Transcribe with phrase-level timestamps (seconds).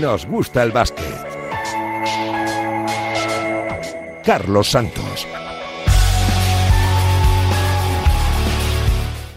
[0.00, 1.04] nos gusta el básquet.
[4.24, 5.26] Carlos Santos.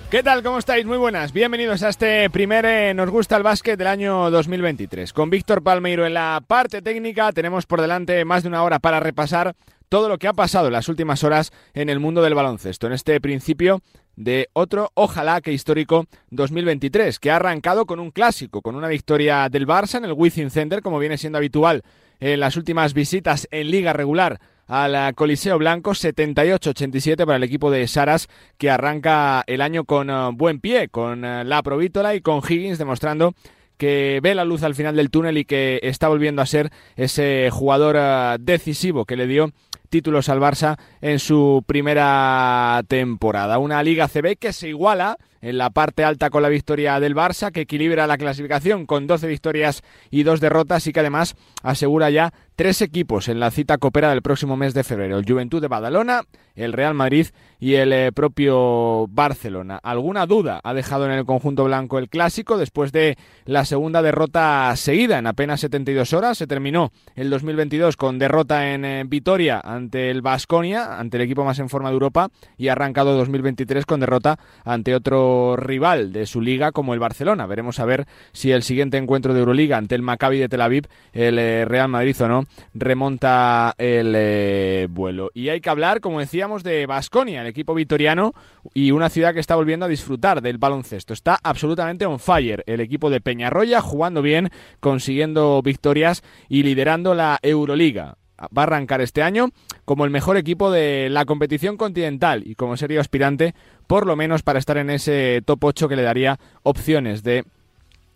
[0.10, 0.44] ¿Qué tal?
[0.44, 0.86] ¿Cómo estáis?
[0.86, 1.34] Muy buenas.
[1.34, 5.12] Bienvenidos a este primer eh, Nos gusta el básquet del año 2023.
[5.12, 9.00] Con Víctor Palmeiro en la parte técnica tenemos por delante más de una hora para
[9.00, 9.56] repasar
[9.90, 12.88] todo lo que ha pasado en las últimas horas en el mundo del baloncesto.
[12.88, 13.82] En este principio
[14.16, 19.50] de otro, ojalá que histórico 2023, que ha arrancado con un clásico, con una victoria
[19.50, 21.84] del Barça en el Wizzing Center, como viene siendo habitual
[22.20, 27.88] en las últimas visitas en liga regular al Coliseo Blanco, 78-87 para el equipo de
[27.88, 32.42] Saras, que arranca el año con eh, buen pie, con eh, la Provítola y con
[32.48, 33.34] Higgins demostrando
[33.78, 37.50] que ve la luz al final del túnel y que está volviendo a ser ese
[37.52, 39.52] jugador eh, decisivo que le dio
[39.96, 43.60] títulos al Barça en su primera temporada.
[43.60, 47.52] Una Liga CB que se iguala en la parte alta con la victoria del Barça,
[47.52, 52.34] que equilibra la clasificación con 12 victorias y dos derrotas y que además asegura ya
[52.56, 55.20] tres equipos en la cita copera del próximo mes de febrero.
[55.20, 56.24] El Juventud de Badalona,
[56.56, 57.28] el Real Madrid
[57.60, 59.80] y el eh, propio Barcelona.
[59.84, 64.74] ¿Alguna duda ha dejado en el conjunto blanco el clásico después de la segunda derrota
[64.76, 66.38] seguida en apenas 72 horas?
[66.38, 71.44] Se terminó el 2022 con derrota en eh, Vitoria ante el Basconia, ante el equipo
[71.44, 76.26] más en forma de Europa, y ha arrancado 2023 con derrota ante otro rival de
[76.26, 77.46] su liga como el Barcelona.
[77.46, 80.88] Veremos a ver si el siguiente encuentro de Euroliga ante el Maccabi de Tel Aviv,
[81.14, 85.32] el eh, Real Madrid o no, remonta el eh, vuelo.
[85.34, 88.34] Y hay que hablar, como decíamos, de Basconia, el equipo vitoriano
[88.74, 91.14] y una ciudad que está volviendo a disfrutar del baloncesto.
[91.14, 97.40] Está absolutamente on fire el equipo de Peñarroya, jugando bien, consiguiendo victorias y liderando la
[97.42, 99.50] Euroliga va a arrancar este año
[99.86, 103.56] como el mejor equipo de la competición continental y como sería aspirante
[103.88, 107.46] por lo menos para estar en ese top 8 que le daría opciones de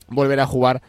[0.07, 0.81] volver a jugar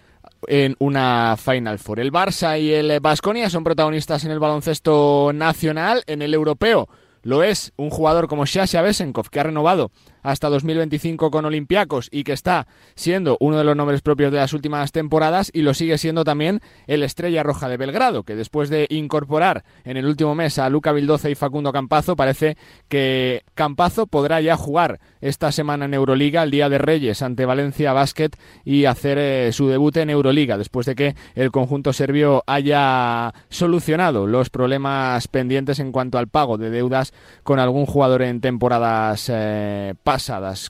[0.47, 2.01] en una Final Four.
[2.01, 6.89] El Barça y el Basconia son protagonistas en el baloncesto nacional, en el europeo.
[7.23, 9.91] Lo es un jugador como Shasha Besenkov, que ha renovado
[10.23, 14.53] hasta 2025 con Olympiacos y que está siendo uno de los nombres propios de las
[14.53, 18.87] últimas temporadas y lo sigue siendo también el Estrella Roja de Belgrado, que después de
[18.91, 22.57] incorporar en el último mes a Luca Vildoza y Facundo Campazo, parece
[22.89, 27.93] que Campazo podrá ya jugar esta semana en Euroliga, el Día de Reyes, ante Valencia
[27.93, 28.31] Basket
[28.65, 34.27] y hacer eh, su debut en Euroliga, después de que el conjunto serbio haya solucionado
[34.27, 39.95] los problemas pendientes en cuanto al pago de deudas con algún jugador en temporadas eh,
[40.03, 40.10] pasadas,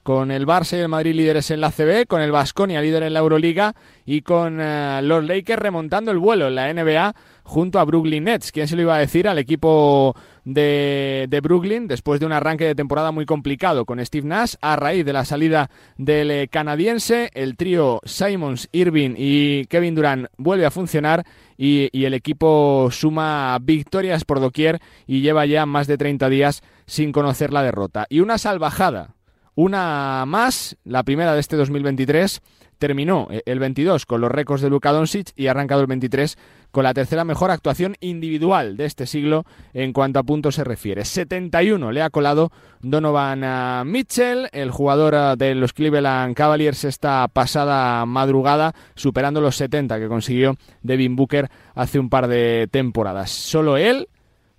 [0.03, 3.15] con el Barça y el Madrid líderes en la CB, con el Vasconia líder en
[3.15, 3.75] la Euroliga
[4.05, 8.53] y con eh, los Lakers remontando el vuelo en la NBA junto a Brooklyn Nets.
[8.53, 10.15] ¿Quién se lo iba a decir al equipo
[10.45, 14.77] de, de, Brooklyn después de un arranque de temporada muy complicado con Steve Nash a
[14.77, 17.31] raíz de la salida del eh, canadiense?
[17.33, 21.25] El trío Simons, Irving y Kevin Durant vuelve a funcionar
[21.57, 26.63] y, y el equipo suma victorias por doquier y lleva ya más de 30 días
[26.85, 28.07] sin conocer la derrota.
[28.11, 29.15] Y una salvajada
[29.55, 32.41] una más, la primera de este 2023,
[32.81, 36.37] terminó eh, el 22 con los récords de Luka Doncic y ha arrancado el 23
[36.73, 39.45] con la tercera mejor actuación individual de este siglo
[39.75, 41.05] en cuanto a puntos se refiere.
[41.05, 42.51] 71 le ha colado
[42.81, 49.99] Donovan Mitchell, el jugador eh, de los Cleveland Cavaliers esta pasada madrugada, superando los 70
[50.01, 53.31] que consiguió Devin Booker hace un par de temporadas.
[53.31, 54.09] Solo él,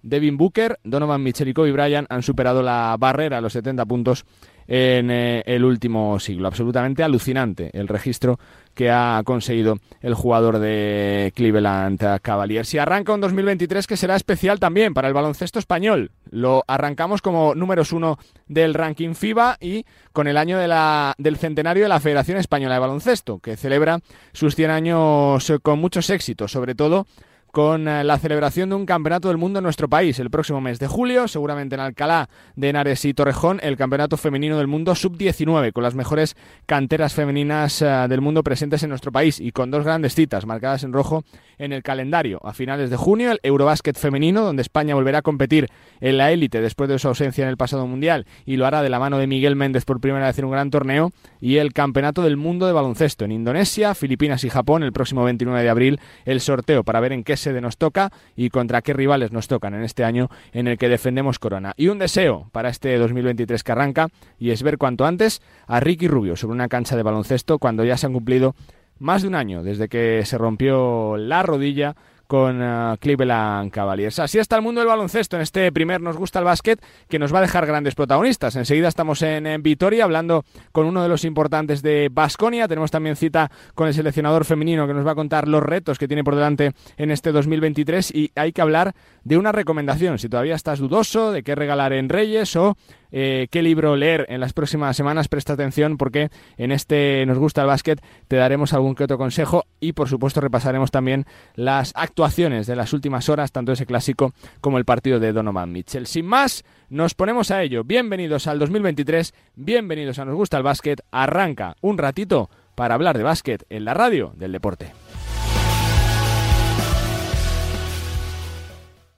[0.03, 4.25] Devin Booker, Donovan Mitchell y Kobe Bryant han superado la barrera, los 70 puntos
[4.67, 6.47] en eh, el último siglo.
[6.47, 8.39] Absolutamente alucinante el registro
[8.73, 12.73] que ha conseguido el jugador de Cleveland Cavaliers.
[12.73, 16.11] Y arranca un 2023 que será especial también para el baloncesto español.
[16.29, 18.17] Lo arrancamos como números uno
[18.47, 23.39] del ranking FIBA y con el año del centenario de la Federación Española de Baloncesto,
[23.39, 23.99] que celebra
[24.31, 27.05] sus 100 años con muchos éxitos, sobre todo
[27.51, 30.79] con eh, la celebración de un campeonato del mundo en nuestro país el próximo mes
[30.79, 35.73] de julio, seguramente en Alcalá de Henares y Torrejón, el campeonato femenino del mundo sub-19,
[35.73, 36.35] con las mejores
[36.65, 40.83] canteras femeninas eh, del mundo presentes en nuestro país y con dos grandes citas marcadas
[40.83, 41.23] en rojo
[41.57, 42.39] en el calendario.
[42.43, 45.67] A finales de junio, el Eurobásquet femenino, donde España volverá a competir
[45.99, 48.89] en la élite después de su ausencia en el pasado mundial y lo hará de
[48.89, 52.21] la mano de Miguel Méndez por primera vez en un gran torneo, y el campeonato
[52.21, 56.39] del mundo de baloncesto en Indonesia, Filipinas y Japón el próximo 29 de abril, el
[56.39, 59.83] sorteo para ver en qué sede nos toca y contra qué rivales nos tocan en
[59.83, 61.73] este año en el que defendemos Corona.
[61.75, 64.07] Y un deseo para este 2023 que arranca
[64.39, 67.97] y es ver cuanto antes a Ricky Rubio sobre una cancha de baloncesto cuando ya
[67.97, 68.55] se han cumplido
[68.99, 71.95] más de un año desde que se rompió la rodilla
[72.31, 74.17] con uh, Cleveland Cavaliers.
[74.19, 77.33] Así está el mundo del baloncesto en este primer Nos gusta el básquet que nos
[77.33, 78.55] va a dejar grandes protagonistas.
[78.55, 82.69] Enseguida estamos en, en Vitoria hablando con uno de los importantes de Basconia.
[82.69, 86.07] Tenemos también cita con el seleccionador femenino que nos va a contar los retos que
[86.07, 88.93] tiene por delante en este 2023 y hay que hablar
[89.25, 90.17] de una recomendación.
[90.17, 92.77] Si todavía estás dudoso de qué regalar en Reyes o
[93.11, 97.61] eh, qué libro leer en las próximas semanas, presta atención porque en este Nos gusta
[97.61, 101.25] el básquet te daremos algún que otro consejo y por supuesto repasaremos también
[101.55, 106.07] las actuaciones de las últimas horas, tanto ese clásico como el partido de Donovan Mitchell.
[106.07, 107.83] Sin más, nos ponemos a ello.
[107.83, 111.01] Bienvenidos al 2023, bienvenidos a Nos gusta el básquet.
[111.11, 114.91] Arranca un ratito para hablar de básquet en la radio del deporte.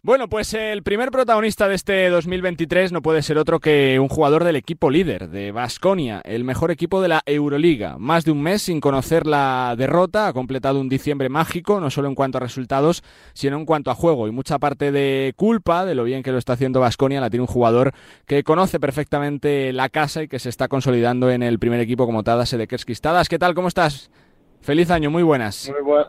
[0.06, 4.44] Bueno, pues el primer protagonista de este 2023 no puede ser otro que un jugador
[4.44, 7.98] del equipo líder de Basconia, el mejor equipo de la Euroliga.
[7.98, 12.10] Más de un mes sin conocer la derrota, ha completado un diciembre mágico, no solo
[12.10, 13.02] en cuanto a resultados,
[13.32, 14.28] sino en cuanto a juego.
[14.28, 17.44] Y mucha parte de culpa de lo bien que lo está haciendo Basconia la tiene
[17.44, 17.94] un jugador
[18.28, 22.24] que conoce perfectamente la casa y que se está consolidando en el primer equipo como
[22.24, 23.00] Tadas Edekerskis.
[23.00, 23.56] Tadas, ¿qué tal?
[23.56, 24.12] ¿Cómo estás?
[24.60, 25.72] Feliz año, muy buenas.
[25.82, 26.04] Muy.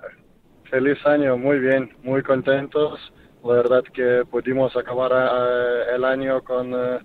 [0.69, 2.99] Feliz año, muy bien, muy contentos
[3.45, 6.99] la verdad que pudimos acabar eh, el año con, eh,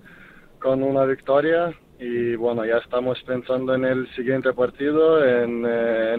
[0.59, 6.13] con una victoria y bueno, ya estamos pensando en el siguiente partido, en, eh,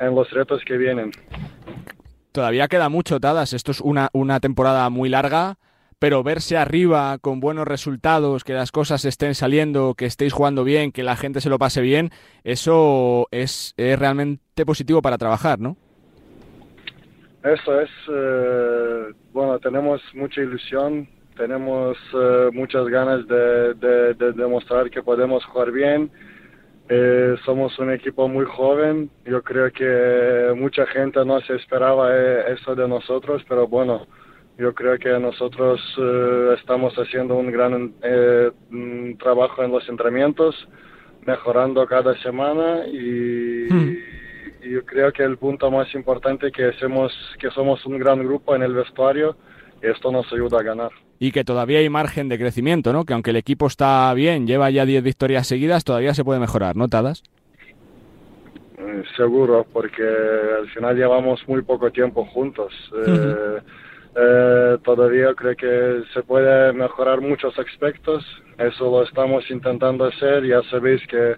[0.00, 1.12] en, los retos que vienen.
[2.32, 3.52] Todavía queda mucho, Tadas.
[3.52, 5.58] Esto es una, una temporada muy larga,
[6.00, 10.90] pero verse arriba con buenos resultados, que las cosas estén saliendo, que estéis jugando bien,
[10.90, 12.10] que la gente se lo pase bien,
[12.42, 15.76] eso es, es realmente positivo para trabajar, ¿no?
[17.42, 25.42] Eso es, eh, bueno, tenemos mucha ilusión, tenemos eh, muchas ganas de, demostrar que podemos
[25.46, 26.10] jugar bien.
[26.90, 32.14] Eh, somos un equipo muy joven, yo creo que mucha gente no se esperaba
[32.48, 34.06] eso de nosotros, pero bueno,
[34.58, 35.80] yo creo que nosotros
[36.58, 37.94] estamos haciendo un gran
[39.18, 40.68] trabajo en los entrenamientos,
[41.24, 43.66] mejorando cada semana y...
[43.70, 44.19] Hmm
[44.62, 48.54] y yo creo que el punto más importante que somos, que somos un gran grupo
[48.54, 49.36] en el vestuario
[49.82, 50.90] y esto nos ayuda a ganar.
[51.18, 53.04] Y que todavía hay margen de crecimiento, ¿no?
[53.04, 56.76] Que aunque el equipo está bien, lleva ya 10 victorias seguidas, todavía se puede mejorar,
[56.76, 57.22] ¿no, Tadas?
[58.78, 62.72] Eh, seguro, porque al final llevamos muy poco tiempo juntos.
[64.12, 68.24] Eh, eh, todavía creo que se puede mejorar muchos aspectos.
[68.58, 70.44] Eso lo estamos intentando hacer.
[70.44, 71.36] Ya sabéis que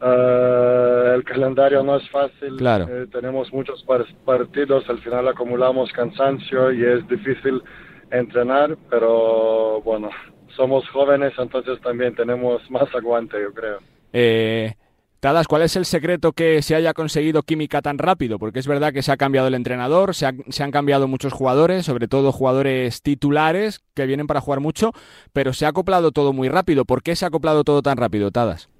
[0.00, 2.86] Uh, el calendario no es fácil, claro.
[2.88, 3.84] eh, tenemos muchos
[4.24, 7.62] partidos, al final acumulamos cansancio y es difícil
[8.10, 10.08] entrenar, pero bueno,
[10.56, 13.78] somos jóvenes, entonces también tenemos más aguante, yo creo.
[14.14, 14.72] Eh,
[15.20, 18.38] Tadas, ¿cuál es el secreto que se haya conseguido química tan rápido?
[18.38, 21.84] Porque es verdad que se ha cambiado el entrenador, se, se, han cambiado muchos jugadores,
[21.84, 24.92] sobre todo jugadores titulares que vienen para jugar mucho,
[25.34, 26.86] pero se ha acoplado todo muy rápido.
[26.86, 28.70] ¿Por qué se ha acoplado todo tan rápido, Tadas?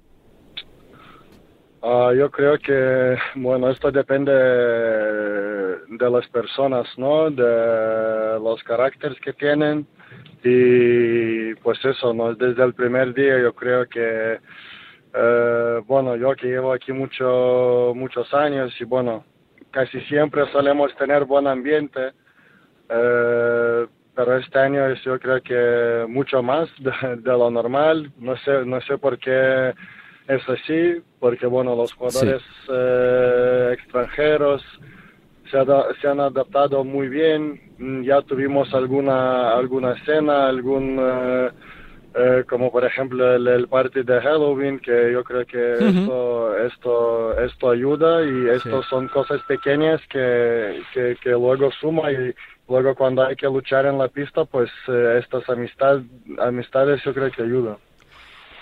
[1.83, 7.31] Uh, yo creo que, bueno, esto depende de las personas, ¿no?
[7.31, 9.87] De los caracteres que tienen.
[10.43, 12.35] Y pues eso, ¿no?
[12.35, 14.39] Desde el primer día yo creo que,
[15.13, 19.25] eh, bueno, yo que llevo aquí mucho, muchos años y bueno,
[19.71, 22.11] casi siempre solemos tener buen ambiente.
[22.89, 28.11] Eh, pero este año yo creo que mucho más de, de lo normal.
[28.19, 29.73] No sé, no sé por qué
[30.27, 34.63] es así, porque bueno, los jugadores eh, extranjeros
[35.49, 35.57] se,
[36.01, 37.59] se, han adaptado muy bien.
[37.77, 41.49] Mm, ya tuvimos alguna alguna escena, algún eh,
[42.15, 47.39] eh, como por ejemplo el, el party de Halloween, que yo creo que esto esto
[47.39, 52.33] esto ayuda y esto son cosas pequeñas que, que, que luego suma y
[52.69, 56.01] luego cuando hay que luchar en la pista, pues estas amistad,
[56.39, 57.77] amistades yo creo que ayudan.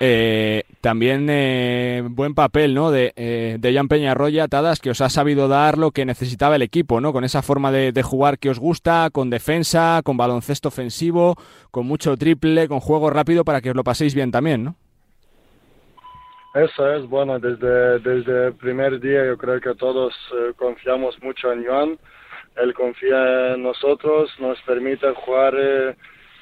[0.01, 2.89] Eh, también eh, buen papel ¿no?
[2.89, 6.61] de, eh, de Jan Peñarroya, Tadas, que os ha sabido dar lo que necesitaba el
[6.61, 7.11] equipo, ¿no?
[7.11, 11.35] con esa forma de, jugar que os gusta, con defensa, con baloncesto ofensivo,
[11.69, 14.63] con mucho triple, con juego rápido para que os lo paséis bien también.
[14.63, 14.75] ¿no?
[16.55, 21.51] Eso es, bueno, desde, desde el primer día yo creo que todos eh, confiamos mucho
[21.51, 21.99] en Joan,
[22.55, 25.95] él confía en nosotros, nos permite jugar eh,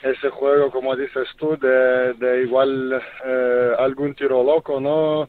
[0.03, 5.27] ese juego, como dices tú, de, de igual eh, algún tiro loco, ¿no?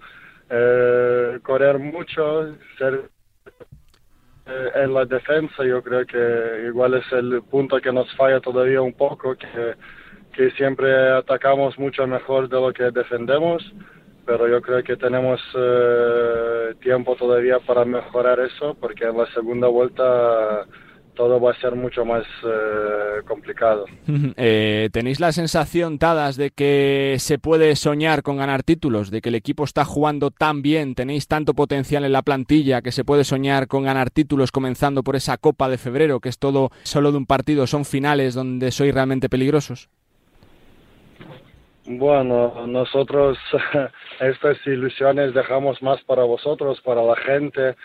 [0.51, 3.09] Eh, correr mucho, ser
[4.47, 8.81] eh, en la defensa, yo creo que igual es el punto que nos falla todavía
[8.81, 9.75] un poco, que,
[10.33, 13.63] que siempre atacamos mucho mejor de lo que defendemos,
[14.27, 15.41] pero yo creo que tenemos
[16.81, 20.67] tiempo todavía para mejorar eso, porque en la segunda vuelta
[21.19, 23.85] todo va a ser mucho más eh, complicado.
[24.41, 29.11] Eh, ¿Tenéis la sensación, Tadas, de que se puede soñar con ganar títulos?
[29.11, 30.95] ¿De que el equipo está jugando tan bien?
[30.95, 35.17] ¿Tenéis tanto potencial en la plantilla que se puede soñar con ganar títulos comenzando por
[35.17, 38.95] esa Copa de Febrero, que es todo solo de un partido, son finales donde sois
[38.95, 39.89] realmente peligrosos?
[41.87, 43.39] Bueno, nosotros
[44.21, 47.77] estas ilusiones dejamos más para vosotros, para la gente.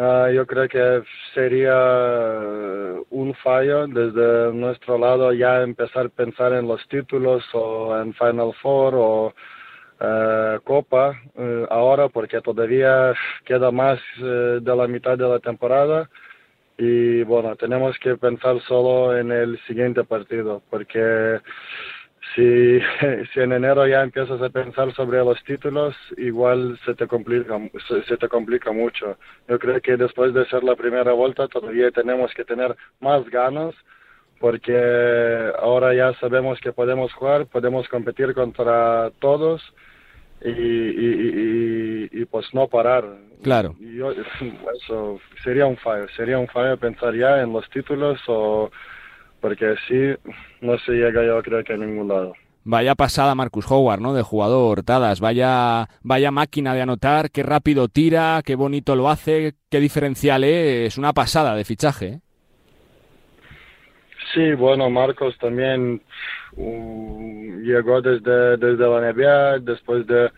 [0.00, 1.02] Ah, yo creo que
[1.34, 1.74] sería
[3.10, 8.52] un fallo desde nuestro lado ya empezar a pensar en los títulos o en Final
[8.62, 9.34] Four o
[9.98, 13.12] eh, Copa eh, ahora porque todavía
[13.44, 16.08] queda más de la mitad de la temporada.
[16.78, 21.40] Y bueno, tenemos que pensar solo en el siguiente partido porque
[22.38, 22.80] si,
[23.34, 27.58] si en enero ya empiezas a pensar sobre los títulos, igual se te complica,
[28.06, 29.18] se, te complica mucho.
[29.48, 33.74] Yo creo que después de ser la primera vuelta todavía tenemos que tener más ganas
[34.38, 39.60] porque ahora ya sabemos que podemos jugar, podemos competir contra todos
[40.40, 43.04] y, y, y, pues no parar.
[43.42, 43.74] Claro.
[43.80, 44.12] Yo,
[44.80, 48.70] eso sería un fallo, sería un fallo pensar ya en los títulos o
[49.40, 50.14] porque así
[50.60, 52.34] no se llega yo creo que a ningún lado.
[52.64, 54.12] Vaya pasada Marcus Howard, ¿no?
[54.12, 55.20] De jugador, Tadas.
[55.20, 60.98] Vaya, vaya máquina de anotar, qué rápido tira, qué bonito lo hace, qué diferencial es.
[60.98, 62.06] Una pasada de fichaje.
[62.06, 62.20] ¿eh?
[64.34, 66.02] Sí, bueno, Marcos también
[66.56, 70.30] uh, llegó desde, desde la NBA, después de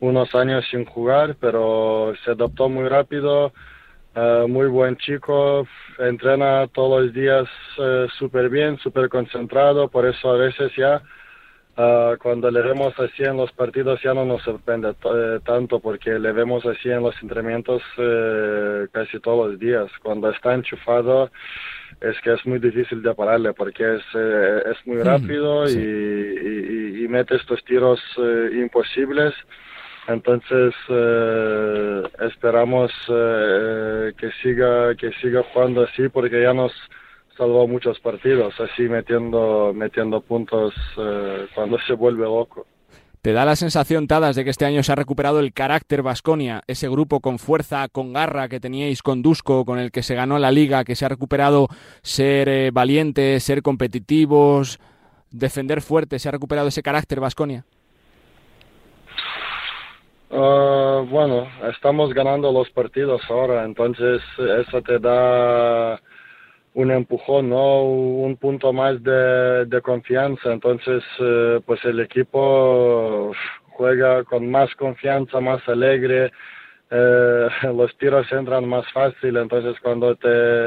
[0.00, 3.52] unos años sin jugar, pero se adaptó muy rápido
[4.16, 5.66] Uh, muy buen chico,
[5.98, 11.02] entrena todos los días uh, súper bien, súper concentrado, por eso a veces ya
[11.76, 16.16] uh, cuando le vemos así en los partidos ya no nos sorprende eh, tanto porque
[16.16, 19.90] le vemos así en los entrenamientos eh, casi todos los días.
[20.00, 21.32] Cuando está enchufado
[22.00, 27.04] es que es muy difícil de pararle porque es, es muy mm, rápido y, y,
[27.04, 28.00] y, mete estos tiros
[28.52, 29.34] imposibles.
[30.06, 36.72] Entonces eh, esperamos eh, que siga que siga jugando así porque ya nos
[37.36, 42.66] salvó muchos partidos así metiendo metiendo puntos eh, cuando se vuelve loco.
[43.22, 46.62] ¿Te da la sensación, Tadas, de que este año se ha recuperado el carácter Vasconia,
[46.66, 50.38] ese grupo con fuerza, con garra que teníais con Dusko, con el que se ganó
[50.38, 51.68] la liga, que se ha recuperado
[52.02, 54.78] ser valientes, ser competitivos,
[55.30, 57.64] defender fuerte, se ha recuperado ese carácter Vasconia?
[60.34, 66.00] Uh, bueno, estamos ganando los partidos ahora, entonces eso te da
[66.74, 67.84] un empujón, ¿no?
[67.84, 70.52] Un punto más de, confianza.
[70.52, 73.30] Entonces, eh, pues el equipo
[73.76, 76.32] juega con más confianza, más alegre,
[76.90, 80.66] eh, los tiros entran más fácil, entonces cuando te,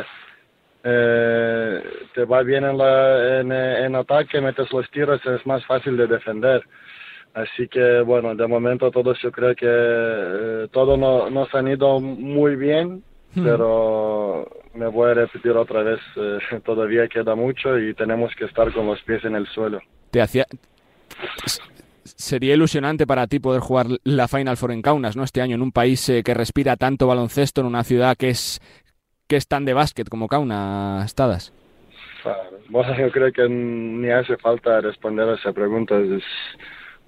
[0.85, 1.83] eh,
[2.13, 6.07] te va bien en, la, en, en ataque, metes los tiros, es más fácil de
[6.07, 6.63] defender.
[7.33, 11.99] Así que bueno, de momento todos yo creo que eh, todo no, nos han ido
[11.99, 13.03] muy bien,
[13.35, 13.43] hmm.
[13.43, 18.73] pero me voy a repetir otra vez, eh, todavía queda mucho y tenemos que estar
[18.73, 19.79] con los pies en el suelo.
[20.11, 20.45] Te hacía
[22.03, 25.23] sería ilusionante para ti poder jugar la Final Four en Kaunas, ¿no?
[25.23, 28.59] Este año en un país eh, que respira tanto baloncesto, en una ciudad que es
[29.27, 31.53] que es tan de básquet como Kaunas, Estadas.
[32.69, 35.97] Bueno, yo creo que ni hace falta responder a esa pregunta.
[35.97, 36.23] Es,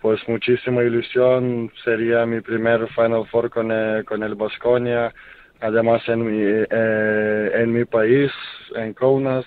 [0.01, 1.71] pues muchísima ilusión.
[1.83, 5.13] Sería mi primer Final Four con, eh, con el Bosconia,
[5.59, 8.31] además en mi, eh, en mi país,
[8.75, 9.45] en Kaunas.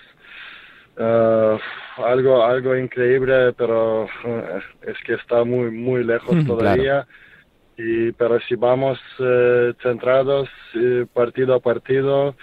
[0.95, 1.57] Uh,
[2.05, 7.07] algo algo increíble pero uh, es que está muy muy lejos todavía
[7.75, 10.47] y pero si vamos uh, centrados
[11.11, 12.35] partido a partido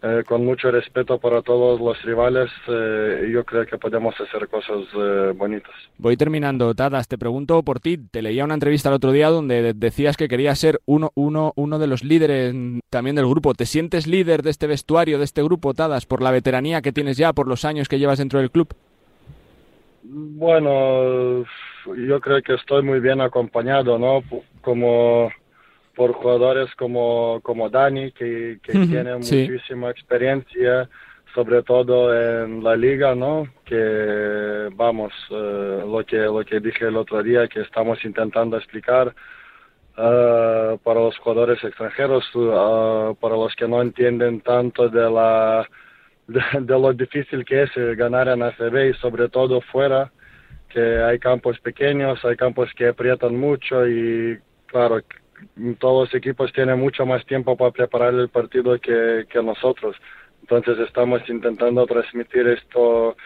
[0.00, 4.84] eh, con mucho respeto para todos los rivales, eh, yo creo que podemos hacer cosas
[4.94, 5.74] eh, bonitas.
[5.96, 7.08] Voy terminando, Tadas.
[7.08, 7.98] Te pregunto por ti.
[7.98, 11.80] Te leía una entrevista el otro día donde decías que querías ser uno, uno, uno
[11.80, 12.54] de los líderes
[12.90, 13.54] también del grupo.
[13.54, 17.16] ¿Te sientes líder de este vestuario, de este grupo, Tadas, por la veteranía que tienes
[17.16, 18.68] ya, por los años que llevas dentro del club?
[20.04, 21.44] Bueno,
[21.86, 24.22] yo creo que estoy muy bien acompañado, ¿no?
[24.60, 25.28] Como
[25.98, 30.88] por jugadores como, como Dani, que, que tiene muchísima experiencia,
[31.34, 33.48] sobre todo en la liga, ¿no?
[33.64, 39.08] Que vamos, eh, lo que lo que dije el otro día, que estamos intentando explicar
[39.08, 45.68] uh, para los jugadores extranjeros, uh, para los que no entienden tanto de la
[46.28, 50.12] de, de, lo difícil que es ganar en ACB y sobre todo fuera,
[50.68, 55.02] que hay campos pequeños, hay campos que aprietan mucho y claro
[55.78, 59.96] todos los equipos tienen mucho más tiempo para preparar el partido que, que nosotros.
[60.42, 63.16] Entonces estamos intentando transmitir esto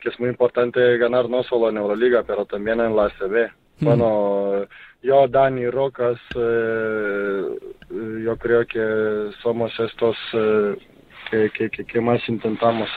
[0.00, 3.50] que es muy importante ganar no solo en Euroliga, pero también en la ACB.
[3.80, 4.66] Bueno,
[5.02, 7.42] yo, Dani Rocas, eh,
[8.24, 10.76] yo creo que somos estos eh,
[11.30, 12.88] que, que, que, más intentamos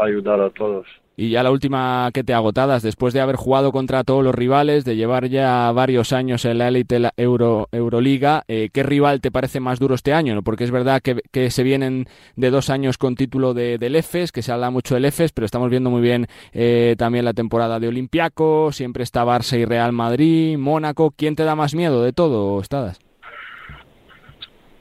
[0.00, 0.86] ayudar a todos.
[1.16, 4.84] Y ya la última que te agotadas, después de haber jugado contra todos los rivales,
[4.84, 9.60] de llevar ya varios años en la élite Euro, Euroliga, eh, ¿qué rival te parece
[9.60, 10.42] más duro este año?
[10.42, 14.32] Porque es verdad que, que se vienen de dos años con título de, del EFES,
[14.32, 17.78] que se habla mucho del EFES, pero estamos viendo muy bien eh, también la temporada
[17.78, 21.12] de Olimpiaco, siempre está Barça y Real Madrid, Mónaco.
[21.16, 22.98] ¿Quién te da más miedo de todo, Estadas?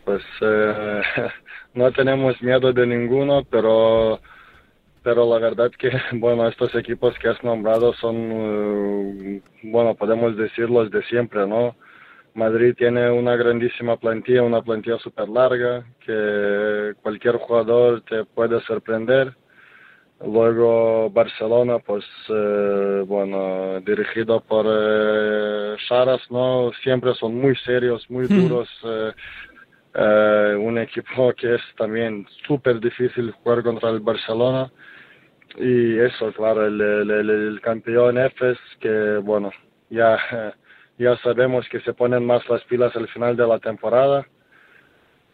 [0.03, 1.01] Pues eh,
[1.75, 4.19] no tenemos miedo de ninguno, pero
[5.03, 10.69] pero la verdad que, bueno, estos equipos que has nombrado son, eh, bueno, podemos decir
[10.69, 11.75] los de siempre, ¿no?
[12.33, 19.35] Madrid tiene una grandísima plantilla, una plantilla súper larga, que cualquier jugador te puede sorprender.
[20.25, 26.71] Luego Barcelona, pues, eh, bueno, dirigido por eh, Saras, ¿no?
[26.81, 28.69] Siempre son muy serios, muy duros.
[29.93, 34.71] un equipo que es también súper difícil jugar contra el Barcelona
[35.57, 39.51] y eso, claro, el, el, campeón EFES, que bueno,
[39.89, 40.17] ya,
[40.97, 44.25] ya sabemos que se ponen más las pilas al final de la temporada.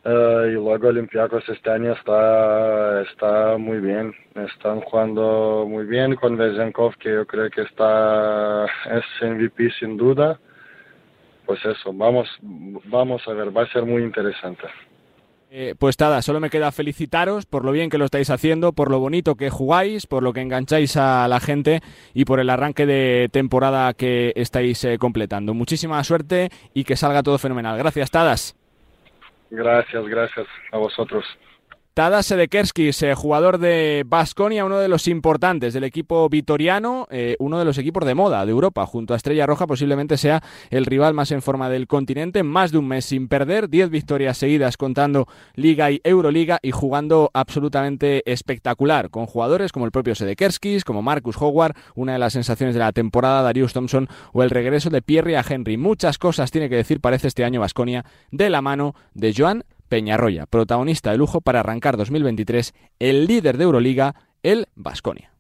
[0.04, 6.38] Eh, y luego Olympiacos este año está, está muy bien, están jugando muy bien con
[6.38, 10.40] Vezenkov, que yo creo que está, es MVP sin duda.
[11.46, 14.68] Pues eso, vamos, vamos a ver, va a ser muy interesante.
[15.52, 18.92] Eh, pues nada, solo me queda felicitaros por lo bien que lo estáis haciendo, por
[18.92, 21.82] lo bonito que jugáis, por lo que engancháis a la gente
[22.14, 25.56] y por el arranque de temporada que estáis eh, completando.
[25.56, 27.80] Muchísima suerte y que salga todo fenomenal.
[27.80, 28.56] Gracias, Tadas.
[29.50, 31.26] Gracias, gracias a vosotros.
[32.00, 37.60] Tadas Sedekerskis, eh, jugador de Basconia, uno de los importantes del equipo vitoriano, eh, uno
[37.60, 41.14] de los equipos de moda de Europa, junto a Estrella Roja, posiblemente sea el rival
[41.14, 45.28] más en forma del continente, más de un mes sin perder, 10 victorias seguidas contando
[45.56, 51.36] Liga y Euroliga y jugando absolutamente espectacular, con jugadores como el propio Sedekerskis, como Marcus
[51.36, 55.36] Howard, una de las sensaciones de la temporada, Darius Thompson o el regreso de Pierre
[55.36, 55.76] a Henry.
[55.76, 60.46] Muchas cosas tiene que decir, parece este año Basconia, de la mano de Joan Peñarroya,
[60.46, 65.34] protagonista de lujo para arrancar 2023, el líder de Euroliga, el Vasconia.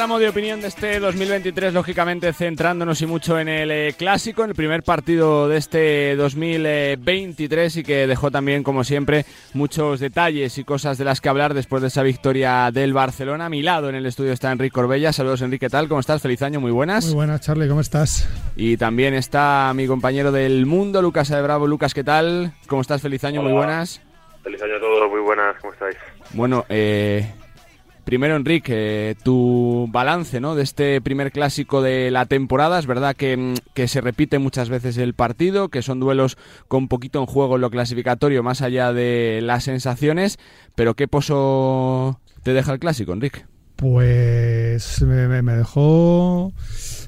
[0.00, 4.48] Tramo de opinión de este 2023, lógicamente centrándonos y mucho en el eh, clásico, en
[4.48, 10.64] el primer partido de este 2023 y que dejó también, como siempre, muchos detalles y
[10.64, 13.44] cosas de las que hablar después de esa victoria del Barcelona.
[13.44, 15.12] A mi lado en el estudio está Enrique Corbella.
[15.12, 15.86] Saludos, Enrique, ¿qué tal?
[15.86, 16.22] ¿Cómo estás?
[16.22, 17.04] Feliz año, muy buenas.
[17.04, 18.26] Muy buenas, Charlie, ¿cómo estás?
[18.56, 21.66] Y también está mi compañero del mundo, Lucas de Bravo.
[21.66, 22.54] Lucas, ¿qué tal?
[22.68, 23.02] ¿Cómo estás?
[23.02, 24.00] Feliz año, muy buenas.
[24.42, 25.96] Feliz año a todos, muy buenas, ¿cómo estáis?
[26.32, 27.34] Bueno, eh,
[28.10, 30.56] Primero, Enrique, tu balance ¿no?
[30.56, 32.80] de este primer clásico de la temporada.
[32.80, 36.88] Es verdad que, mm, que, se repite muchas veces el partido, que son duelos con
[36.88, 40.40] poquito en juego en lo clasificatorio, más allá de las sensaciones.
[40.74, 43.44] Pero ¿qué pozo te deja el clásico, Enrique?
[43.76, 46.52] Pues me, dejó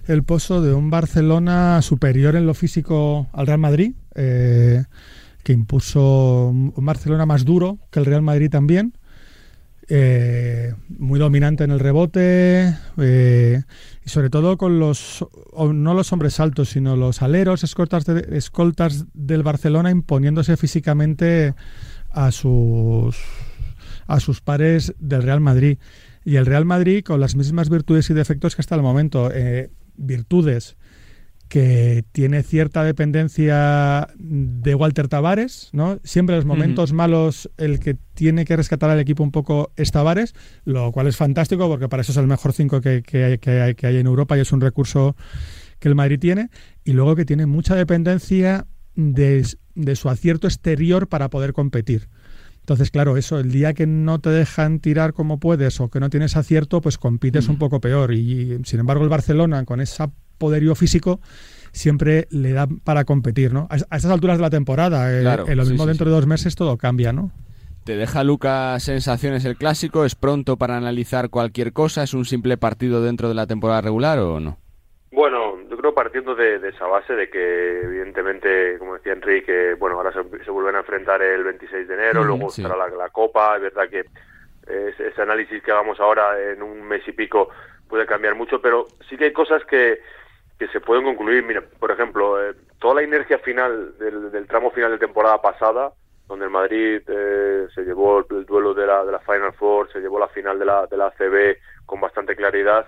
[0.06, 4.84] el pozo de un Barcelona superior en lo físico al Real Madrid, eh,
[5.42, 8.92] que impuso un Barcelona más duro que el Real Madrid también
[9.94, 13.62] eh, muy dominante en el rebote eh,
[14.02, 19.42] y sobre todo con los, no los hombres altos, sino los aleros, escoltas, escoltas del
[19.42, 21.54] Barcelona imponiéndose físicamente
[22.10, 23.18] a sus,
[24.06, 25.76] a sus pares del Real Madrid.
[26.24, 29.30] Y el Real Madrid con las mismas virtudes y defectos que hasta el momento.
[29.30, 30.78] Eh, virtudes
[31.52, 35.98] que tiene cierta dependencia de Walter Tavares, ¿no?
[36.02, 39.92] Siempre en los momentos malos el que tiene que rescatar al equipo un poco es
[39.92, 40.32] Tavares,
[40.64, 43.96] lo cual es fantástico porque para eso es el mejor 5 que, hay, que, hay,
[43.98, 45.14] en Europa y es un recurso
[45.78, 46.48] que el Madrid tiene.
[46.84, 49.44] Y luego que tiene mucha dependencia de,
[49.94, 52.08] su acierto exterior para poder competir.
[52.60, 56.08] Entonces, claro, eso, el día que no te dejan tirar como puedes o que no
[56.08, 58.14] tienes acierto, pues compites un poco peor.
[58.14, 60.12] Y, sin embargo, el Barcelona, con esa
[60.42, 61.20] poderío físico
[61.70, 63.68] siempre le da para competir, ¿no?
[63.70, 66.76] A, estas alturas de la temporada, eh, en lo mismo dentro de dos meses todo
[66.76, 67.30] cambia, ¿no?
[67.84, 70.04] ¿Te deja Lucas sensaciones el clásico?
[70.04, 72.02] ¿Es pronto para analizar cualquier cosa?
[72.02, 74.58] ¿Es un simple partido dentro de la temporada regular o no?
[75.12, 80.12] Bueno, yo creo partiendo de, esa base de que evidentemente, como decía Enrique, bueno, ahora
[80.12, 84.04] se, vuelven a enfrentar el 26 de enero, luego estará la, Copa, es verdad que
[84.66, 87.50] ese, análisis que hagamos ahora en un mes y pico
[87.88, 89.98] puede cambiar mucho, pero sí que hay cosas que,
[90.66, 91.44] que se pueden concluir.
[91.44, 95.92] Mira, por ejemplo, eh, toda la inercia final del, tramo final de temporada pasada,
[96.28, 100.00] donde el Madrid eh, se llevó el, duelo de la, de la Final Four, se
[100.00, 102.86] llevó la final de la, de la ACB con bastante claridad,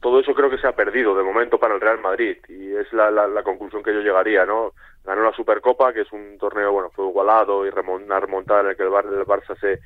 [0.00, 2.92] todo eso creo que se ha perdido de momento para el Real Madrid y es
[2.92, 4.72] la, la, conclusión que yo llegaría, ¿no?
[5.04, 8.76] Ganó la Supercopa, que es un torneo, bueno, fue igualado y una remontada en el
[8.76, 9.80] que el, Barça se,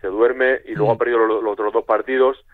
[0.00, 2.44] se duerme y luego ha perdido los, otros dos partidos,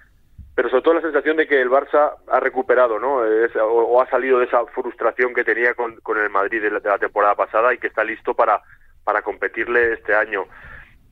[0.59, 3.19] pero sobre todo la sensación de que el Barça ha recuperado, ¿no?
[3.63, 7.37] o, ha salido de esa frustración que tenía con, con el Madrid de la, temporada
[7.37, 8.61] pasada y que está listo para,
[9.05, 10.47] para competirle este año.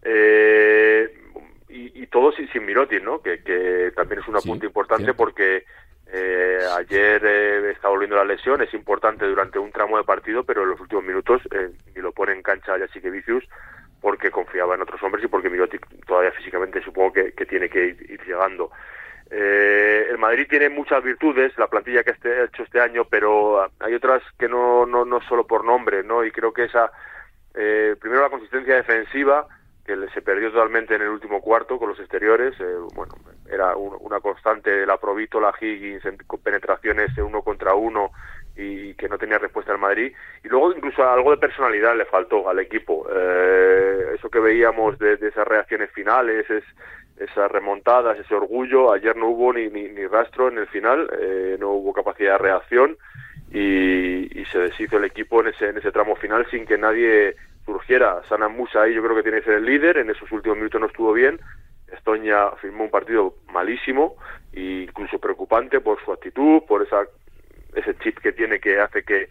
[0.03, 1.17] Eh,
[1.69, 3.23] y, y, todo sin, sin Mirotin, ¿no?
[3.23, 5.65] Que, que también es un apunte importante porque
[6.13, 10.65] eh, ayer eh, está volviendo la lesión, es importante durante un tramo de partido, pero
[10.65, 13.45] en los últimos minutos eh, ni lo pone en cancha ya sí que Vicius
[14.01, 18.21] porque confiaba en otros hombres y porque Mirotic todavía físicamente supongo que, tiene que ir,
[18.27, 18.71] llegando.
[19.31, 23.67] Eh, el Madrid tiene muchas virtudes, la plantilla que este, ha hecho este año, pero
[23.81, 26.25] hay otras que no, no, no solo por nombre, ¿no?
[26.25, 26.93] Y creo que esa,
[27.55, 29.49] eh, primero la consistencia defensiva,
[29.87, 32.55] que se perdió totalmente en el último cuarto con los exteriores.
[32.61, 33.15] Eh, bueno,
[33.49, 38.11] era una constante de la Provítola, Higgins, con penetraciones uno contra uno
[38.57, 40.13] y que no tenía respuesta al Madrid.
[40.43, 43.07] Y luego incluso algo de personalidad le faltó al equipo.
[43.15, 46.65] Eh, eso que veíamos de, esas reacciones finales, es,
[47.19, 51.71] esas remontadas, ese orgullo, ayer no hubo ni, ni, rastro en el final, eh, no
[51.71, 52.97] hubo capacidad de reacción
[53.51, 57.37] y, y, se deshizo el equipo en ese, en ese tramo final sin que nadie
[57.65, 58.23] surgiera.
[58.29, 60.81] Sana Musa ahí yo creo que tiene que ser el líder, en esos últimos minutos
[60.81, 61.41] no estuvo bien,
[61.93, 64.17] Estoña firmó un partido malísimo
[64.53, 67.05] e incluso preocupante por su actitud, por esa
[67.75, 69.29] ese chip que tiene que hace que,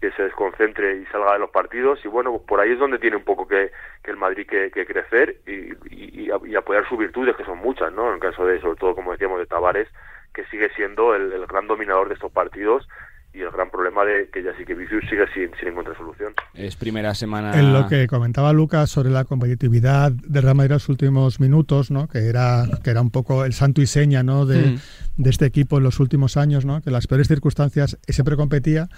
[0.00, 3.16] que se desconcentre y salga de los partidos y bueno, por ahí es donde tiene
[3.16, 3.70] un poco que,
[4.02, 7.92] que el Madrid que, que crecer y, y, y, apoyar sus virtudes, que son muchas,
[7.92, 8.08] ¿no?
[8.08, 9.88] En el caso de, sobre todo, como decíamos, de Tavares,
[10.32, 12.88] que sigue siendo el, el gran dominador de estos partidos
[13.32, 16.34] y el gran problema de que ya sí que Vicius sigue sin, sin encontrar solución.
[16.54, 17.58] Es primera semana.
[17.58, 21.90] En lo que comentaba Lucas sobre la competitividad de Real Madrid en los últimos minutos,
[21.90, 22.08] ¿no?
[22.08, 24.46] que era que era un poco el santo y seña ¿no?
[24.46, 24.78] de, mm.
[25.18, 26.80] de este equipo en los últimos años, ¿no?
[26.80, 28.88] que en las peores circunstancias siempre competía.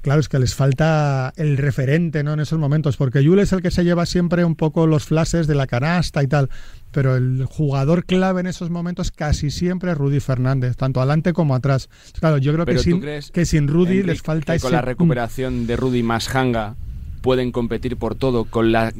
[0.00, 2.32] Claro, es que les falta el referente ¿no?
[2.32, 5.46] en esos momentos, porque Yul es el que se lleva siempre un poco los flashes
[5.46, 6.50] de la canasta y tal,
[6.92, 11.54] pero el jugador clave en esos momentos casi siempre es Rudy Fernández, tanto adelante como
[11.54, 11.88] atrás.
[12.20, 15.76] Claro, yo creo que sin, que sin Rudy les falta que Con la recuperación de
[15.76, 16.76] Rudy más Hanga
[17.20, 18.92] pueden competir por todo, con la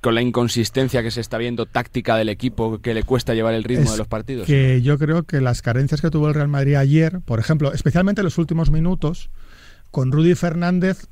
[0.00, 3.64] con la inconsistencia que se está viendo táctica del equipo que le cuesta llevar el
[3.64, 4.46] ritmo de los partidos.
[4.46, 8.20] Que yo creo que las carencias que tuvo el Real Madrid ayer, por ejemplo, especialmente
[8.20, 9.30] en los últimos minutos,
[9.90, 11.08] con Rudy Fernández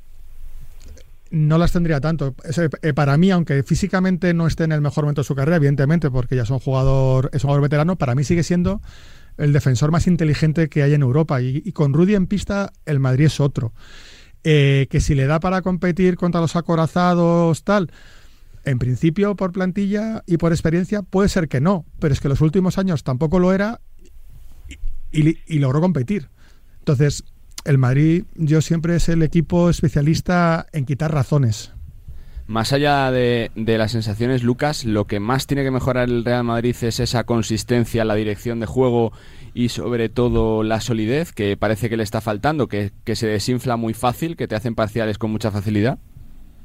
[1.31, 2.35] no las tendría tanto.
[2.81, 6.09] Eh, para mí, aunque físicamente no esté en el mejor momento de su carrera, evidentemente,
[6.09, 8.81] porque ya es un jugador, es un jugador veterano, para mí sigue siendo
[9.37, 11.41] el defensor más inteligente que hay en Europa.
[11.41, 13.73] Y, con Rudy en pista, el Madrid es otro.
[14.43, 17.91] Eh, que si le da para competir contra los acorazados, tal.
[18.63, 22.41] En principio, por plantilla y por experiencia, puede ser que no, pero es que los
[22.41, 23.81] últimos años tampoco lo era
[25.11, 26.29] y logró competir.
[26.79, 27.23] Entonces,
[27.65, 31.73] el Madrid yo siempre es el equipo especialista en quitar razones.
[32.47, 36.75] Más allá de, las sensaciones, Lucas, lo que más tiene que mejorar el Real Madrid
[36.79, 39.13] es esa consistencia, la dirección de juego
[39.55, 43.95] y sobre todo la solidez, que parece que le está faltando, que, se desinfla muy
[43.95, 45.97] fácil, que te hacen parciales con mucha facilidad.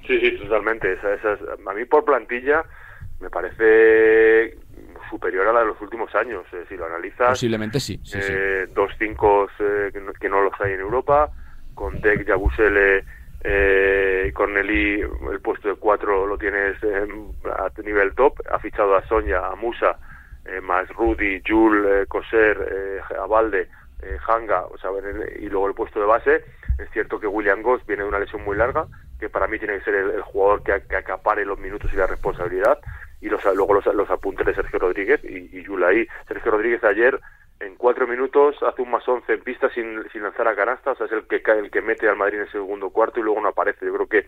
[0.06, 0.98] Sí, sí, totalmente.
[0.98, 2.62] a mí por plantilla
[3.20, 4.58] me parece
[5.10, 6.44] superior a la de los últimos años.
[6.52, 8.00] Eh, si lo analizas, posiblemente sí.
[8.14, 11.28] eh, Dos cinco eh, que, no, los hay en Europa,
[11.74, 13.04] con Deck, Yabusele
[13.42, 18.40] eh, y Corneli, el puesto de cuatro lo tienes a nivel top.
[18.50, 19.98] Ha fichado a Sonia, a Musa,
[20.62, 23.68] más Rudy, Jul, Coser, Abalde,
[24.26, 24.90] Hanga, o sea,
[25.38, 26.44] y luego el puesto de base.
[26.78, 28.86] Es cierto que William Goss viene de una lesión muy larga,
[29.18, 32.06] que para mí tiene que ser el, jugador que, que acapare los minutos y la
[32.06, 32.78] responsabilidad
[33.20, 36.06] y los, luego los, los apuntes de Sergio Rodríguez y, y Yulai.
[36.26, 37.20] Sergio Rodríguez ayer
[37.60, 40.96] en cuatro minutos hace un más once en pista sin, sin lanzar a canasta, o
[40.96, 43.40] sea, es el que el que mete al Madrid en el segundo cuarto y luego
[43.40, 43.84] no aparece.
[43.84, 44.26] Yo creo que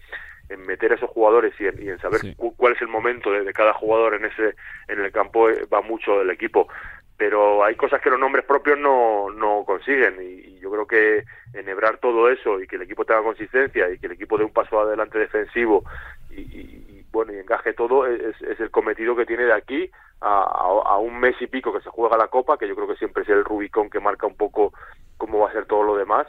[0.50, 4.14] en meter a esos jugadores y en, saber cuál es el momento de, cada jugador
[4.14, 4.54] en ese
[4.88, 6.68] en el campo eh, va mucho del equipo.
[7.16, 11.24] Pero hay cosas que los nombres propios no, no consiguen y, yo creo que
[11.54, 14.52] enhebrar todo eso y que el equipo tenga consistencia y que el equipo dé un
[14.52, 15.84] paso adelante defensivo
[16.30, 21.36] y bueno, y encaje todo, es, el cometido que tiene de aquí a, un mes
[21.40, 23.90] y pico que se juega la Copa, que yo creo que siempre es el Rubicón
[23.90, 24.72] que marca un poco
[25.18, 26.26] cómo va a ser todo lo demás.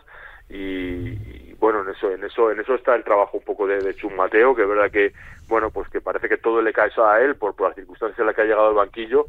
[0.49, 3.95] Y, bueno, en eso, en eso, en eso está el trabajo un poco de, de
[3.95, 5.13] Chum Mateo, que es verdad que,
[5.47, 8.25] bueno, pues que parece que todo le cae a él por, por las circunstancias en
[8.25, 9.27] las que ha llegado al banquillo,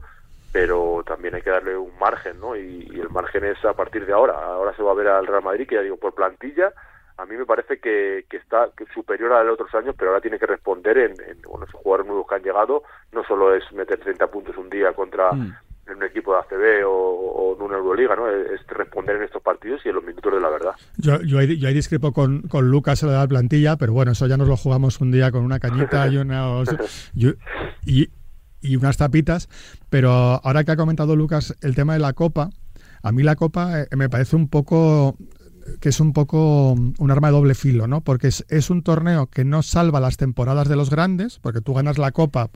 [0.53, 2.57] pero también hay que darle un margen, ¿no?
[2.57, 4.35] Y, y, el margen es a partir de ahora.
[4.35, 6.73] Ahora se va a ver al Real Madrid, que ya digo, por plantilla,
[7.17, 10.39] a mí me parece que, que está superior a los otros años, pero ahora tiene
[10.39, 13.99] que responder en, en bueno, esos jugadores nuevos que han llegado, no solo es meter
[14.01, 15.57] 30 puntos un día contra mm.
[15.95, 18.29] un equipo de ACB o, o, en una Euroliga, ¿no?
[18.29, 20.73] Es, responder en estos partidos y en los minutos de la verdad.
[20.97, 24.27] Yo, yo, ahí, yo ahí discrepo con, con Lucas en la plantilla, pero bueno, eso
[24.27, 26.65] ya nos lo jugamos un día con una cañita y una...
[27.87, 28.09] y,
[28.61, 29.49] y unas tapitas,
[29.91, 32.49] pero ahora que ha comentado Lucas el tema de la Copa,
[33.05, 35.17] a mí la Copa eh, me parece un poco
[35.81, 38.01] que es un poco un arma de doble filo, ¿no?
[38.01, 41.75] Porque es, es, un torneo que no salva las temporadas de los grandes, porque tú
[41.75, 42.51] ganas la Copa,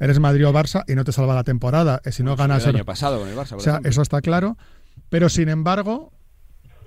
[0.00, 2.00] eres Madrid o Barça y no te salva la temporada.
[2.10, 3.56] Si no ganas el año pasado con el Barça.
[3.56, 4.56] o sea, eso está claro.
[5.08, 6.12] Pero sin embargo,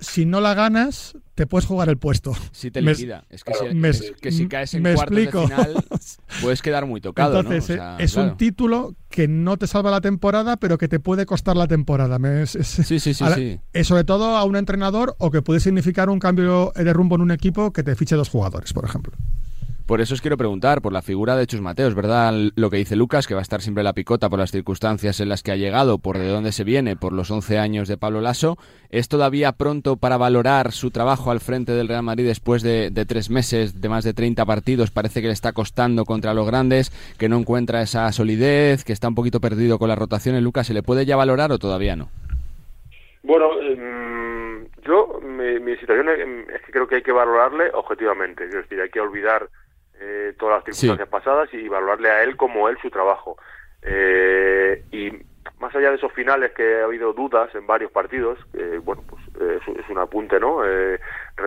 [0.00, 2.32] si no la ganas, te puedes jugar el puesto.
[2.52, 3.24] Si te liquida.
[3.28, 5.40] Me, es, que si, me, es que si caes en me cuartos explico.
[5.42, 5.84] de final,
[6.42, 7.40] puedes quedar muy tocado.
[7.40, 7.74] Entonces, ¿no?
[7.74, 8.30] o sea, es claro.
[8.30, 12.18] un título que no te salva la temporada, pero que te puede costar la temporada.
[12.42, 13.84] Es, es, sí, sí, sí, sí.
[13.84, 17.30] Sobre todo a un entrenador o que puede significar un cambio de rumbo en un
[17.30, 19.12] equipo que te fiche dos jugadores, por ejemplo.
[19.88, 22.30] Por eso os quiero preguntar por la figura de Chus Mateos, ¿verdad?
[22.56, 25.30] Lo que dice Lucas, que va a estar siempre la picota por las circunstancias en
[25.30, 28.20] las que ha llegado, por de dónde se viene, por los 11 años de Pablo
[28.20, 28.58] Lasso.
[28.90, 33.30] ¿Es todavía pronto para valorar su trabajo al frente del Real Madrid después de, tres
[33.30, 34.90] meses, de más de 30 partidos?
[34.90, 39.08] Parece que le está costando contra los grandes, que no encuentra esa solidez, que está
[39.08, 40.42] un poquito perdido con las rotaciones.
[40.42, 42.10] Lucas, ¿se le puede ya valorar o todavía no?
[43.22, 48.44] Bueno, eh, yo, mi, mi situación es que creo que hay que valorarle objetivamente.
[48.44, 49.48] Es decir, hay que olvidar
[50.00, 51.12] eh, todas las circunstancias sí.
[51.12, 53.36] pasadas y valorarle a él como él su trabajo.
[53.82, 55.12] Eh, y
[55.60, 59.22] más allá de esos finales que ha habido dudas en varios partidos, eh, bueno, pues
[59.40, 60.64] es, es, un apunte, ¿no?
[60.64, 60.98] Eh,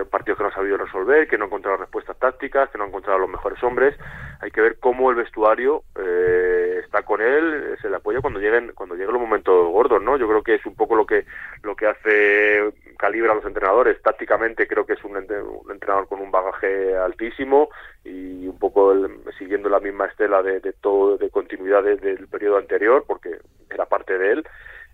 [0.09, 2.87] partidos que no ha sabido resolver, que no ha encontrado respuestas tácticas, que no ha
[2.87, 3.95] encontrado los mejores hombres.
[4.41, 8.71] Hay que ver cómo el vestuario eh, está con él, se le apoya cuando lleguen
[8.73, 10.17] cuando lleguen los momentos gordos, ¿no?
[10.17, 11.25] Yo creo que es un poco lo que
[11.63, 14.01] lo que hace calibra a los entrenadores.
[14.01, 17.69] Tácticamente creo que es un, entrenador con un bagaje altísimo
[18.03, 22.27] y un poco el, siguiendo la misma estela de, de todo de continuidad de, del
[22.27, 23.37] periodo anterior, porque
[23.69, 24.43] era parte de él.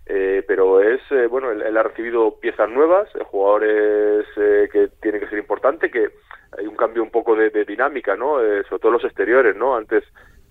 [0.09, 4.25] Eh, pero es eh, bueno él, ha recibido piezas nuevas eh, jugadores
[4.71, 6.11] que tienen que ser importante que
[6.57, 10.05] hay un cambio un poco de, dinámica no eh, sobre todo los exteriores no antes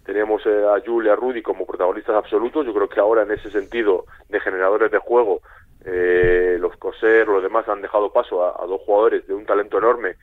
[0.05, 4.41] teníamos y a Rudy como protagonistas absolutos yo creo que ahora en ese sentido de
[4.41, 5.41] generadores de juego
[5.87, 10.17] los coser los demás han dejado paso a, a dos jugadores de un talento enorme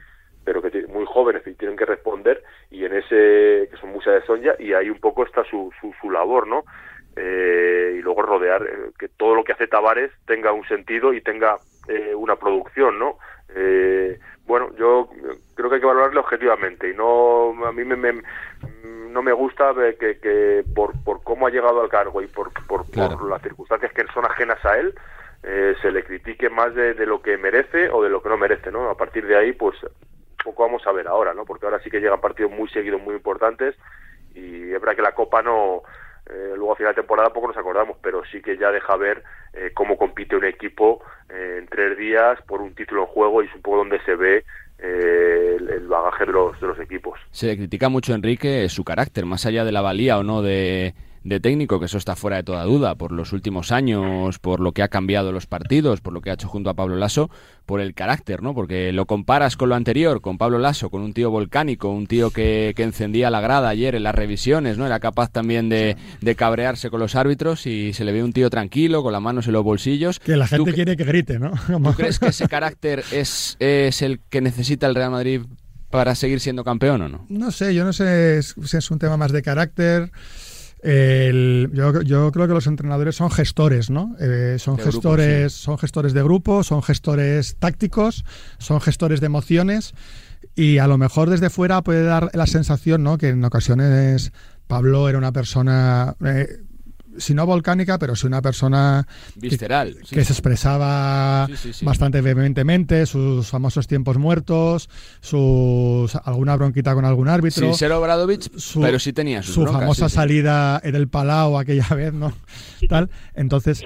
[0.44, 4.26] pero que muy jóvenes y tienen que responder y en ese que son Musa de
[4.26, 6.64] Sonja y ahí un poco está su, su, su labor no
[7.16, 11.22] eh, y luego rodear eh, que todo lo que hace Tavares tenga un sentido y
[11.22, 13.18] tenga eh, una producción, ¿no?
[13.56, 15.10] Eh, bueno, yo
[15.54, 18.22] creo que hay que valorarle objetivamente y no a mí me, me
[19.10, 22.90] no me gusta que, que por, por cómo ha llegado al cargo y por, por,
[22.90, 23.18] claro.
[23.18, 24.96] por las circunstancias que son ajenas a él
[25.44, 28.38] eh, se le critique más de, de, lo que merece o de lo que no
[28.38, 28.90] merece, ¿no?
[28.90, 29.76] A partir de ahí, pues
[30.44, 31.46] poco vamos a ver ahora, ¿no?
[31.46, 33.76] Porque ahora sí que llegan partidos muy seguidos, muy importantes
[34.36, 35.84] y es verdad que la Copa no
[36.30, 39.24] eh, luego a final de temporada poco nos acordamos, pero sí que ya deja ver
[39.54, 43.48] eh, cómo compite un equipo eh, en tres días por un título en juego y
[43.48, 44.46] es un poco donde se ve
[44.80, 47.20] el, el, bagaje de los, de los equipos.
[47.32, 50.94] Se le critica mucho Enrique su carácter, más allá de la valía o no de,
[51.24, 54.74] de técnico, que eso está fuera de toda duda, por los últimos años, por lo
[54.74, 57.30] que ha cambiado los partidos, por lo que ha hecho junto a Pablo Lasso,
[57.66, 58.54] por el carácter, ¿no?
[58.54, 62.32] Porque lo comparas con lo anterior, con Pablo Lasso, con un tío volcánico, un tío
[62.32, 64.86] que, que encendía la grada ayer en las revisiones, ¿no?
[64.86, 68.50] Era capaz también de, de, cabrearse con los árbitros y se le ve un tío
[68.50, 70.20] tranquilo, con las manos en los bolsillos.
[70.20, 71.52] Que la gente quiere que grite, ¿no?
[71.68, 75.42] ¿Tú crees que ese carácter es, es el que necesita el Real Madrid
[75.90, 77.26] para seguir siendo campeón o no?
[77.30, 80.12] No sé, yo no sé si es un tema más de carácter.
[80.84, 84.16] El, yo, yo, creo que los entrenadores son gestores, ¿no?
[84.20, 85.64] Eh, son de gestores, grupo, sí.
[85.64, 88.26] son gestores de grupo, son gestores tácticos,
[88.58, 89.94] son gestores de emociones
[90.56, 93.18] y a lo mejor desde fuera puede dar la sensación, ¿no?
[93.18, 94.34] Que en ocasiones
[94.68, 96.48] Pablo era una persona eh,
[97.18, 100.16] si no volcánica, pero sí una persona visceral, que, sí.
[100.16, 104.90] que se expresaba sí, sí, bastante vehementemente, sus famosos tiempos muertos,
[105.22, 107.74] sus alguna bronquita con algún árbitro.
[107.74, 107.78] Sí,
[108.58, 112.34] su, pero sí tenía sus su broncas, famosa salida en el Palau aquella vez, ¿no?
[112.90, 113.10] Tal.
[113.34, 113.84] Entonces,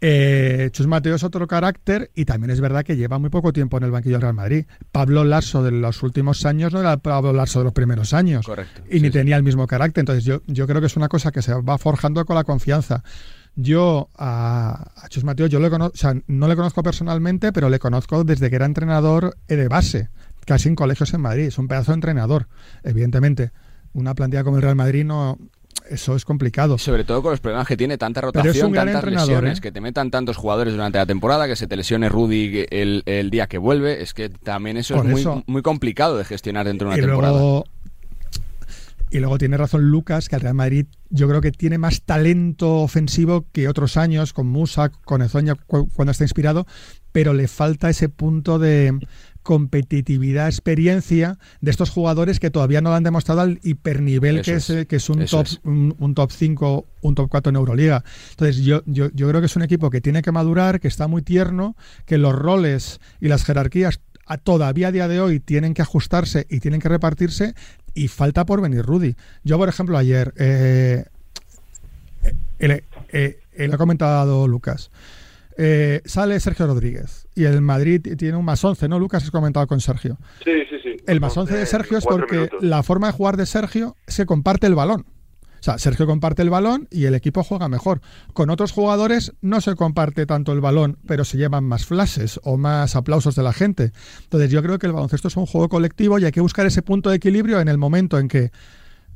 [0.00, 3.78] eh, Chus Mateo es otro carácter y también es verdad que lleva muy poco tiempo
[3.78, 4.66] en el banquillo del Real Madrid.
[4.92, 8.46] Pablo Larso de los últimos años no era el Pablo Larso de los primeros años.
[8.46, 8.82] Correcto.
[8.88, 9.12] Y sí, ni sí.
[9.12, 10.02] tenía el mismo carácter.
[10.02, 13.02] Entonces yo, yo creo que es una cosa que se va forjando con la confianza.
[13.56, 17.80] Yo a, a Chus Mateo yo le conozco, sea, no le conozco personalmente, pero le
[17.80, 20.10] conozco desde que era entrenador de base
[20.48, 21.44] casi en colegios en Madrid.
[21.44, 22.48] Es un pedazo de entrenador,
[22.82, 23.52] evidentemente.
[23.92, 25.38] Una plantilla como el Real Madrid no,
[25.90, 26.78] eso es complicado.
[26.78, 29.60] Sobre todo con los problemas que tiene, tanta rotación, tantas lesiones, ¿eh?
[29.60, 33.30] que te metan tantos jugadores durante la temporada, que se te lesione Rudy el, el
[33.30, 34.02] día que vuelve.
[34.02, 37.62] Es que también eso es muy, muy complicado de gestionar dentro de una temporada.
[39.10, 42.76] y luego tiene razón Lucas, que el Real Madrid yo creo que tiene más talento
[42.76, 46.66] ofensivo que otros años, con Musa, con Ezoña, cuando está inspirado,
[47.12, 48.98] pero le falta ese punto de
[49.48, 54.66] competitividad, experiencia de estos jugadores que todavía no lo han demostrado al hipernivel que es,
[54.86, 58.04] que es un top Un, top 5, un top 4 en Euroliga.
[58.32, 61.08] Entonces yo, yo, yo creo que es un equipo que tiene que madurar, que está
[61.08, 65.72] muy tierno, que los roles y las jerarquías a todavía a día de hoy tienen
[65.72, 67.54] que ajustarse y tienen que repartirse
[67.94, 69.16] y falta por venir Rudy.
[69.44, 71.06] Yo, por ejemplo, ayer, eh,
[72.58, 74.90] eh, eh, eh ha comentado Lucas,
[75.60, 78.98] eh, sale Sergio Rodríguez y el Madrid tiene un más 11, ¿no?
[79.00, 80.16] Lucas has comentado con Sergio.
[80.44, 80.96] Sí, sí, sí.
[81.06, 84.68] El más 11 de Sergio es porque la forma de jugar de Sergio se comparte
[84.68, 85.06] el balón.
[85.58, 88.00] O sea, Sergio comparte el balón y el equipo juega mejor.
[88.32, 92.56] Con otros jugadores no se comparte tanto el balón, pero se llevan más flashes o
[92.56, 93.90] más aplausos de la gente.
[94.22, 96.82] Entonces yo creo que el baloncesto es un juego colectivo y hay que buscar ese
[96.82, 98.52] punto de equilibrio en el momento en que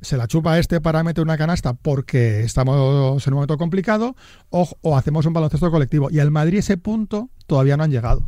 [0.02, 4.16] se la chupa este para meter una canasta porque estamos en un momento complicado
[4.50, 6.08] o, hacemos un baloncesto colectivo.
[6.10, 8.24] Y al Madrid ese punto todavía no han llegado.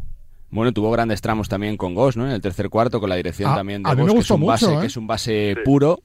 [0.50, 2.26] Bueno, tuvo grandes tramos también con Goss, ¿no?
[2.26, 4.80] En el tercer cuarto, con la dirección también de que, es un mucho, base, ¿eh?
[4.80, 6.00] que es un base puro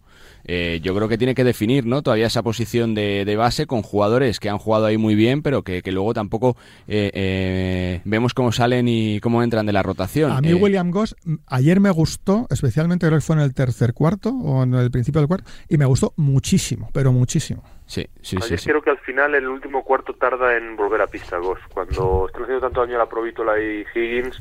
[0.46, 2.02] eh, yo creo que tiene que definir ¿no?
[2.02, 5.82] todavía esa posición de, base con jugadores que han jugado ahí muy bien, pero que,
[5.92, 10.32] luego tampoco eh, eh, vemos cómo salen y cómo entran de la rotación.
[10.32, 11.16] A mí William Goss
[11.48, 15.22] ayer me gustó, especialmente creo que fue en el tercer cuarto o en el principio
[15.22, 17.64] del cuarto, y me gustó muchísimo, pero muchísimo.
[17.86, 21.08] Sí, sí, Ayer sí, creo que al final el último cuarto tarda en volver a
[21.08, 21.58] pista Goss.
[21.74, 24.40] Cuando están haciendo tanto daño a la Provítola y Higgins,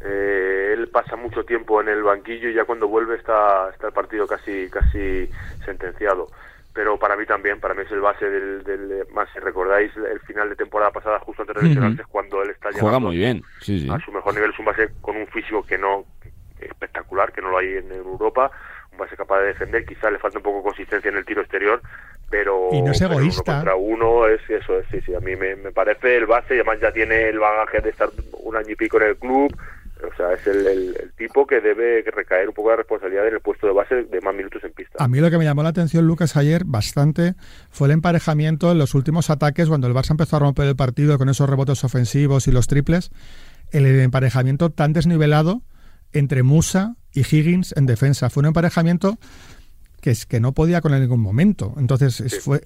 [0.00, 3.92] eh, él pasa mucho tiempo en el banquillo y ya cuando vuelve está, está el
[3.92, 5.28] partido casi, casi
[5.64, 6.28] sentenciado.
[6.72, 10.20] Pero para mí también, para mí es el base del, del más si recordáis el
[10.20, 13.80] final de temporada pasada justo antes de lesionarse cuando él está Juega muy bien, sí,
[13.80, 13.88] sí.
[13.90, 16.04] a su mejor nivel es un base con un físico que no
[16.60, 18.50] espectacular, que no lo hay en, Europa,
[18.92, 21.40] un base capaz de defender, quizá le falta un poco de consistencia en el tiro
[21.40, 21.80] exterior,
[22.30, 23.42] pero y no es egoísta.
[23.42, 26.54] Uno contra uno es eso, es, sí, sí, a mí me, me parece el base,
[26.54, 29.56] y además ya tiene el bagaje de estar un año y pico en el club,
[30.04, 33.66] o sea, es el, tipo que debe recaer un poco de responsabilidad en el puesto
[33.66, 35.02] de base de más minutos en pista.
[35.02, 37.34] A mí lo que me llamó la atención, Lucas, ayer bastante
[37.70, 41.18] fue el emparejamiento en los últimos ataques, cuando el Barça empezó a romper el partido
[41.18, 43.10] con esos rebotes ofensivos y los triples,
[43.70, 45.62] el emparejamiento tan desnivelado
[46.12, 48.30] entre Musa y Higgins en defensa.
[48.30, 49.18] Fue un emparejamiento
[50.00, 51.74] que, es, que no podía con él en ningún momento.
[51.78, 52.62] Entonces, fue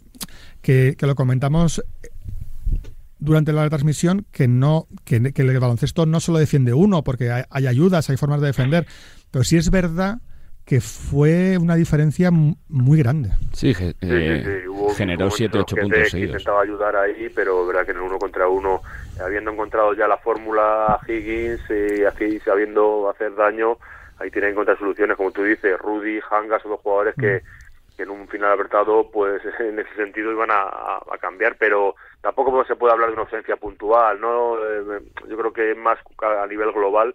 [0.60, 1.82] que, que lo comentamos
[3.22, 8.10] durante la transmisión que no que, el baloncesto no solo defiende uno, porque hay, ayudas,
[8.10, 8.86] hay formas de defender,
[9.30, 10.18] pero sí es verdad
[10.64, 13.30] que fue una diferencia muy grande.
[13.52, 14.64] Sí, eh,
[14.96, 16.34] generó 7-8 puntos seguidos.
[16.36, 18.80] Intentaba ayudar ahí, pero verdad que en el uno contra uno,
[19.24, 23.76] habiendo encontrado ya la fórmula Higgins y así sabiendo hacer daño,
[24.18, 27.61] ahí tienen que encontrar soluciones, como tú dices, Rudy, Hanga, son dos jugadores que, mm.
[28.02, 32.64] Que en un final apretado, pues en ese sentido iban a, a cambiar, pero tampoco
[32.64, 34.56] se puede hablar de una ausencia puntual, ¿no?
[34.58, 37.14] Eh, yo creo que es más a nivel global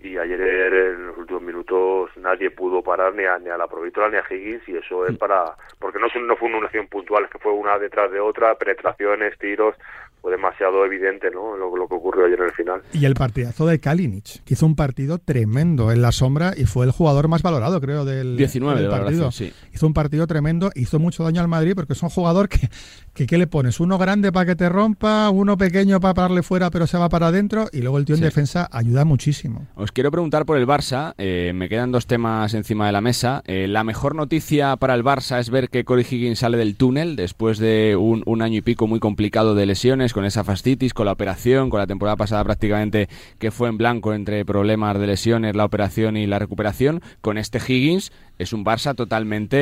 [0.00, 4.08] y ayer en los últimos minutos nadie pudo parar ni a, ni a la Provítola
[4.08, 7.30] ni a Higgins y eso es para porque no, no fue una acción puntual es
[7.30, 9.74] que fue una detrás de otra penetraciones tiros
[10.20, 11.56] fue demasiado evidente ¿no?
[11.56, 12.82] lo, que ocurrió ayer en el final.
[12.92, 16.86] Y el partidazo de Kalinic, que hizo un partido tremendo en la sombra y fue
[16.86, 19.30] el jugador más valorado, creo, del, 19 del partido.
[19.30, 19.52] Sí.
[19.72, 22.68] Hizo un partido tremendo, hizo mucho daño al Madrid porque es un jugador que,
[23.14, 23.80] que ¿qué le pones?
[23.80, 27.28] Uno grande para que te rompa, uno pequeño para pararle fuera pero se va para
[27.28, 29.66] adentro y luego el tío en defensa ayuda muchísimo.
[29.76, 33.42] Os quiero preguntar por el Barça, eh, me quedan dos temas encima de la mesa.
[33.46, 37.16] Eh, la mejor noticia para el Barça es ver que Corey Higgins sale del túnel
[37.16, 41.06] después de un, un año y pico muy complicado de lesiones con esa fascitis, con
[41.06, 45.56] la operación, con la temporada pasada prácticamente que fue en blanco entre problemas de lesiones,
[45.56, 47.02] la operación y la recuperación.
[47.20, 49.58] Con este Higgins es un Barça totalmente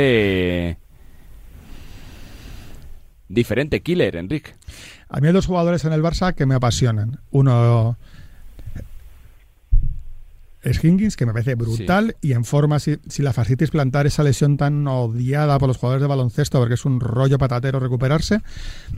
[0.71, 0.79] eh,
[3.29, 4.55] diferente, killer, Enrique.
[5.09, 7.21] A mí hay dos jugadores en el Barça que me apasionan.
[7.31, 7.97] Uno
[10.75, 14.87] Higgins, que me parece brutal y en forma, si, la fascitis plantar esa lesión tan
[14.87, 18.41] odiada por los jugadores de baloncesto, porque es un rollo patatero recuperarse,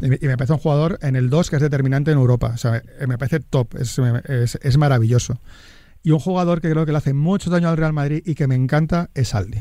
[0.01, 2.53] y me, parece un jugador en el 2 que es determinante en Europa.
[2.55, 3.99] O sea, me, parece top, es,
[4.63, 5.41] es, maravilloso.
[6.03, 8.47] Y un jugador que creo que le hace mucho daño al Real Madrid y que
[8.47, 9.59] me encanta es Aldi.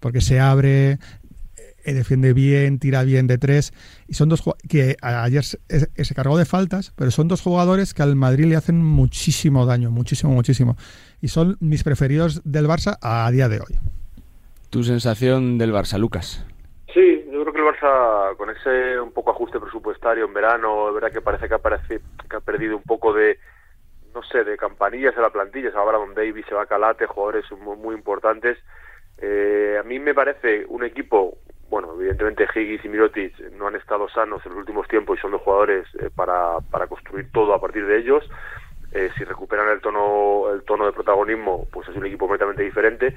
[0.00, 0.98] Porque se abre,
[1.84, 3.72] defiende bien, tira bien de tres.
[4.06, 8.02] Y son dos que ayer se, se, cargó de faltas, pero son dos jugadores que
[8.02, 10.76] al Madrid le hacen muchísimo daño, muchísimo, muchísimo.
[11.20, 13.78] Y son mis preferidos del Barça a día de hoy.
[14.70, 16.46] ¿Tu sensación del Barça, Lucas?
[16.94, 20.94] Sí, yo creo que el Barça, con ese un poco ajuste presupuestario en verano, es
[20.94, 23.38] verdad que parece que, aparece, que ha perdido un poco de,
[24.14, 25.70] no sé, de campanillas en la plantilla.
[25.70, 28.58] Se va Brandon Davis, se va Calate, jugadores muy, muy importantes.
[29.18, 31.38] Eh, a mí me parece un equipo,
[31.72, 35.30] bueno, evidentemente Higgins y Mirotic no han estado sanos en los últimos tiempos y son
[35.30, 38.28] los jugadores eh, para, para construir todo a partir de ellos.
[38.92, 43.16] Eh, si recuperan el tono, el tono de protagonismo, pues es un equipo completamente diferente.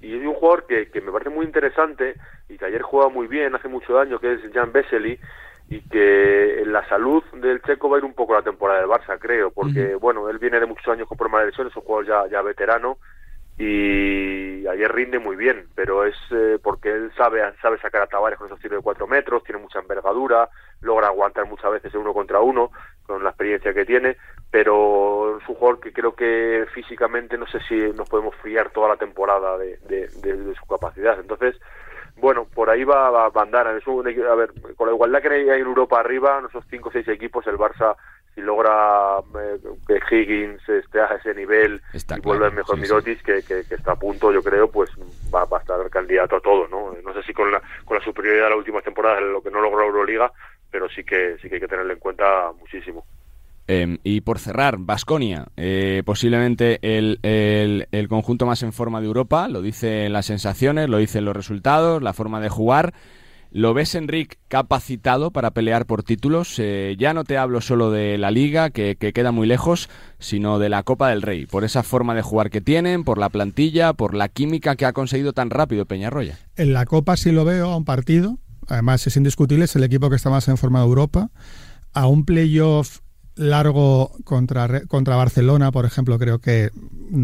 [0.00, 2.14] Y hay un jugador que, que me parece muy interesante
[2.48, 5.20] y que ayer juega muy bien, hace mucho daño, que es Jan Vesely,
[5.68, 8.88] y que en la salud del Checo va a ir un poco la temporada del
[8.88, 11.82] Barça, creo, porque, bueno, él viene de muchos años con problemas de lesiones, es un
[11.82, 12.96] jugador ya, ya veterano,
[13.58, 18.38] y ayer rinde muy bien, pero es eh, porque él sabe sabe sacar a Tavares
[18.38, 20.48] con esos tiros de cuatro metros, tiene mucha envergadura,
[20.80, 22.70] logra aguantar muchas veces uno contra uno
[23.06, 24.16] con la experiencia que tiene,
[24.50, 28.88] pero es un jugador que creo que físicamente no sé si nos podemos fiar toda
[28.88, 31.18] la temporada de, de, de, su capacidad.
[31.20, 31.56] Entonces,
[32.16, 33.66] bueno, por ahí va, va a andar.
[33.76, 36.88] Es un, a ver, con la igualdad que hay en Europa arriba, en esos cinco
[36.88, 37.96] o seis equipos, el Barça
[38.34, 43.42] si logra eh, que Higgins esté a ese nivel y vuelva el mejor Mirotis que,
[43.42, 44.90] que, está a punto yo creo pues
[45.34, 48.04] va, va, a estar candidato a todo no no sé si con la con la
[48.04, 50.32] superioridad de la última temporada lo que no logró Euroliga
[50.70, 53.04] pero sí que sí que hay que tenerlo en cuenta muchísimo.
[53.68, 59.06] Eh, y por cerrar, Basconia, eh, posiblemente el, el, el, conjunto más en forma de
[59.06, 62.92] Europa, lo dicen las sensaciones, lo dicen los resultados, la forma de jugar.
[63.54, 66.54] ¿Lo ves, Enric, capacitado para pelear por títulos?
[66.58, 70.58] Eh, ya no te hablo solo de la liga, que, que, queda muy lejos, sino
[70.58, 73.92] de la Copa del Rey, por esa forma de jugar que tienen, por la plantilla,
[73.92, 76.38] por la química que ha conseguido tan rápido Peñarroya.
[76.56, 78.38] En la Copa sí lo veo a un partido,
[78.68, 81.30] además es indiscutible, es el equipo que está más en forma de Europa,
[81.92, 83.00] a un playoff
[83.34, 86.70] largo contra, contra Barcelona, por ejemplo, creo que,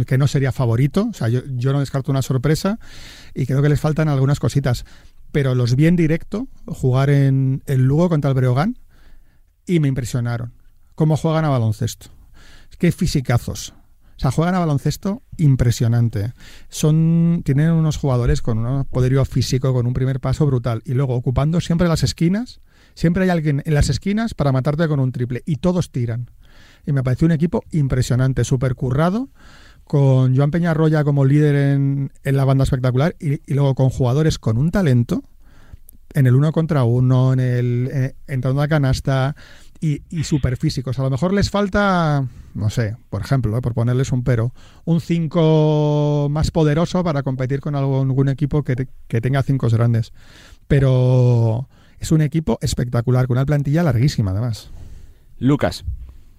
[0.06, 1.08] que no sería favorito.
[1.10, 2.78] O sea, yo, yo, no descarto una sorpresa
[3.34, 4.84] y creo que les faltan algunas cositas
[5.32, 8.78] pero los vi en directo jugar en el Lugo contra el Breogán
[9.66, 10.52] y me impresionaron.
[10.94, 12.08] Cómo juegan a baloncesto.
[12.78, 13.74] Qué fisicazos.
[14.16, 16.32] O sea, juegan a baloncesto impresionante.
[16.68, 20.82] Son, tienen unos jugadores con un poderío físico, con un primer paso brutal.
[20.84, 22.60] Y luego, ocupando siempre las esquinas,
[22.98, 25.42] siempre hay alguien en las esquinas para matarte con un triple.
[25.46, 26.30] Y todos tiran.
[26.84, 29.28] Y me pareció un equipo impresionante, súper currado
[29.84, 34.38] con Joan Peñarroya como líder en, en la banda espectacular y, y, luego con jugadores
[34.38, 35.22] con un talento
[36.12, 39.36] en el uno contra uno, en el eh, entrando a canasta
[39.80, 40.98] y, y super físicos.
[40.98, 44.52] A lo mejor les falta, no sé, por ejemplo, eh, por ponerles un pero,
[44.84, 50.12] un 5 más poderoso para competir con algún, equipo que, que tenga cinco grandes.
[50.66, 51.68] Pero
[52.00, 54.72] es un equipo espectacular, con una plantilla larguísima además.
[55.38, 55.84] Lucas.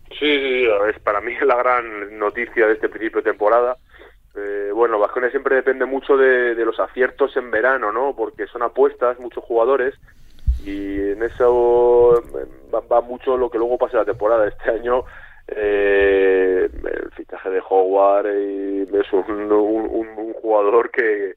[0.09, 3.77] Sí, sí, es para mí la gran noticia de este principio de temporada.
[4.35, 8.15] Eh, bueno, Vasconia siempre depende mucho de, de, los aciertos en verano, ¿no?
[8.15, 9.95] Porque son apuestas, muchos jugadores,
[10.63, 12.23] y en eso
[12.73, 14.47] va, va mucho lo que luego pasa en la temporada.
[14.47, 15.03] Este año
[15.47, 21.35] eh, el fichaje de Howard y es un, un, un jugador que,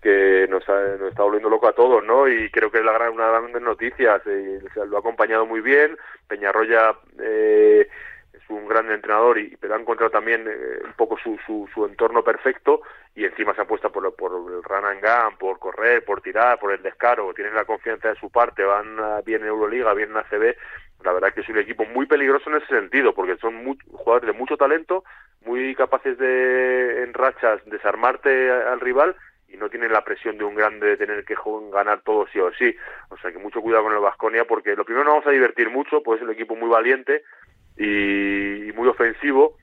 [0.00, 2.28] que nos, ha, nos, está volviendo loco a todos, ¿no?
[2.28, 5.60] Y creo que es la gran, una gran noticia, se, se lo ha acompañado muy
[5.60, 5.96] bien,
[6.26, 7.86] Peñarroya eh,
[8.32, 11.84] es un gran entrenador, y, pero ha encontrado también eh, un poco su, su, su,
[11.84, 12.80] entorno perfecto
[13.14, 16.72] y encima se apuesta por, por el run and gun, por correr, por tirar, por
[16.72, 20.56] el descaro, tienen la confianza de su parte, van bien en Euroliga, bien en ACB,
[21.04, 24.28] la verdad que es un equipo muy peligroso en ese sentido, porque son muy, jugadores
[24.28, 25.04] de mucho talento,
[25.44, 29.16] muy capaces de en rachas desarmarte al rival
[29.52, 31.36] y no tienen la presión de un grande de tener que
[31.72, 32.74] ganar todo sí o sí.
[33.08, 35.70] O sea que mucho cuidado con el Vasconia porque lo primero nos vamos a divertir
[35.70, 37.22] mucho, pues es un equipo muy valiente
[37.76, 39.56] y, muy ofensivo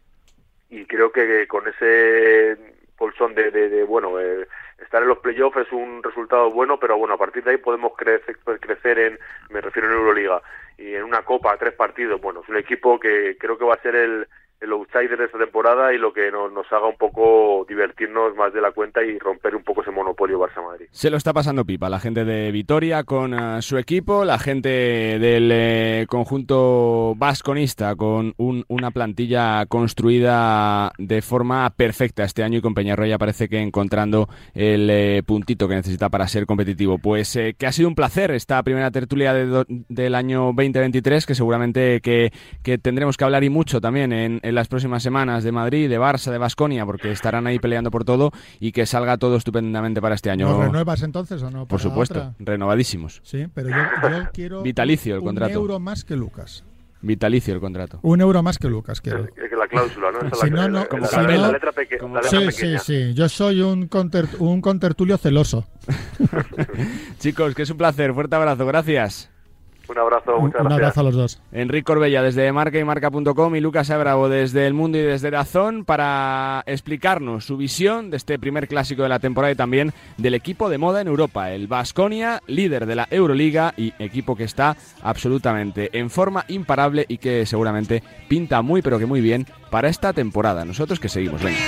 [0.70, 2.58] y creo que con ese
[2.98, 4.48] colchón de, de, de bueno, eh,
[4.84, 7.94] estar en los playoffs es un resultado bueno, pero bueno, a partir de ahí podemos
[7.96, 9.20] crecer, crecer en,
[9.50, 10.42] me refiero en Euroliga,
[10.78, 13.82] y en una copa, tres partidos, bueno, es un equipo que creo que va a
[13.82, 14.28] ser el,
[14.60, 18.62] el outsider de esta temporada y lo que nos, haga un poco divertirnos más de
[18.62, 20.88] la cuenta y romper un poco ese monopolio Barça-Madrid.
[20.92, 24.70] Se lo está pasando pipa la gente de Vitoria con uh, su equipo, la gente
[24.70, 32.62] del eh, conjunto vasconista con un, una plantilla construida de forma perfecta este año y
[32.62, 36.98] con Peñarroya parece que encontrando el eh, puntito que necesita para ser competitivo.
[36.98, 41.26] Pues eh, que ha sido un placer esta primera tertulia de do, del año 2023
[41.26, 42.32] que seguramente que,
[42.64, 46.00] que tendremos que hablar y mucho también en en las próximas semanas de Madrid, de
[46.00, 50.16] Barça, de Basconia, porque estarán ahí peleando por todo y que salga todo estupendamente para
[50.16, 50.48] este año.
[50.48, 51.66] ¿Nos renuevas entonces o no?
[51.66, 53.20] Por supuesto, renovadísimos.
[53.24, 53.76] Sí, pero yo,
[54.34, 55.60] quiero Vitalicio el contrato.
[55.60, 56.64] un euro más que Lucas.
[57.02, 58.00] Vitalicio el contrato.
[58.02, 59.26] Un euro más que Lucas, quiero.
[59.26, 60.36] Es, que la cláusula, ¿no?
[60.36, 62.24] si no, no, como si la, no, letra, pequeña.
[62.24, 63.14] sí, sí, sí.
[63.14, 65.68] Yo soy un, conter, un contertulio celoso.
[67.20, 68.14] Chicos, que es un placer.
[68.14, 68.66] Fuerte abrazo.
[68.66, 69.30] Gracias.
[69.90, 71.42] Un abrazo, muchas un, un abrazo a los dos.
[71.52, 75.86] Enrique Corbella desde marca y marca.com y Lucas Abravo desde El Mundo y desde Dazón
[75.86, 80.70] para explicarnos su visión de este primer clásico de la temporada y también del equipo
[80.70, 85.90] de moda en Europa, el Basconia, líder de la Euroliga y equipo que está absolutamente
[85.98, 90.66] en forma imparable y que seguramente pinta muy pero que muy bien para esta temporada.
[90.66, 91.60] Nosotros que seguimos, venga.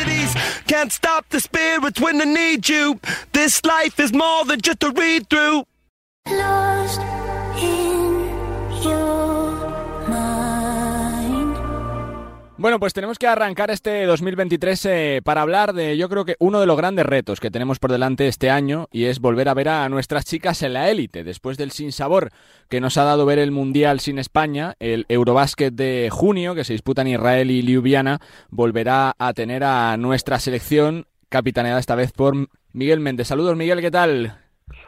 [12.59, 16.59] Bueno, pues tenemos que arrancar este 2023 eh, para hablar de, yo creo que uno
[16.59, 19.69] de los grandes retos que tenemos por delante este año y es volver a ver
[19.69, 21.23] a nuestras chicas en la élite.
[21.23, 22.31] Después del sinsabor
[22.67, 26.73] que nos ha dado ver el Mundial sin España, el Eurobásquet de junio, que se
[26.73, 32.35] disputa en Israel y Ljubljana, volverá a tener a nuestra selección capitaneada esta vez por
[32.73, 33.29] Miguel Méndez.
[33.29, 34.37] Saludos, Miguel, ¿qué tal?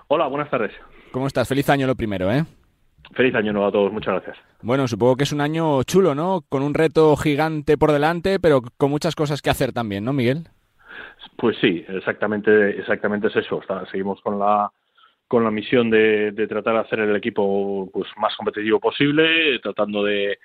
[0.09, 0.73] Hola, buenas tardes.
[1.13, 1.47] ¿Cómo estás?
[1.47, 2.43] Feliz año lo primero, ¿eh?
[3.13, 4.37] Feliz año nuevo a todos, muchas gracias.
[4.61, 6.41] Bueno, supongo que es un año chulo, ¿no?
[6.47, 10.47] Con un reto gigante por delante, pero con muchas cosas que hacer también, ¿no, Miguel?
[11.37, 13.61] Pues sí, exactamente, exactamente es eso.
[13.91, 14.71] seguimos con la
[15.27, 20.03] con la misión de, de, tratar de hacer el equipo pues más competitivo posible, tratando
[20.03, 20.37] de,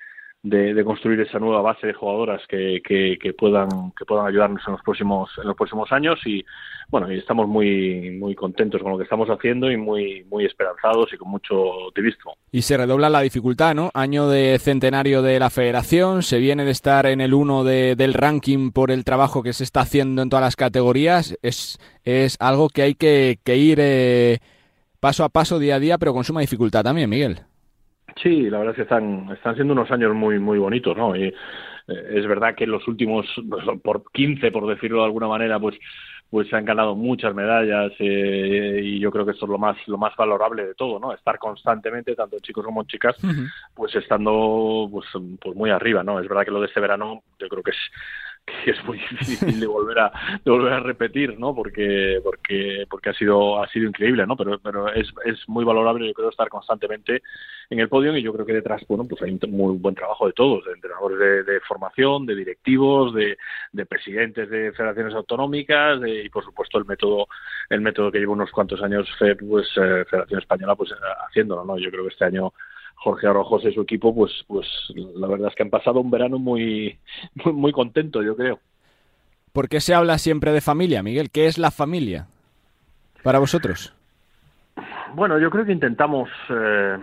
[0.42, 3.68] de, construir esa nueva base de jugadoras que, que, puedan
[3.98, 6.20] que puedan ayudarnos en los próximos en los próximos años.
[6.24, 6.44] Y
[6.88, 11.12] bueno y estamos muy muy contentos con lo que estamos haciendo y muy muy esperanzados
[11.12, 11.56] y con mucho
[11.88, 12.36] optimismo.
[12.52, 16.70] Y se redobla la dificultad no año de centenario de la Federación se viene de
[16.70, 20.30] estar en el uno de, del ranking por el trabajo que se está haciendo en
[20.30, 21.36] todas las categorías.
[21.42, 24.38] Es es algo que hay que, ir eh,
[25.00, 27.40] paso a paso día a día pero con suma dificultad también Miguel
[28.22, 31.14] Sí, la verdad es que están, están siendo unos años muy, muy bonitos, ¿no?
[31.14, 31.34] Y, eh,
[31.86, 33.26] es verdad que en los últimos,
[33.82, 35.76] por 15, por decirlo de alguna manera, pues
[36.28, 39.76] pues se han ganado muchas medallas eh, y yo creo que esto es lo más
[39.86, 43.16] lo más valorable de todo no estar constantemente tanto chicos como chicas
[43.74, 45.06] pues estando pues,
[45.40, 47.78] pues muy arriba no es verdad que lo de este verano yo creo que es
[48.64, 50.12] que es muy difícil de volver a
[50.44, 54.58] de volver a repetir no porque porque porque ha sido ha sido increíble no pero
[54.58, 57.22] pero es, es muy valorable yo creo estar constantemente
[57.70, 60.26] en el podio y yo creo que detrás bueno pues hay un muy buen trabajo
[60.26, 63.36] de todos de entrenadores de, formación de directivos de,
[63.72, 67.26] de, presidentes de federaciones autonómicas y por supuesto el método
[67.68, 70.90] el método que lleva unos cuantos años pues eh, Federación Española pues
[71.28, 72.52] haciéndolo no yo creo que este año
[72.96, 76.38] Jorge Arrojos y su equipo, pues, pues la verdad es que han pasado un verano
[76.38, 76.98] muy,
[77.44, 78.58] muy, muy contento, yo creo.
[79.52, 81.30] ¿Por qué se habla siempre de familia, Miguel?
[81.30, 82.26] ¿Qué es la familia
[83.22, 83.94] para vosotros?
[85.14, 86.98] Bueno, yo creo que intentamos, eh,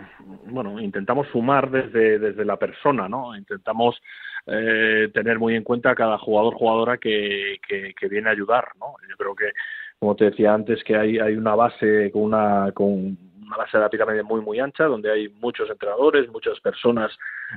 [0.46, 3.36] bueno, intentamos sumar desde, desde la persona, ¿no?
[3.36, 4.00] Intentamos
[4.46, 8.68] eh, tener muy en cuenta a cada jugador, jugadora que, que, que, viene a ayudar,
[8.80, 8.94] ¿no?
[9.10, 9.52] Yo creo que,
[9.98, 13.84] como te decía antes, que hay, hay una base con una, con una base de
[13.84, 17.12] la pirámide muy muy ancha donde hay muchos entrenadores muchas personas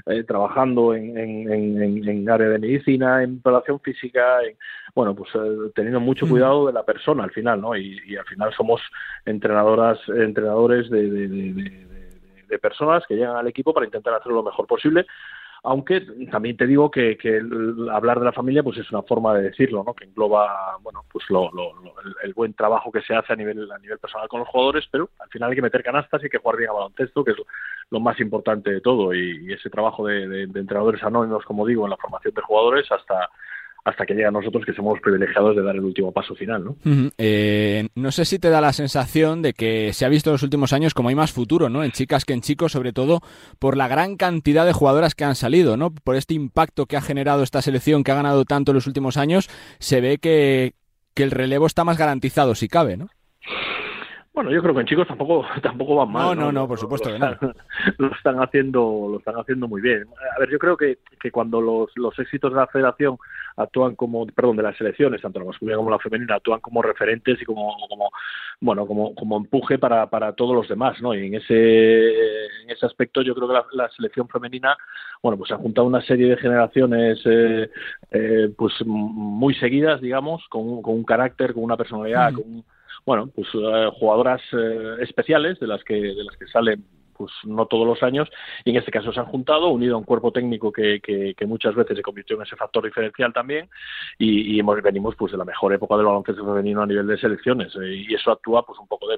[0.07, 4.39] eh, trabajando en, en, en, área de medicina en preparación física
[4.95, 6.29] bueno pues eh, teniendo mucho mm.
[6.29, 8.81] cuidado de la persona al final no y, y al final somos
[9.25, 11.87] entrenadoras entrenadores de, de, de,
[12.49, 15.07] de personas que llegan al equipo para intentar hacerlo lo mejor posible
[15.67, 16.01] aunque
[16.31, 17.43] también te digo que, que
[17.93, 21.25] hablar de la familia pues es una forma de decirlo no que engloba bueno pues
[21.29, 21.73] lo, lo,
[22.23, 25.11] el, buen trabajo que se hace a nivel a nivel personal con los jugadores pero
[25.19, 27.37] al final hay que meter canastas y hay que jugar bien a baloncesto que es
[27.91, 29.15] lo más importante de todo.
[29.15, 33.31] Y, ese trabajo de, de entrenadores anónimos como digo en la formación de jugadores hasta
[33.87, 36.65] hasta que llega a nosotros que somos privilegiados de dar el último paso final.
[36.65, 36.77] ¿no?
[37.19, 40.43] Eh, no sé si te da la sensación de que se ha visto en los
[40.43, 41.85] últimos años como hay más futuro, ¿no?
[41.85, 43.21] En chicas que en chicos, sobre todo
[43.61, 45.93] por la gran cantidad de jugadoras que han salido, ¿no?
[45.93, 49.17] Por este impacto que ha generado esta selección que ha ganado tanto en los últimos
[49.17, 50.75] años, se ve que,
[51.15, 53.07] que el relevo está más garantizado, si cabe, ¿no?
[54.37, 56.37] Bueno, yo creo que en chicos tampoco tampoco van mal.
[56.37, 57.27] No, no, no, por supuesto que no.
[57.97, 60.05] Lo están haciendo lo están haciendo muy bien.
[60.37, 63.17] A ver, yo creo que, que cuando los, los éxitos de la Federación
[63.57, 67.41] actúan como, perdón, de las selecciones, tanto la masculina como la femenina, actúan como referentes
[67.41, 68.11] y como, como
[68.61, 71.15] bueno, como, como empuje para, para todos los demás, ¿no?
[71.15, 72.11] Y en ese,
[72.63, 74.77] en ese aspecto yo creo que la, la selección femenina,
[75.23, 77.71] bueno, pues ha juntado una serie de generaciones eh,
[78.11, 82.65] eh, pues muy seguidas, digamos, con, con un carácter, con una personalidad, con un
[83.07, 86.85] bueno, pues eh, jugadoras eh, especiales de las que de las que salen
[87.17, 88.29] pues no todos los años,
[88.65, 91.75] y en este caso se han juntado, unido a un cuerpo técnico que, que, muchas
[91.75, 93.69] veces se convirtió en ese factor diferencial también,
[94.19, 97.75] y, hemos, venimos pues de la mejor época del baloncesto femenino a nivel de selecciones,
[97.77, 99.17] eh, y eso actúa pues un poco de,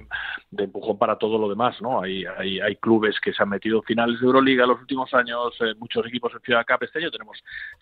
[0.63, 2.01] empujón para todo lo demás, ¿no?
[2.01, 5.13] Hay, hay, hay, clubes que se han metido en finales de Euroliga en los últimos
[5.13, 6.83] años, eh, muchos equipos en Ciudad Cap.
[6.83, 7.37] Este año, tenemos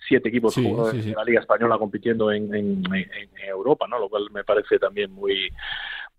[0.08, 4.00] siete equipos de la Liga Española compitiendo en, en, en Europa, ¿no?
[4.00, 5.52] Lo cual me parece también muy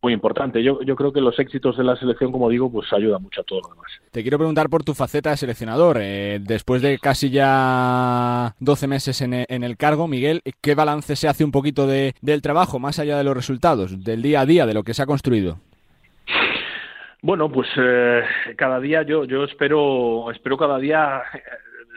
[0.03, 0.63] muy importante.
[0.63, 3.45] Yo, yo creo que los éxitos de la selección, como digo, pues ayuda mucho a
[3.45, 3.91] todo lo demás.
[4.13, 5.99] Te quiero preguntar por tu faceta de seleccionador.
[6.01, 11.45] Eh, después de casi ya 12 meses en, el cargo, Miguel, ¿qué balance se hace
[11.45, 14.75] un poquito de, del trabajo, más allá de los resultados, del día a día, de
[14.75, 15.59] lo que se ha construido?
[17.21, 18.23] Bueno, pues eh,
[18.57, 21.23] cada día yo, yo espero, espero cada día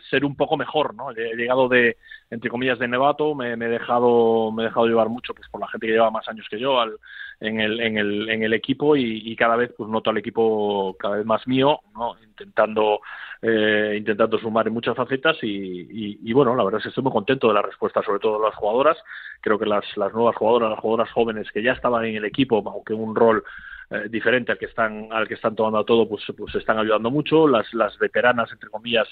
[0.09, 1.11] ser un poco mejor, ¿no?
[1.11, 1.97] He llegado de,
[2.29, 5.67] entre comillas, de nevato, me, he dejado, me he dejado llevar mucho pues por la
[5.67, 6.97] gente que lleva más años que yo al,
[7.39, 11.17] en, el, en, el, en el equipo y, cada vez pues noto al equipo cada
[11.17, 12.15] vez más mío, ¿no?
[12.23, 13.01] Intentando,
[13.41, 17.13] eh, intentando sumar en muchas facetas y, y, bueno, la verdad es que estoy muy
[17.13, 18.97] contento de la respuesta, sobre todo de las jugadoras.
[19.41, 22.63] Creo que las, las nuevas jugadoras, las jugadoras jóvenes que ya estaban en el equipo,
[22.65, 23.43] aunque un rol
[23.91, 27.45] eh, diferente al que están al que están tomando todo pues pues están ayudando mucho
[27.45, 29.05] las las veteranas entre comillas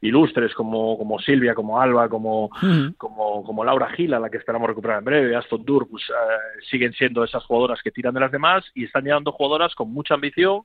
[0.00, 2.50] ilustres como, como Silvia, como Alba, como,
[2.96, 6.92] como, como Laura Gila, la que esperamos recuperar en breve, Aston Dur, pues eh, siguen
[6.92, 10.62] siendo esas jugadoras que tiran de las demás y están llegando jugadoras con mucha ambición,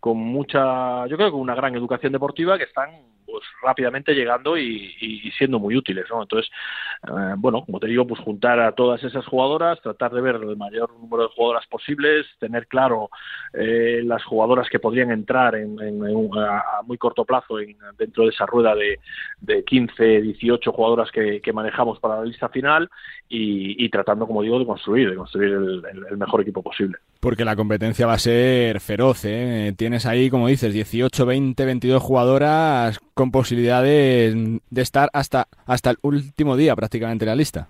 [0.00, 2.90] con mucha, yo creo que con una gran educación deportiva que están
[3.32, 6.20] pues rápidamente llegando y, siendo muy útiles, ¿no?
[6.20, 6.50] Entonces,
[7.08, 10.56] eh, bueno, como te digo, pues juntar a todas esas jugadoras, tratar de ver el
[10.58, 13.08] mayor número de jugadoras posibles, tener claro
[13.54, 15.78] eh, las jugadoras que podrían entrar en,
[16.36, 18.98] a, muy corto plazo en, dentro de esa rueda de,
[19.40, 22.90] de 15, 18 jugadoras que, manejamos para la lista final
[23.28, 26.98] y, tratando, como digo, de construir, de construir el, mejor equipo posible.
[27.20, 29.72] Porque la competencia va a ser feroz, ¿eh?
[29.76, 35.98] Tienes ahí, como dices, 18, 20, 22 jugadoras con posibilidades de estar hasta, hasta el
[36.02, 37.68] último día prácticamente en la lista.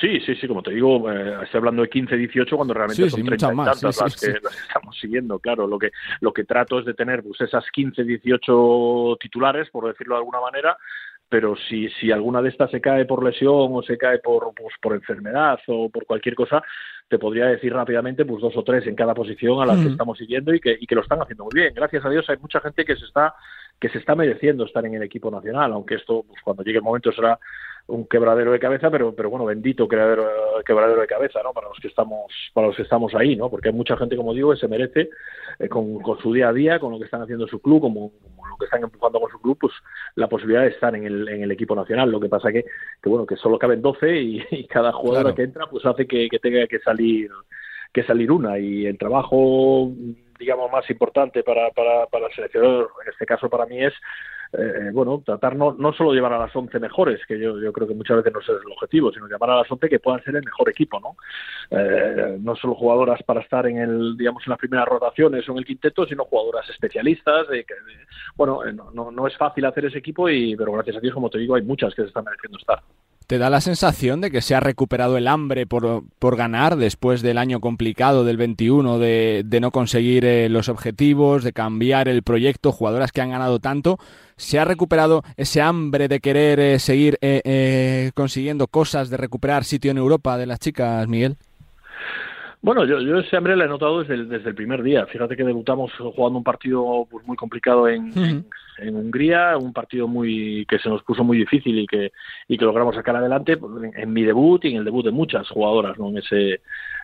[0.00, 3.22] Sí, sí, sí, como te digo, eh, estoy hablando de 15, 18 cuando realmente son
[3.22, 4.30] 30 y tantas las, que,
[4.66, 5.66] estamos siguiendo, claro.
[5.66, 10.14] Lo que, lo que trato es de tener pues, esas 15, 18 titulares, por decirlo
[10.14, 10.78] de alguna manera,
[11.30, 14.74] pero si, si alguna de estas se cae por lesión o se cae por, pues,
[14.82, 16.60] por enfermedad o por cualquier cosa,
[17.08, 20.18] te podría decir rápidamente pues dos o tres en cada posición a las que estamos
[20.18, 21.72] siguiendo y que, y que lo están haciendo muy bien.
[21.72, 23.34] Gracias a Dios hay mucha gente que se está
[23.80, 26.84] que se está mereciendo estar en el equipo nacional, aunque esto pues, cuando llegue el
[26.84, 27.38] momento será
[27.90, 30.28] un quebradero de cabeza, pero, pero bueno, bendito quebradero,
[30.64, 31.52] quebradero de cabeza, ¿no?
[31.52, 33.50] Para los que estamos, para los que estamos ahí, ¿no?
[33.50, 35.10] Porque hay mucha gente, como digo, que se merece
[35.58, 38.12] eh, con, con, su día a día, con lo que están haciendo su club, como,
[38.48, 39.72] lo que están empujando con su club, pues
[40.14, 42.10] la posibilidad de estar en el, en el equipo nacional.
[42.10, 42.64] Lo que pasa que,
[43.02, 44.16] que bueno, que solo caben 12
[44.50, 47.30] y, cada jugador que entra, pues hace que, que tenga que salir
[47.92, 49.90] que salir una y el trabajo
[50.40, 53.92] digamos, más importante para, para, para el seleccionador, en este caso para mí, es
[54.52, 57.86] eh, bueno, tratar no, no solo llevar a las 11 mejores, que yo, yo creo
[57.86, 60.34] que muchas veces no es el objetivo, sino llevar a las 11 que puedan ser
[60.34, 61.16] el mejor equipo, ¿no?
[61.70, 65.58] Eh, no solo jugadoras para estar en el, digamos, en las primeras rotaciones o en
[65.58, 67.74] el quinteto, sino jugadoras especialistas, de que,
[68.34, 71.14] bueno, eh, no, no, no es fácil hacer ese equipo, y pero gracias a Dios,
[71.14, 72.82] como te digo, hay muchas que se están mereciendo estar.
[73.30, 77.22] ¿Te da la sensación de que se ha recuperado el hambre por, por ganar después
[77.22, 82.24] del año complicado del 21, de, de no conseguir eh, los objetivos, de cambiar el
[82.24, 84.00] proyecto, jugadoras que han ganado tanto?
[84.40, 89.90] ¿Se ha recuperado ese hambre de querer eh, seguir eh, consiguiendo cosas, de recuperar sitio
[89.90, 91.36] en Europa de las chicas, Miguel?
[92.62, 95.04] Bueno, yo, yo ese hambre lo he notado desde el, desde el primer día.
[95.06, 98.44] Fíjate que debutamos jugando un partido pues, muy complicado en,
[98.78, 102.12] en Hungría, un partido muy que se nos puso muy difícil y que
[102.48, 103.58] y que logramos sacar adelante
[103.94, 106.08] en, mi debut y en el debut de muchas jugadoras ¿no?
[106.08, 106.60] en ese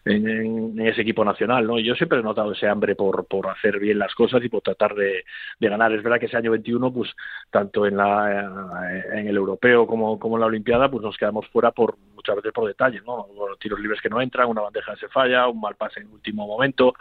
[0.07, 1.79] en, ese equipo nacional, ¿no?
[1.79, 4.63] Y yo siempre he notado ese hambre por, por hacer bien las cosas y por
[4.63, 5.25] tratar de,
[5.59, 5.93] de ganar.
[5.93, 7.11] Es verdad que ese año 21, pues
[7.51, 8.77] tanto en la
[9.13, 11.97] en el europeo como, como en la Olimpiada, pues nos quedamos fuera por
[12.27, 13.27] muchas veces por detalles, ¿no?
[13.61, 16.95] Tiros libres que no entran, una bandeja se falla, un mal pase en último momento.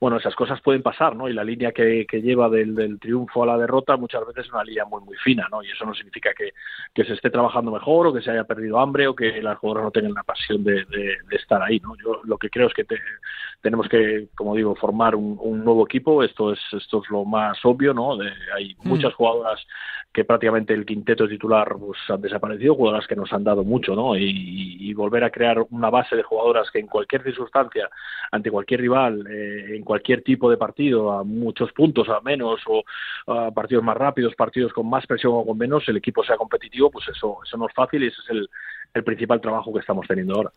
[0.00, 1.28] Bueno, esas cosas pueden pasar, ¿no?
[1.28, 4.52] Y la línea que, que lleva del, del triunfo a la derrota muchas veces es
[4.52, 5.62] una línea muy muy fina, ¿no?
[5.62, 6.52] Y eso no significa que,
[6.94, 9.84] que se esté trabajando mejor o que se haya perdido hambre o que las jugadoras
[9.84, 11.94] no tengan la pasión de, de, de estar ahí, ¿no?
[11.96, 12.84] Yo lo que creo es que
[13.62, 16.22] tenemos que, como digo, formar un, nuevo equipo.
[16.22, 18.12] Esto es esto es lo más obvio, ¿no?
[18.54, 18.88] hay mm.
[18.88, 19.60] muchas jugadoras
[20.16, 24.16] que prácticamente el quinteto titular pues, han desaparecido, jugadoras que nos han dado mucho, ¿no?
[24.16, 27.90] Y, volver a crear una base de jugadoras que en cualquier circunstancia,
[28.32, 32.82] ante cualquier rival, eh, en cualquier tipo de partido, a muchos puntos, a menos, o
[33.30, 36.90] a partidos más rápidos, partidos con más presión o con menos, el equipo sea competitivo,
[36.90, 38.48] pues eso, eso no es fácil y ese es el,
[38.94, 40.50] el principal trabajo que estamos teniendo ahora.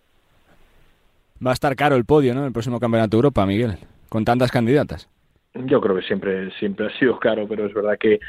[1.46, 2.46] Va a estar caro el podio, ¿no?
[2.46, 5.10] El próximo Campeonato de Europa, Miguel, con tantas candidatas.
[5.54, 8.22] Yo creo que siempre siempre ha sido caro, pero es verdad que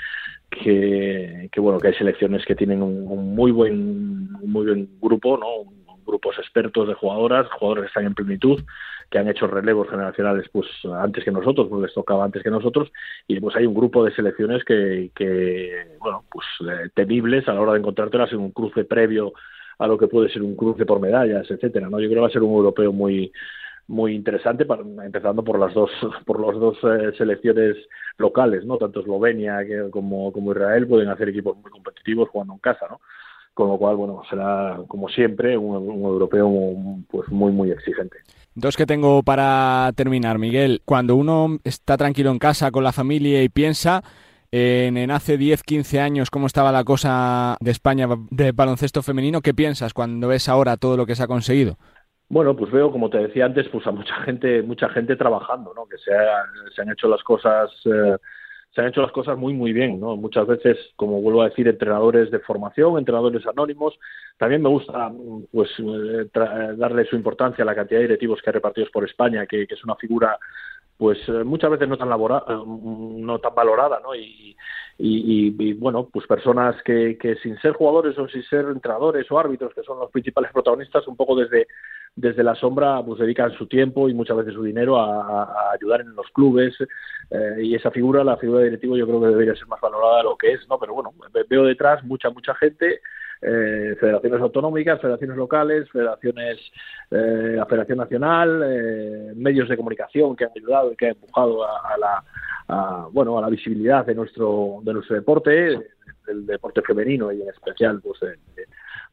[0.51, 5.71] que, bueno que hay selecciones que tienen un, muy buen muy buen grupo, ¿no?
[6.07, 8.61] grupos expertos de jugadoras, jugadores que están en plenitud,
[9.11, 10.67] que han hecho relevos generacionales pues
[10.99, 12.91] antes que nosotros, pues les tocaba antes que nosotros,
[13.29, 17.61] y pues hay un grupo de selecciones que, que bueno, pues eh, temibles a la
[17.61, 19.33] hora de encontrártelas en un cruce previo
[19.79, 22.01] a lo que puede ser un cruce por medallas, etcétera, ¿no?
[22.01, 23.33] Yo creo que va a ser un europeo muy
[23.91, 25.91] muy interesante, para, empezando por las dos
[26.25, 27.77] por las dos eh, selecciones
[28.19, 29.59] locales, no tanto Eslovenia
[29.91, 33.01] como, como Israel pueden hacer equipos muy competitivos jugando en casa, ¿no?
[33.53, 35.75] Con lo cual, bueno, será como siempre un,
[36.05, 36.49] europeo
[37.11, 38.19] pues muy muy exigente.
[38.55, 40.83] Dos que tengo para terminar, Miguel.
[40.85, 44.05] Cuando uno está tranquilo en casa con la familia y piensa
[44.53, 49.41] en, en, hace 10, 15 años cómo estaba la cosa de España de baloncesto femenino,
[49.41, 51.77] ¿qué piensas cuando ves ahora todo lo que se ha conseguido?
[52.31, 55.87] Bueno, pues veo, como te decía antes, pues a mucha gente, mucha gente trabajando, ¿no?
[55.87, 56.13] Que se,
[56.77, 58.17] se han hecho las cosas, eh,
[58.73, 60.17] se han hecho las cosas muy, muy bien, ¿no?
[60.17, 63.99] Muchas veces, como vuelvo a decir, entrenadores de formación, entrenadores anónimos.
[64.39, 65.11] También me gusta,
[65.51, 66.31] pues, eh,
[66.77, 69.85] darle su importancia a la cantidad de directivos que hay repartidos por España, que, es
[69.85, 70.39] una figura
[70.97, 74.15] pues eh, muchas veces no tan labora, no tan valorada, ¿no?
[74.15, 74.55] Y,
[74.99, 79.39] y, y, bueno, pues personas que, que sin ser jugadores o sin ser entrenadores o
[79.39, 81.67] árbitros, que son los principales protagonistas, un poco desde
[82.17, 86.15] desde la sombra pues dedican su tiempo y muchas veces su dinero a, ayudar en
[86.15, 86.75] los clubes
[87.31, 90.19] eh, y esa figura, la figura de directivo yo creo que debería ser más valorada
[90.19, 90.79] de lo que es, ¿no?
[90.79, 91.13] Pero bueno,
[91.49, 93.01] veo detrás mucha, mucha gente,
[93.43, 96.59] eh, federaciones autonómicas, federaciones locales, federaciones,
[97.11, 101.65] eh, la Federación Nacional, eh, medios de comunicación que han ayudado y que han empujado
[101.65, 102.25] a, la
[102.69, 105.79] a, bueno a la visibilidad de nuestro de nuestro deporte,
[106.27, 108.37] del deporte femenino y en especial pues de,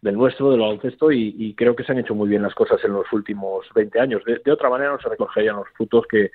[0.07, 2.83] del nuestro, del baloncesto, y, y, creo que se han hecho muy bien las cosas
[2.83, 4.23] en los últimos 20 años.
[4.25, 6.31] De, otra manera no se recogerían los frutos que,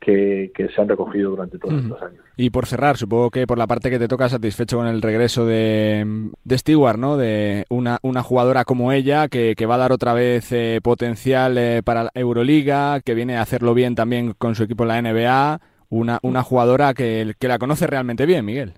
[0.00, 2.24] que, se han recogido durante todos estos años.
[2.36, 5.46] Y por cerrar, supongo que por la parte que te toca satisfecho con el regreso
[5.46, 7.16] de, de Stewart, ¿no?
[7.16, 11.58] De una, una jugadora como ella que, que va a dar otra vez eh, potencial
[11.58, 15.02] eh, para la Euroliga, que viene a hacerlo bien también con su equipo en la
[15.02, 15.60] NBA,
[15.90, 18.72] una, una jugadora que, que la conoce realmente bien, Miguel.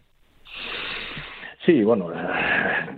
[1.65, 2.11] Sí, bueno,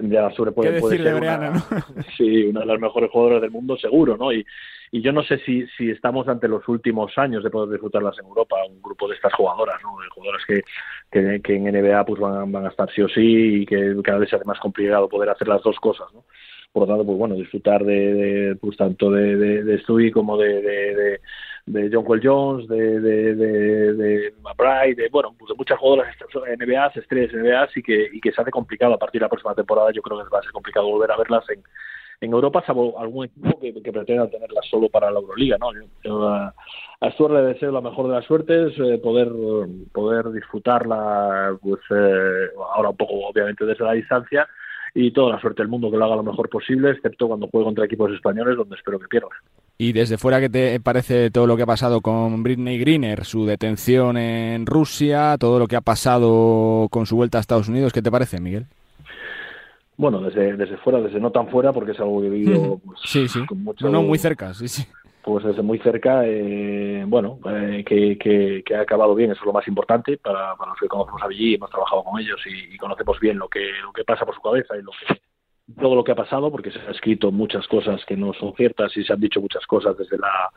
[0.03, 1.53] ya sobre puede, puede ser una,
[2.17, 4.33] sí, una de las mejores jugadoras del mundo seguro, ¿no?
[4.33, 4.45] Y,
[4.93, 8.27] y yo no sé si, si estamos ante los últimos años de poder disfrutarlas en
[8.27, 10.01] Europa, un grupo de estas jugadoras, ¿no?
[10.01, 10.63] De jugadoras que,
[11.11, 14.19] que, que en NBA pues van, van, a estar sí o sí y que cada
[14.19, 16.25] vez sea más complicado poder hacer las dos cosas, ¿no?
[16.73, 20.37] Por lo tanto, pues bueno, disfrutar de, de pues tanto de, de, de Stewie como
[20.37, 21.21] de, de
[21.67, 24.33] de John Well Jones, de, de, de, de
[24.95, 26.15] de, bueno, pues de muchas jugadoras
[26.59, 29.55] NBA, estrellas NBA, y que, y que se hace complicado a partir de la próxima
[29.55, 29.91] temporada.
[29.93, 31.63] Yo creo que va a ser complicado volver a verlas en,
[32.21, 35.71] en Europa, salvo algún equipo que, que pretenda tenerlas solo para la Euroliga, ¿no?
[36.05, 36.55] Yo, a,
[37.01, 39.29] a Stuart le deseo la mejor de las suertes, eh, poder,
[39.93, 44.49] poder disfrutarla, pues eh, ahora un poco obviamente desde la distancia,
[44.95, 47.67] y toda la suerte del mundo que lo haga lo mejor posible, excepto cuando juegue
[47.67, 49.29] contra equipos españoles, donde espero que pierda.
[49.79, 53.45] Y desde fuera, ¿qué te parece todo lo que ha pasado con Britney Greener, su
[53.45, 57.93] detención en Rusia, todo lo que ha pasado con su vuelta a Estados Unidos?
[57.93, 58.67] ¿Qué te parece, Miguel?
[59.99, 63.01] Bueno, desde, desde fuera, desde no tan fuera, porque es algo que he vivido pues,
[63.05, 63.45] sí, sí.
[63.45, 63.89] con mucho...
[63.91, 64.87] No, muy cerca, sí, sí.
[65.23, 69.47] Pues desde muy cerca, eh, bueno, eh, que, que, que, ha acabado bien, eso es
[69.47, 72.75] lo más importante para, para los que conocemos a Billy, hemos trabajado con ellos y,
[72.75, 75.21] y, conocemos bien lo que, lo que pasa por su cabeza y lo que
[75.75, 78.97] todo lo que ha pasado, porque se han escrito muchas cosas que no son ciertas
[78.97, 80.51] y se han dicho muchas cosas desde la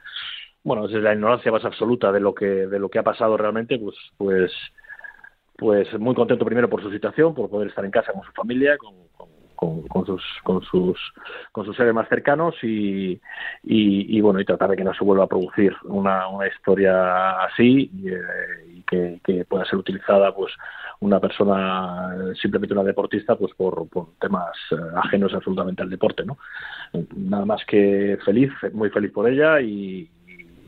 [0.63, 3.79] bueno desde la ignorancia más absoluta de lo que de lo que ha pasado realmente,
[3.79, 4.51] pues pues
[5.57, 8.77] pues muy contento primero por su situación, por poder estar en casa con su familia,
[8.77, 8.95] con,
[9.87, 10.97] con, sus con sus
[11.51, 13.19] con sus seres más cercanos y,
[13.63, 17.91] y, bueno y tratar de que no se vuelva a producir una, una historia así
[18.05, 20.53] eh, que, que, pueda ser utilizada pues
[20.99, 23.87] una persona simplemente una deportista pues por,
[24.19, 26.37] temas eh, ajenos absolutamente al deporte no
[27.15, 30.09] nada más que feliz muy feliz por ella y,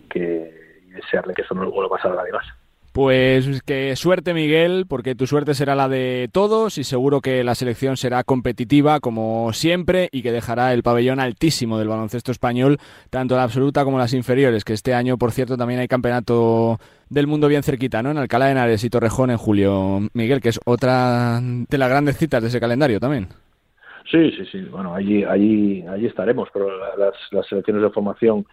[0.10, 2.46] que desearle que eso no le vuelva a pasar a nadie más
[2.92, 7.56] pues que suerte Miguel, porque tu suerte será la de todos y seguro que la
[7.56, 12.80] selección será competitiva como siempre y que dejará el pabellón altísimo del baloncesto español,
[13.10, 16.80] tanto la absoluta como las inferiores, que este año, por cierto, también hay campeonato
[17.10, 18.12] del mundo bien cerquita, ¿no?
[18.12, 20.00] En Alcalá de Henares y Torrejón en julio.
[20.14, 23.28] Miguel, que es otra de las grandes citas de ese calendario también.
[24.10, 24.62] Sí, sí, sí.
[24.64, 28.46] Bueno, allí, allí, allí estaremos, pero las, las selecciones de formación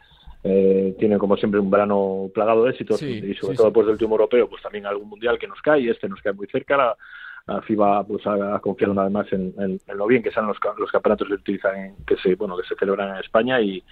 [0.45, 3.87] eh, tiene como siempre un verano plagado de éxitos sí, y sobre sí, todo después
[3.87, 6.47] del último europeo pues también algún mundial que nos cae y este nos cae muy
[6.47, 6.97] cerca la,
[7.47, 10.31] la FIBA pues ha, ha, confiado una vez más en, en, en, lo bien que
[10.31, 13.61] sean los, los campeonatos que utilizan en, que se bueno que se celebran en España
[13.61, 13.83] y,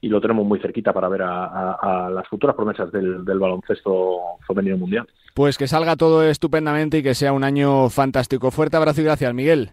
[0.00, 4.76] y lo tenemos muy cerquita para ver a, las futuras promesas del, del baloncesto femenino
[4.76, 5.06] mundial.
[5.34, 8.50] Pues que salga todo estupendamente y que sea un año fantástico.
[8.50, 9.70] Fuerte abrazo y gracias, Miguel.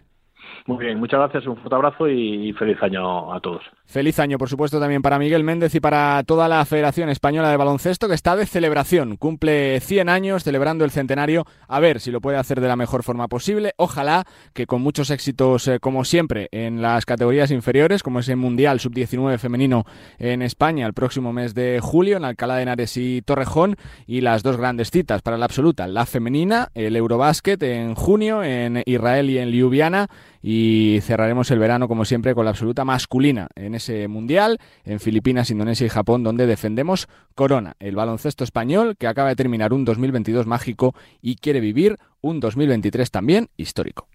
[0.66, 3.62] Muy bien, muchas gracias, un fuerte abrazo y feliz año a todos.
[3.86, 7.56] Feliz año, por supuesto, también para Miguel Méndez y para toda la Federación Española de
[7.56, 9.16] Baloncesto, que está de celebración.
[9.16, 11.46] Cumple 100 años celebrando el centenario.
[11.68, 13.74] A ver si lo puede hacer de la mejor forma posible.
[13.76, 18.80] Ojalá que con muchos éxitos, eh, como siempre, en las categorías inferiores, como ese Mundial
[18.80, 19.84] Sub-19 femenino
[20.18, 23.76] en España el próximo mes de julio, en Alcalá de Henares y Torrejón.
[24.06, 28.82] Y las dos grandes citas para la absoluta, la femenina, el Eurobásquet en junio en
[28.86, 30.08] Israel y en Ljubljana
[30.42, 35.86] y cerraremos el verano como siempre con la absoluta masculina ese mundial en Filipinas, Indonesia
[35.86, 40.94] y Japón donde defendemos Corona, el baloncesto español que acaba de terminar un 2022 mágico
[41.20, 44.08] y quiere vivir un 2023 también histórico.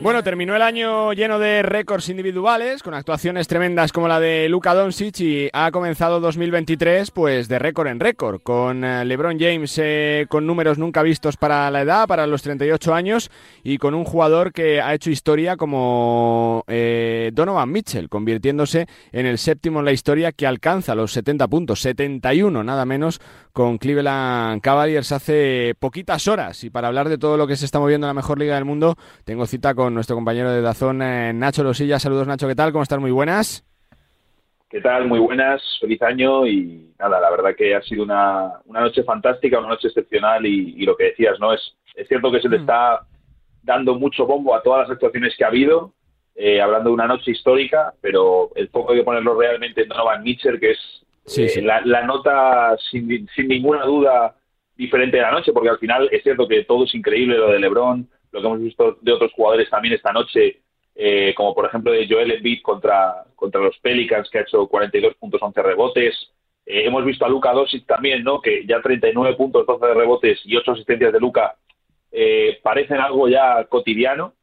[0.00, 4.72] Bueno, terminó el año lleno de récords individuales, con actuaciones tremendas como la de Luka
[4.72, 10.26] Doncic y ha comenzado 2023 pues de récord en récord, con eh, LeBron James eh,
[10.28, 13.28] con números nunca vistos para la edad, para los 38 años
[13.64, 19.36] y con un jugador que ha hecho historia como eh, Donovan Mitchell, convirtiéndose en el
[19.36, 23.20] séptimo en la historia que alcanza los 70 puntos, 71 nada menos
[23.52, 26.62] con Cleveland Cavaliers hace poquitas horas.
[26.62, 28.64] Y para hablar de todo lo que se está moviendo en la mejor liga del
[28.64, 31.98] mundo tengo cita con nuestro compañero de Dazón, eh, Nacho Losilla.
[31.98, 32.72] Saludos, Nacho, ¿qué tal?
[32.72, 32.98] ¿Cómo estás?
[32.98, 33.64] Muy buenas.
[34.70, 35.06] ¿Qué tal?
[35.06, 39.68] Muy buenas, feliz año y nada, la verdad que ha sido una, noche fantástica, una
[39.68, 41.54] noche excepcional y, lo que decías, ¿no?
[41.54, 42.60] Es, es cierto que se le mm.
[42.60, 43.00] está
[43.62, 45.94] dando mucho bombo a todas las actuaciones que ha habido,
[46.34, 50.22] eh, hablando de una noche histórica, pero el foco hay que ponerlo realmente en Donovan
[50.22, 50.78] Mitchell, que es
[51.38, 54.36] eh, La, nota sin, sin ninguna duda
[54.76, 57.58] diferente de la noche, porque al final es cierto que todo es increíble, lo de
[57.58, 60.60] LeBron, lo que hemos visto de otros jugadores también esta noche,
[60.94, 65.14] eh, como por ejemplo de Joel Embiid contra, contra los Pelicans, que ha hecho 42
[65.14, 66.14] puntos, 11 rebotes.
[66.66, 68.40] Eh, hemos visto a Luca Doncic también, ¿no?
[68.40, 71.56] que ya 39 puntos, 12 de rebotes y 8 asistencias de Luca
[72.10, 74.34] eh, parecen algo ya cotidiano,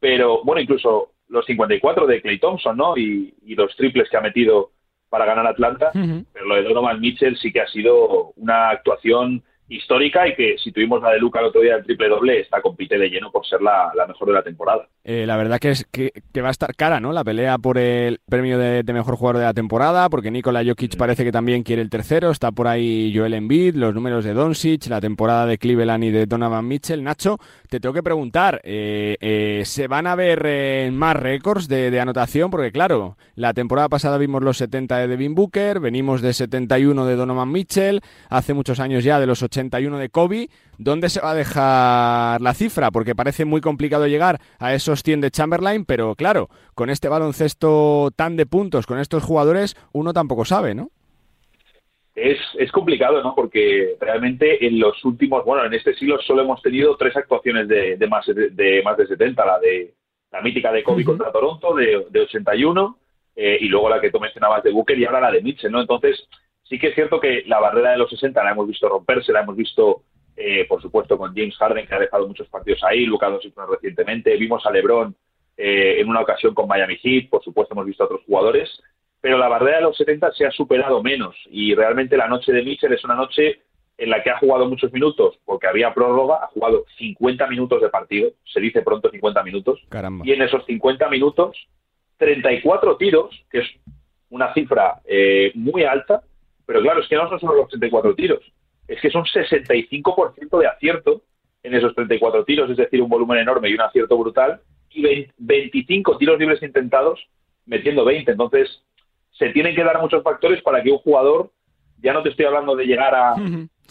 [0.00, 2.96] pero bueno, incluso los 54 de Clay Thompson ¿no?
[2.96, 4.70] y, los triples que ha metido
[5.08, 5.90] para ganar Atlanta,
[6.32, 10.72] pero lo de Donovan Mitchell sí que ha sido una actuación histórica y que si
[10.72, 13.46] tuvimos la de Luca el otro día el triple doble, esta compite de lleno por
[13.46, 14.88] ser la, mejor de la temporada.
[15.04, 17.12] Eh, la verdad que es que, va a estar cara, ¿no?
[17.12, 20.98] La pelea por el premio de, mejor jugador de la temporada, porque Nikola Jokic mm.
[20.98, 24.86] parece que también quiere el tercero, está por ahí Joel Embiid, los números de Doncic,
[24.86, 27.04] la temporada de Cleveland y de Donovan Mitchell.
[27.04, 27.38] Nacho,
[27.68, 32.50] te tengo que preguntar, eh, eh, ¿se van a ver más récords de, de, anotación?
[32.50, 37.16] Porque claro, la temporada pasada vimos los 70 de Devin Booker, venimos de 71 de
[37.16, 38.00] Donovan Mitchell,
[38.30, 40.48] hace muchos años ya de los 80 de Kobe,
[40.78, 42.90] ¿dónde se va a dejar la cifra?
[42.90, 48.10] Porque parece muy complicado llegar a esos 100 de Chamberlain, pero claro, con este baloncesto
[48.14, 50.90] tan de puntos, con estos jugadores, uno tampoco sabe, ¿no?
[52.14, 53.34] Es, es complicado, ¿no?
[53.34, 57.96] Porque realmente en los últimos, bueno, en este siglo solo hemos tenido tres actuaciones de,
[58.08, 59.94] más, de, más de 70, la de
[60.30, 62.98] la mítica de Kobe contra Toronto de, de 81
[63.34, 65.80] eh, y luego la que tú mencionabas de Booker y ahora la de Mitchell, ¿no?
[65.80, 66.28] Entonces,
[66.68, 69.40] Sí que es cierto que la barrera de los 60 la hemos visto romperse, la
[69.40, 70.02] hemos visto,
[70.36, 74.36] eh, por supuesto, con James Harden, que ha dejado muchos partidos ahí, Luka Doncic recientemente,
[74.36, 75.14] vimos a LeBron
[75.56, 78.70] eh, en una ocasión con Miami Heat, por supuesto hemos visto a otros jugadores,
[79.20, 82.62] pero la barrera de los 70 se ha superado menos y realmente la noche de
[82.62, 83.62] Mitchell es una noche
[83.96, 87.88] en la que ha jugado muchos minutos, porque había prórroga, ha jugado 50 minutos de
[87.88, 89.80] partido, se dice pronto 50 minutos,
[90.24, 91.56] y en esos 50 minutos,
[92.18, 93.66] 34 tiros, que es
[94.30, 96.22] una cifra eh, muy alta,
[96.68, 98.40] pero claro, es que no son solo los 34 tiros,
[98.86, 101.22] es que son 65% de acierto
[101.62, 104.60] en esos 34 tiros, es decir, un volumen enorme y un acierto brutal,
[104.90, 107.26] y 25 tiros libres intentados
[107.64, 108.32] metiendo 20.
[108.32, 108.82] Entonces,
[109.30, 111.50] se tienen que dar muchos factores para que un jugador,
[112.02, 113.36] ya no te estoy hablando de llegar a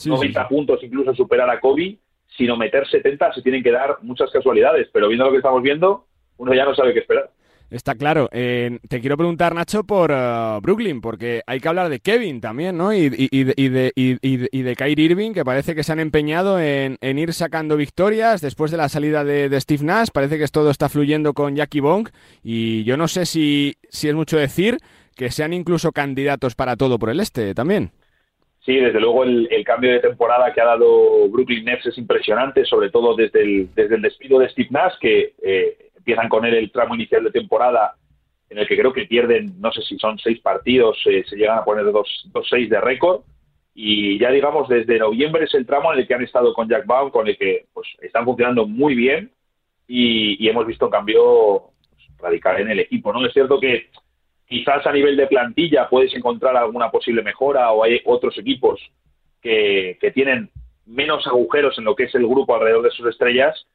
[0.05, 1.97] 90 puntos, incluso superar a Kobe,
[2.38, 4.88] sino meter 70, se tienen que dar muchas casualidades.
[4.93, 6.05] Pero viendo lo que estamos viendo,
[6.38, 7.32] uno ya no sabe qué esperar.
[7.70, 8.30] Está claro.
[8.32, 12.78] Eh, te quiero preguntar, Nacho, por uh, Brooklyn, porque hay que hablar de Kevin también,
[12.78, 12.93] ¿no?
[12.93, 17.76] Y, de, y, de, Kyrie Irving, que parece que se han empeñado en, ir sacando
[17.76, 20.09] victorias después de la salida de, Steve Nash.
[20.13, 22.07] Parece que todo está fluyendo con Jackie Bong.
[22.41, 24.78] Y yo no sé si, si es mucho decir
[25.18, 27.91] que sean incluso candidatos para todo por el este también.
[28.68, 32.89] Sí, desde luego el, cambio de temporada que ha dado Brooklyn Nets es impresionante, sobre
[32.89, 36.71] todo desde el, desde el despido de Steve Nash, que eh, empiezan con él el
[36.71, 37.95] tramo inicial de temporada
[38.49, 41.57] en el que creo que pierden, no sé si son seis partidos, eh, se llegan
[41.57, 43.23] a poner dos, dos seis de récord.
[43.75, 46.85] Y ya digamos, desde noviembre es el tramo en el que han estado con Jack
[46.85, 49.31] Baum, con el que pues están funcionando muy bien.
[49.85, 51.71] y, hemos visto un cambio
[52.19, 53.25] radical en el equipo, ¿no?
[53.25, 53.89] Es cierto que
[54.47, 58.79] quizás a nivel de plantilla puedes encontrar alguna posible mejora o hay otros equipos
[59.41, 60.49] que, que tienen
[60.85, 63.67] menos agujeros en lo que es el grupo alrededor de sus estrellas,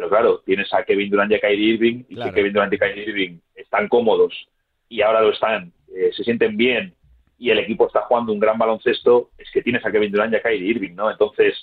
[0.00, 2.78] pero claro, tienes a Kevin Durant y a Kyrie Irving, y si Kevin Durant y
[2.78, 4.32] Kyrie Irving están cómodos
[4.88, 6.94] y ahora lo están, eh, se sienten bien
[7.36, 10.36] y el equipo está jugando un gran baloncesto, es que tienes a Kevin Durant y
[10.36, 11.10] a Kyrie Irving, ¿no?
[11.10, 11.54] Entonces,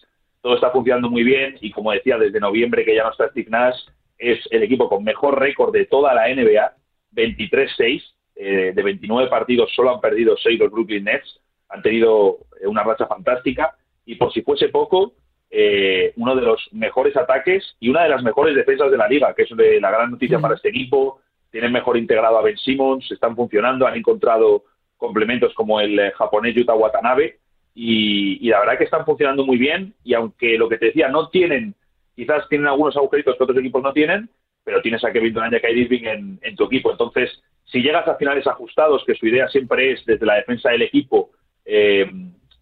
[0.44, 3.50] todo está funcionando muy bien y como decía, desde noviembre que ya no está Steve
[3.50, 3.80] Nash,
[4.20, 6.76] es el equipo con mejor récord de toda la NBA,
[7.16, 8.04] 23-6,
[8.36, 12.84] eh, de 29 partidos solo han perdido 6 los Brooklyn Nets, han tenido eh, una
[12.84, 13.76] racha fantástica
[14.06, 15.14] y por si fuese poco,
[15.50, 19.34] eh, uno de los mejores ataques y una de las mejores defensas de la liga,
[19.34, 21.22] que es la gran noticia para este equipo.
[21.52, 24.66] Tienen mejor integrado a Ben Simmons, están funcionando, han encontrado
[24.98, 27.40] complementos como el eh, japonés Yuta Watanabe
[27.80, 31.30] y, la verdad que están funcionando muy bien y aunque lo que te decía, no
[31.30, 31.76] tienen,
[32.16, 34.30] quizás tienen algunos agujeritos que otros equipos no tienen,
[34.64, 36.92] pero tienes a Kevin Durant y a Kyrie Irving en, tu equipo.
[36.92, 37.30] Entonces,
[37.66, 41.30] si llegas a finales ajustados, que su idea siempre es desde la defensa del equipo
[41.66, 42.10] eh,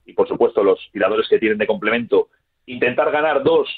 [0.05, 2.27] y por supuesto los tiradores que tienen de complemento,
[2.67, 3.69] intentar ganar dos,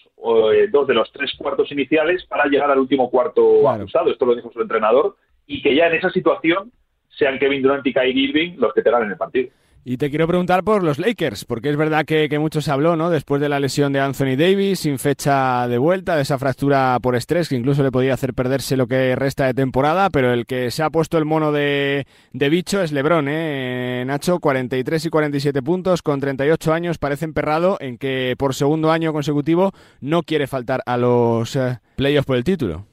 [0.53, 4.11] eh, dos de los tres cuartos iniciales para llegar al último cuarto ajustado.
[4.11, 5.15] Esto lo dijo su entrenador.
[5.45, 6.71] Y que ya en esa situación
[7.09, 9.49] sean Kevin Durant y Kyrie Irving los que te ganen el partido.
[9.89, 13.09] Y te quiero preguntar por los Lakers, porque es verdad que, mucho se habló, ¿no?
[13.09, 17.15] Después de la lesión de Anthony Davis, sin fecha de vuelta, de esa fractura por
[17.15, 20.71] estrés, que incluso le podía hacer perderse lo que resta de temporada, pero el que
[20.71, 24.03] se ha puesto el mono de, bicho es LeBron, ¿eh?
[24.05, 29.13] Nacho, 43 y 47 puntos, con 38 años, parece emperrado en que por segundo año
[29.13, 29.71] consecutivo
[30.01, 32.85] no quiere faltar a los eh, playoffs por el título.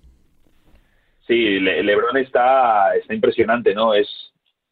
[1.26, 3.94] Sí, LeBron está, está impresionante, ¿no?
[3.94, 4.06] Es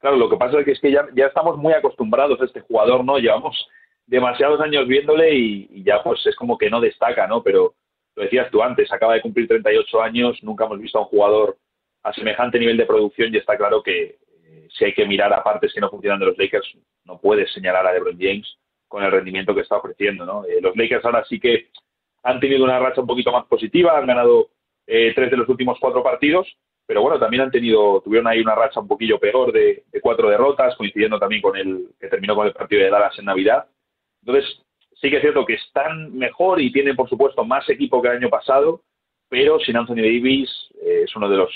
[0.03, 2.61] Claro, lo que pasa es que, es que ya, ya estamos muy acostumbrados a este
[2.61, 3.19] jugador, ¿no?
[3.19, 3.69] Llevamos
[4.05, 7.41] demasiados años viéndole y, ya pues es como que no destaca, ¿no?
[7.45, 7.75] Pero
[8.17, 11.57] lo decías tú antes, acaba de cumplir 38 años, nunca hemos visto a un jugador
[12.03, 15.45] a semejante nivel de producción y está claro que eh, si hay que mirar a
[15.45, 19.13] partes que no funcionan de los Lakers, no puedes señalar a LeBron James con el
[19.13, 20.45] rendimiento que está ofreciendo, ¿no?
[20.47, 21.69] Eh, los Lakers ahora sí que
[22.25, 24.49] han tenido una racha un poquito más positiva, han ganado
[24.89, 26.49] eh, tres de los últimos cuatro partidos,
[26.87, 30.77] pero bueno, también han tenido, tuvieron ahí una racha un poquillo peor de, cuatro derrotas,
[30.77, 33.67] coincidiendo también con el que terminó con el partido de Dallas en Navidad.
[34.21, 34.63] Entonces,
[35.01, 38.17] sí que es cierto que están mejor y tienen, por supuesto, más equipo que el
[38.17, 38.83] año pasado,
[39.29, 40.51] pero sin Anthony Davis
[40.83, 41.51] eh, es uno de los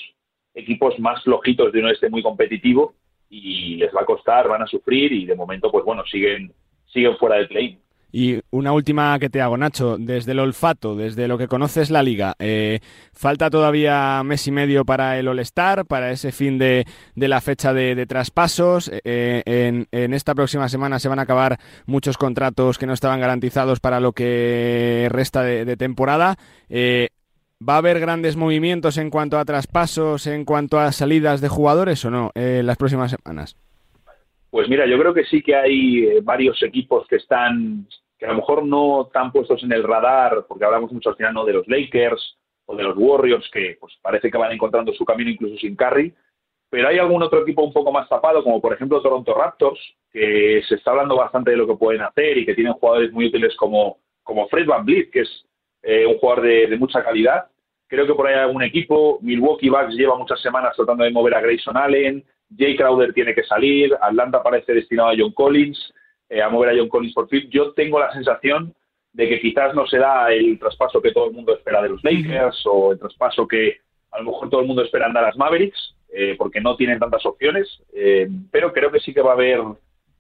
[0.55, 2.95] equipos más flojitos de un este muy competitivo
[3.29, 6.53] y les va a costar, van a sufrir y de momento, pues bueno, siguen,
[6.87, 7.79] siguen fuera del play.
[8.19, 12.03] Y una última que te hago, Nacho, desde el olfato, desde lo que conoces la
[12.03, 12.81] liga, eh,
[13.13, 18.07] falta todavía mes y medio para el All-Star, para ese fin de, la fecha de,
[18.07, 18.91] traspasos.
[19.05, 23.81] Eh, en, esta próxima semana se van a acabar muchos contratos que no estaban garantizados
[23.81, 26.37] para lo que resta de, temporada.
[26.71, 27.09] Eh,
[27.61, 32.03] ¿Va a haber grandes movimientos en cuanto a traspasos, en cuanto a salidas de jugadores
[32.07, 33.59] o no en las próximas semanas?
[34.57, 37.87] Pues mira, yo creo que sí que hay eh, varios equipos que están,
[38.19, 41.35] que a lo mejor no están puestos en el radar, porque hablamos mucho al final
[41.35, 41.45] ¿no?
[41.45, 45.31] de los Lakers o de los Warriors, que pues parece que van encontrando su camino
[45.31, 46.15] incluso sin Curry,
[46.69, 50.63] pero hay algún otro equipo un poco más tapado, como por ejemplo Toronto Raptors, que
[50.69, 53.55] se está hablando bastante de lo que pueden hacer y que tienen jugadores muy útiles
[53.57, 55.45] como, como Fred Van Vliet, que es
[55.83, 57.47] eh, un jugador de, de, mucha calidad.
[57.87, 59.19] Creo que por ahí hay algún equipo.
[59.23, 62.25] Milwaukee Bucks lleva muchas semanas tratando de mover a Grayson Allen.
[62.59, 65.93] Jay Crowder tiene que salir, Atlanta parece destinado a John Collins,
[66.29, 67.49] eh, a mover a John Collins por fin.
[67.51, 68.75] Yo tengo la sensación
[69.13, 72.63] de que quizás no será el traspaso que todo el mundo espera de los Lakers
[72.67, 73.79] o el traspaso que
[74.11, 77.25] a lo mejor todo el mundo espera en Dallas Mavericks, eh, porque no tienen tantas
[77.25, 79.61] opciones, eh, pero creo que sí que va a haber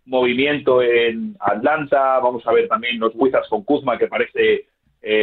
[0.04, 4.66] movimiento en Atlanta, vamos a ver también los Wizards con Kuzma, que parece,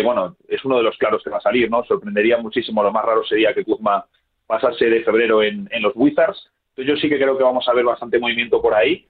[0.03, 1.83] bueno, es uno de los claros que va a salir, ¿no?
[1.83, 4.05] Sorprendería muchísimo, lo más raro sería que Kuzma
[4.45, 7.73] pasase de febrero en, en los Wizards, entonces yo sí que creo que vamos a
[7.73, 9.05] ver bastante movimiento por ahí.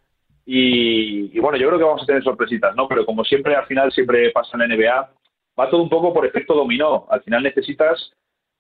[0.46, 2.88] Y, bueno, yo creo que vamos a tener sorpresitas, ¿no?
[2.88, 5.12] Pero como siempre, al final siempre pasa en la NBA,
[5.60, 7.08] va todo un poco por efecto dominó.
[7.10, 8.12] Al final necesitas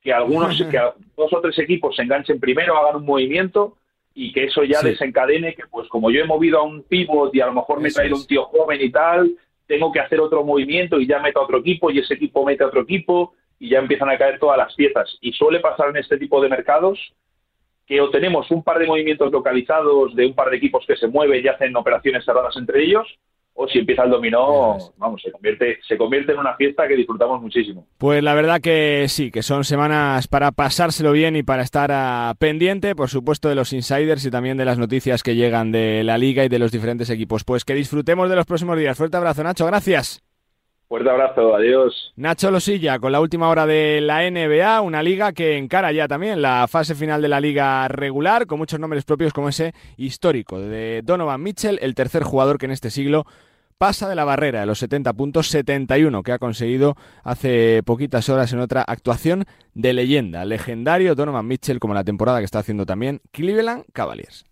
[0.01, 0.79] que algunos, que
[1.17, 3.77] dos o tres equipos se enganchen primero, hagan un movimiento
[4.15, 7.41] y que eso ya desencadene que, pues como yo he movido a un pivot y
[7.41, 10.43] a lo mejor me he traído un tío joven y tal, tengo que hacer otro
[10.43, 13.69] movimiento y ya meto a otro equipo y ese equipo mete a otro equipo y
[13.69, 15.17] ya empiezan a caer todas las piezas.
[15.21, 17.13] Y suele pasar en este tipo de mercados
[17.85, 21.07] que o tenemos un par de movimientos localizados de un par de equipos que se
[21.07, 23.07] mueven y hacen operaciones cerradas entre ellos,
[23.55, 27.39] o si empieza el dominó, vamos, se convierte, se convierte en una fiesta que disfrutamos
[27.41, 27.85] muchísimo.
[27.99, 32.33] Pues la verdad que sí, que son semanas para pasárselo bien y para estar a
[32.39, 36.17] pendiente, por supuesto, de los insiders y también de las noticias que llegan de la
[36.17, 37.43] liga y de los diferentes equipos.
[37.43, 38.97] Pues que disfrutemos de los próximos días.
[38.97, 40.23] Fuerte abrazo, Nacho, gracias.
[40.93, 42.13] Fuerte abrazo, adiós.
[42.17, 46.39] Nacho Losilla con la última hora de la NBA, una liga que encara ya también
[46.39, 51.01] la fase final de la liga regular, con muchos nombres propios como ese histórico de
[51.03, 53.25] Donovan Mitchell, el tercer jugador que en este siglo
[53.79, 58.53] pasa de la barrera de los 70 puntos, 71 que ha conseguido hace poquitas horas
[58.53, 63.19] en otra actuación de leyenda, legendario Donovan Mitchell como la temporada que está haciendo también
[63.31, 64.45] Cleveland Cavaliers.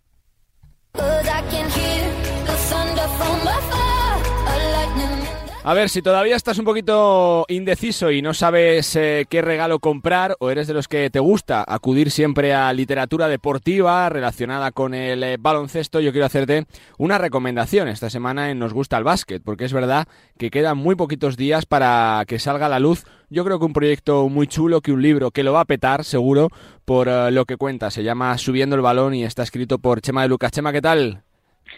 [5.64, 10.34] A ver, si todavía estás un poquito indeciso y no sabes eh, qué regalo comprar
[10.40, 15.22] o eres de los que te gusta acudir siempre a literatura deportiva relacionada con el
[15.22, 16.66] eh, baloncesto, yo quiero hacerte
[16.98, 20.96] una recomendación esta semana en Nos gusta el básquet, porque es verdad que quedan muy
[20.96, 23.04] poquitos días para que salga a la luz.
[23.30, 26.02] Yo creo que un proyecto muy chulo, que un libro que lo va a petar
[26.02, 26.48] seguro
[26.84, 27.92] por eh, lo que cuenta.
[27.92, 30.50] Se llama Subiendo el balón y está escrito por Chema de Lucas.
[30.50, 31.22] Chema, ¿qué tal?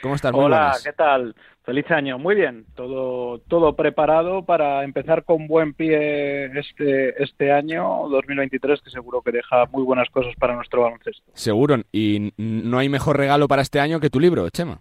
[0.01, 0.33] ¿Cómo estás?
[0.35, 1.35] Hola, ¿qué tal?
[1.65, 2.19] Feliz año.
[2.19, 8.91] Muy bien, todo todo preparado para empezar con buen pie este este año 2023 que
[8.91, 11.23] seguro que deja muy buenas cosas para nuestro baloncesto.
[11.33, 14.79] Seguro, y no hay mejor regalo para este año que tu libro, Chema.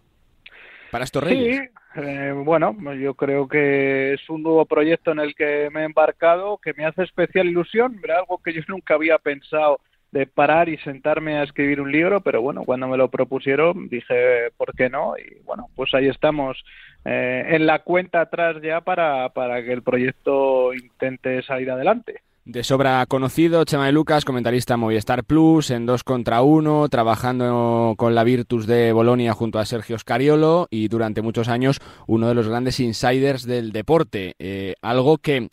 [0.91, 1.57] Para estos reyes.
[1.57, 5.85] Sí, eh, bueno, yo creo que es un nuevo proyecto en el que me he
[5.85, 9.79] embarcado que me hace especial ilusión, era algo que yo nunca había pensado
[10.13, 14.51] de parar y sentarme a escribir un libro, pero bueno, cuando me lo propusieron dije,
[14.57, 15.15] ¿por qué no?
[15.17, 16.63] Y bueno, pues ahí estamos
[17.03, 22.21] eh, en la cuenta atrás ya para, para que el proyecto intente salir adelante.
[22.45, 28.13] De sobra conocido, Chema de Lucas, comentarista Movistar Plus, en dos contra uno, trabajando con
[28.13, 32.49] la Virtus de Bolonia junto a Sergio Scariolo y durante muchos años uno de los
[32.49, 34.35] grandes insiders del deporte.
[34.37, 35.47] Eh, algo que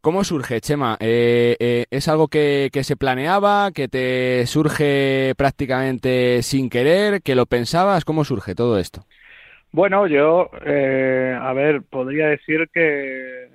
[0.00, 0.96] ¿Cómo surge, Chema?
[1.00, 7.46] Eh, eh, ¿Es algo que, se planeaba, que te surge prácticamente sin querer, que lo
[7.46, 8.04] pensabas?
[8.04, 9.02] ¿Cómo surge todo esto?
[9.72, 13.48] Bueno, yo, eh, a ver, podría decir que,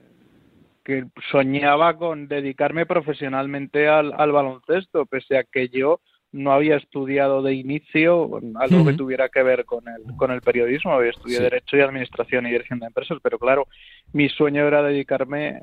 [0.83, 6.01] que soñaba con dedicarme profesionalmente al, al baloncesto, pese a que yo
[6.33, 10.93] no había estudiado de inicio algo que tuviera que ver con el, con el periodismo,
[10.93, 13.67] había estudiado Derecho y Administración y Dirección de Empresas, pero claro,
[14.13, 15.61] mi sueño era dedicarme eh,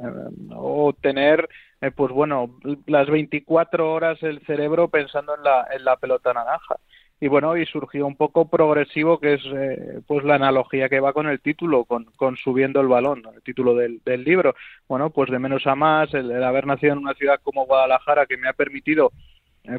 [0.55, 1.49] o tener,
[1.81, 2.57] eh, pues bueno,
[2.87, 6.77] las 24 horas el cerebro pensando en la, en la pelota naranja.
[7.23, 11.13] Y bueno, y surgió un poco progresivo, que es eh, pues la analogía que va
[11.13, 14.55] con el título, con, con subiendo el balón, el título del, del libro.
[14.89, 18.39] Bueno, pues de menos a más, el haber nacido en una ciudad como Guadalajara, que
[18.39, 19.13] me ha permitido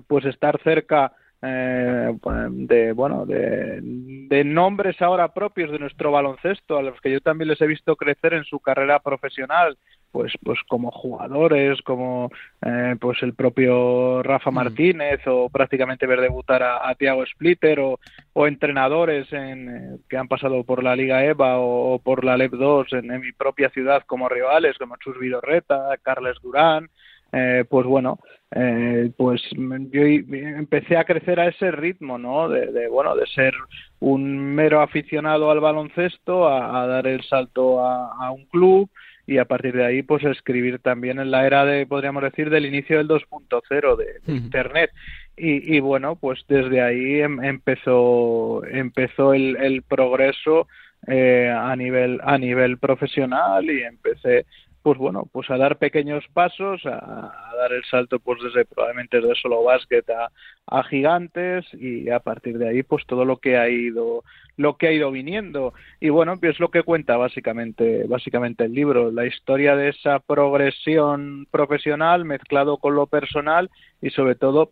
[0.07, 2.13] pues estar cerca eh,
[2.51, 7.47] de bueno de, de, nombres ahora propios de nuestro baloncesto a los que yo también
[7.47, 9.75] les he visto crecer en su carrera profesional
[10.11, 14.53] pues pues como jugadores como eh, pues el propio Rafa mm.
[14.53, 17.99] Martínez o prácticamente ver debutar a, Tiago Splitter o,
[18.33, 22.93] o entrenadores en, que han pasado por la Liga EVA o, por la LEP 2
[22.93, 26.89] en, mi propia ciudad como rivales como Chus Vidorreta, Carles Durán
[27.31, 28.19] eh, pues bueno,
[28.53, 32.49] eh, pues yo empecé a crecer a ese ritmo, ¿no?
[32.49, 33.53] De, bueno, de ser
[33.99, 38.89] un mero aficionado al baloncesto a, dar el salto a, un club
[39.25, 42.65] y a partir de ahí, pues escribir también en la era de, podríamos decir, del
[42.65, 44.91] inicio del 2.0 de, de Internet.
[45.37, 50.67] Y, y, bueno, pues desde ahí em, empezó, empezó el, el progreso
[51.07, 54.45] eh, a nivel a nivel profesional y empecé
[54.81, 59.35] pues bueno, pues a dar pequeños pasos, a, dar el salto pues desde probablemente desde
[59.35, 60.31] solo básquet a,
[60.67, 64.23] a, gigantes y a partir de ahí pues todo lo que ha ido
[64.57, 65.73] lo que ha ido viniendo.
[65.99, 71.47] Y bueno pues lo que cuenta básicamente básicamente el libro la historia de esa progresión
[71.51, 73.69] profesional mezclado con lo personal
[74.01, 74.71] y sobre todo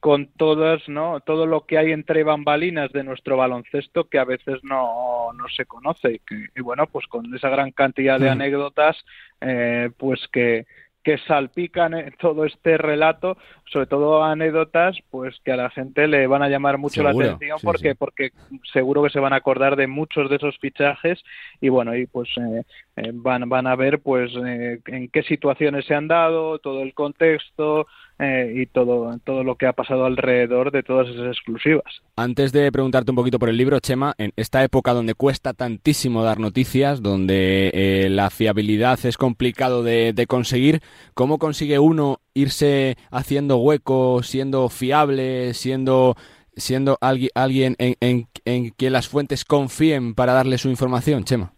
[0.00, 1.20] con todas, ¿no?
[1.20, 5.64] Todo lo que hay entre bambalinas de nuestro baloncesto que a veces no, no se
[5.64, 6.20] conoce.
[6.54, 9.02] Y, bueno, pues con esa gran cantidad de anécdotas,
[9.40, 10.66] eh, pues que,
[11.04, 13.36] que salpican todo este relato,
[13.70, 17.58] sobre todo anécdotas, pues que a la gente le van a llamar mucho la atención
[17.62, 18.30] porque porque
[18.72, 21.22] seguro que se van a acordar de muchos de esos fichajes
[21.60, 22.62] y bueno y pues eh,
[22.96, 27.86] eh, van van a ver pues en qué situaciones se han dado, todo el contexto,
[28.18, 32.02] eh, y todo, todo lo que ha pasado alrededor de todas esas exclusivas.
[32.16, 36.22] Antes de preguntarte un poquito por el libro, Chema, en esta época donde cuesta tantísimo
[36.22, 40.80] dar noticias, donde eh, la fiabilidad es complicado de, conseguir,
[41.14, 46.16] ¿cómo consigue uno irse haciendo hueco, siendo fiable, siendo
[46.56, 51.52] siendo alguien, alguien en, en, en quien las fuentes confíen para darle su información, Chema?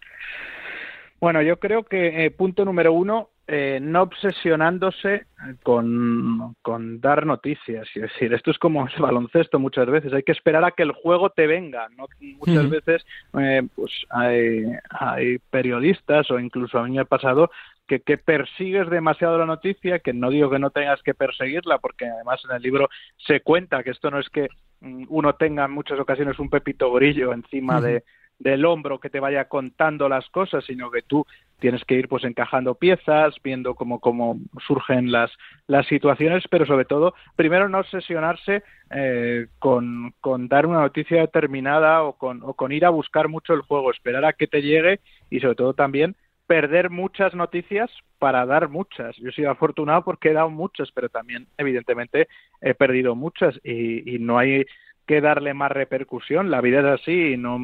[1.20, 5.26] Bueno, yo creo que eh, punto número uno, eh, no obsesionándose
[5.62, 7.88] con, con, dar noticias.
[7.94, 10.12] Es decir, esto es como el baloncesto muchas veces.
[10.12, 11.88] Hay que esperar a que el juego te venga.
[11.96, 12.06] ¿no?
[12.38, 13.06] Muchas veces
[13.38, 17.50] eh, pues hay, hay, periodistas o incluso a mí me ha pasado
[17.86, 22.06] que, que, persigues demasiado la noticia, que no digo que no tengas que perseguirla, porque
[22.06, 24.48] además en el libro se cuenta que esto no es que
[24.80, 28.02] mm, uno tenga en muchas ocasiones un pepito grillo encima de,
[28.38, 31.24] del hombro que te vaya contando las cosas, sino que tú
[31.58, 35.30] tienes que ir pues encajando piezas, viendo cómo, cómo surgen las,
[35.66, 42.02] las situaciones, pero sobre todo, primero no obsesionarse eh, con, con, dar una noticia determinada
[42.02, 45.00] o con, o con ir a buscar mucho el juego, esperar a que te llegue
[45.30, 46.16] y sobre todo también
[46.46, 49.16] perder muchas noticias para dar muchas.
[49.16, 52.28] Yo he sido afortunado porque he dado muchas, pero también evidentemente
[52.60, 54.64] he perdido muchas y, y no hay
[55.06, 56.50] que darle más repercusión.
[56.50, 57.58] La vida es así y no,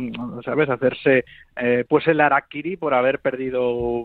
[0.44, 0.70] ¿sabes?
[0.70, 1.24] Hacerse
[1.56, 4.05] eh, pues el araquiri por haber perdido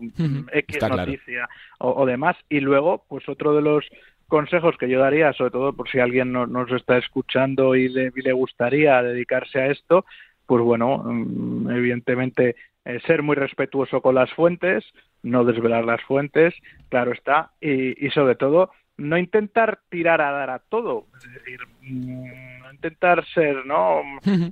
[0.51, 1.47] X noticia
[1.79, 2.35] o, demás.
[2.49, 3.85] Y luego, pues otro de los
[4.27, 8.11] consejos que yo daría, sobre todo por si alguien no, nos está escuchando y le,
[8.13, 10.05] le, gustaría dedicarse a esto,
[10.45, 14.83] pues bueno, mm, evidentemente eh, ser muy respetuoso con las fuentes,
[15.23, 16.53] no desvelar las fuentes,
[16.89, 21.59] claro está, y, y sobre todo no intentar tirar a dar a todo, es decir,
[21.81, 24.01] mm, no intentar ser no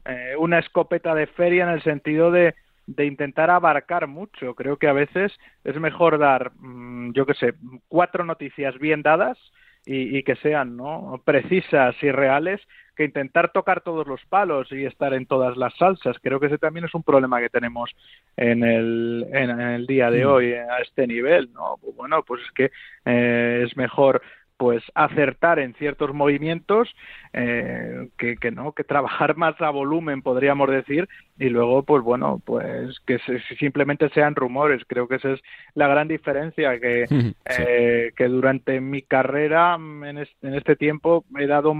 [0.06, 2.56] eh, una escopeta de feria en el sentido de,
[2.88, 4.54] de intentar abarcar mucho.
[4.56, 7.54] Creo que a veces es mejor dar, mm, yo qué sé,
[7.88, 9.38] cuatro noticias bien dadas
[9.86, 11.22] y, y, que sean ¿no?
[11.26, 12.62] precisas y reales
[12.96, 16.18] que intentar tocar todos los palos y estar en todas las salsas.
[16.22, 17.92] Creo que ese también es un problema que tenemos
[18.38, 21.52] en el, en, el día de hoy a este nivel.
[21.54, 21.78] ¿no?
[21.96, 22.72] Bueno, pues es que
[23.06, 24.22] eh, es mejor
[24.58, 26.90] pues acertar en ciertos movimientos
[27.34, 31.08] eh, que, que, no que trabajar más a volumen podríamos decir
[31.38, 35.42] y luego pues bueno pues que se, simplemente sean rumores creo que esa es
[35.74, 37.06] la gran diferencia que
[37.60, 41.74] eh, que durante mi carrera en este, en este tiempo he dado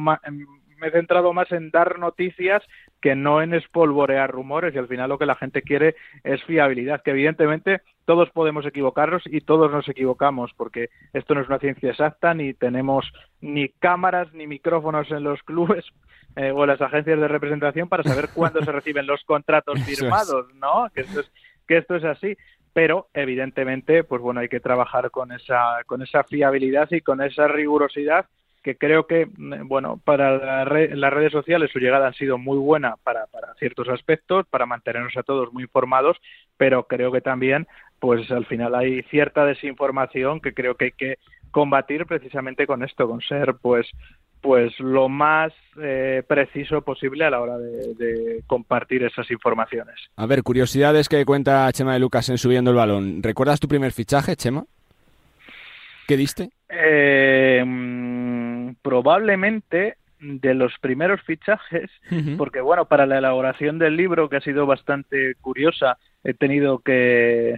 [0.80, 2.64] me he centrado más en dar noticias
[3.02, 7.02] que no en espolvorear rumores y al final lo que la gente quiere es fiabilidad,
[7.04, 11.92] que evidentemente todos podemos equivocarnos y todos nos equivocamos porque esto no es una ciencia
[11.92, 13.12] exacta ni tenemos
[13.42, 15.86] ni cámaras ni micrófonos en los clubes
[16.36, 20.54] eh, o en las agencias de representación para saber cuándo se reciben los contratos firmados,
[20.56, 20.88] ¿no?
[20.94, 21.32] Que esto es,
[21.68, 22.36] que esto es así
[22.74, 27.48] pero evidentemente pues bueno hay que trabajar con esa con esa fiabilidad y con esa
[27.48, 28.26] rigurosidad
[28.66, 32.96] que creo que, mm, bueno, para las redes sociales su llegada ha sido muy buena
[33.04, 36.18] para, para ciertos aspectos, para mantenernos a todos muy informados,
[36.58, 37.68] pero creo que también,
[38.00, 41.20] pues al final hay cierta desinformación que creo que hay que
[41.52, 43.88] combatir precisamente con esto, con ser, pues,
[44.42, 49.96] pues lo más eh, preciso posible a la hora de, de, compartir esas informaciones.
[50.16, 53.22] A ver, curiosidades que cuenta Chema de Lucas en Subiendo el Balón.
[53.22, 54.66] ¿Recuerdas tu primer fichaje, Chema?
[56.08, 56.50] ¿Qué diste?
[56.70, 57.64] Eh,
[58.86, 61.90] probablemente de los primeros fichajes,
[62.38, 67.56] porque bueno, para la elaboración del libro, que ha sido bastante curiosa, he tenido que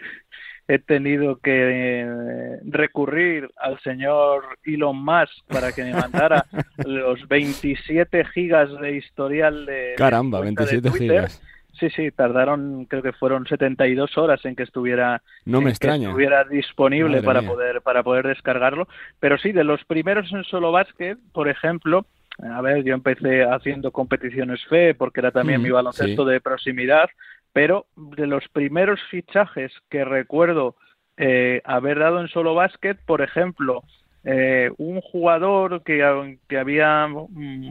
[0.69, 6.45] he tenido que eh, recurrir al señor Elon Musk para que me mandara
[6.85, 11.41] los 27 gigas de historial de caramba, 27 gigas
[11.79, 17.21] Sí, sí, tardaron, creo que fueron 72 horas en que estuviera, no me estuviera disponible
[17.21, 18.87] para poder, para poder descargarlo.
[19.19, 22.05] Pero sí, de los primeros en solo básquet, por ejemplo,
[22.39, 27.09] a ver, yo empecé haciendo competiciones FE porque era también mi baloncesto de proximidad,
[27.53, 30.75] pero de los primeros fichajes que recuerdo
[31.17, 33.83] eh, haber dado en solo básquet, por ejemplo,
[34.23, 37.69] eh, un jugador que, que había mm,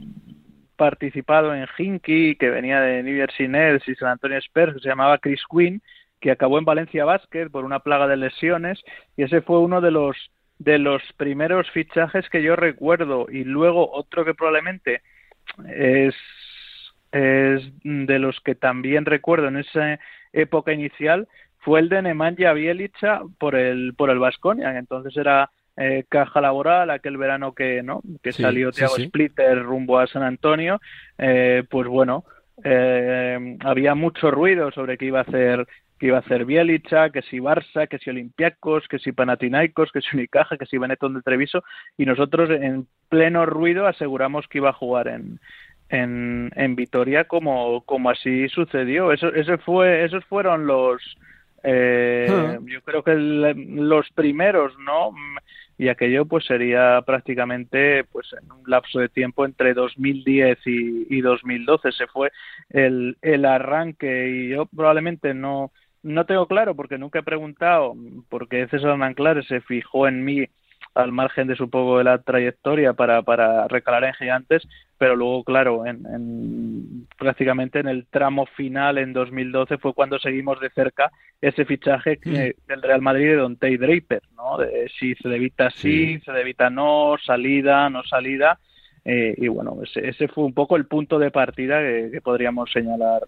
[0.77, 5.17] participado en Hinky, que venía de New Nets y San Antonio Spurs, que se llamaba
[5.17, 5.81] Chris Quinn,
[6.21, 8.81] que acabó en Valencia Basket por una plaga de lesiones,
[9.17, 10.15] y ese fue uno de los
[10.59, 13.27] de los primeros fichajes que yo recuerdo.
[13.29, 15.01] Y luego otro que probablemente
[15.67, 16.15] es
[17.11, 19.99] es de los que también recuerdo en esa
[20.33, 21.27] época inicial
[21.59, 26.89] fue el de Nemanja Bielica por el por el Vasconia entonces era eh, caja laboral
[26.89, 30.81] aquel verano que no que salió Thiago Splitter rumbo a San Antonio
[31.17, 32.25] eh, pues bueno
[32.63, 35.67] eh, había mucho ruido sobre qué iba a hacer
[35.99, 40.01] que iba a hacer Bielicha, que si Barça, que si Olympiacos, que si Panathinaikos, que
[40.01, 41.63] si Unicaja, que si Benetton de Treviso
[41.97, 45.39] y nosotros en pleno ruido aseguramos que iba a jugar en
[45.89, 49.11] en, en Vitoria como como así sucedió.
[49.11, 51.01] Eso ese fue esos fueron los
[51.63, 55.11] eh, yo creo que los primeros, ¿no?
[55.77, 61.21] Y aquello pues sería prácticamente pues en un lapso de tiempo entre 2010 y, y
[61.21, 62.31] 2012 se fue
[62.69, 65.71] el, el arranque y yo probablemente no
[66.03, 67.93] no tengo claro porque nunca he preguntado
[68.29, 70.47] porque César Manclar se fijó en mí
[70.97, 74.67] al margen de su poco de la trayectoria para, para recalar en gigantes,
[74.97, 80.69] pero luego, claro, en, prácticamente en el tramo final en 2012 fue cuando seguimos de
[80.71, 82.67] cerca ese fichaje que, mm.
[82.67, 84.57] del Real Madrid de Don Tay Draper, ¿no?
[84.57, 88.59] De si se debita sí, se debita no, salida, no salida.
[89.05, 93.23] Eh, y bueno, ese, fue un poco el punto de partida que, podríamos señalar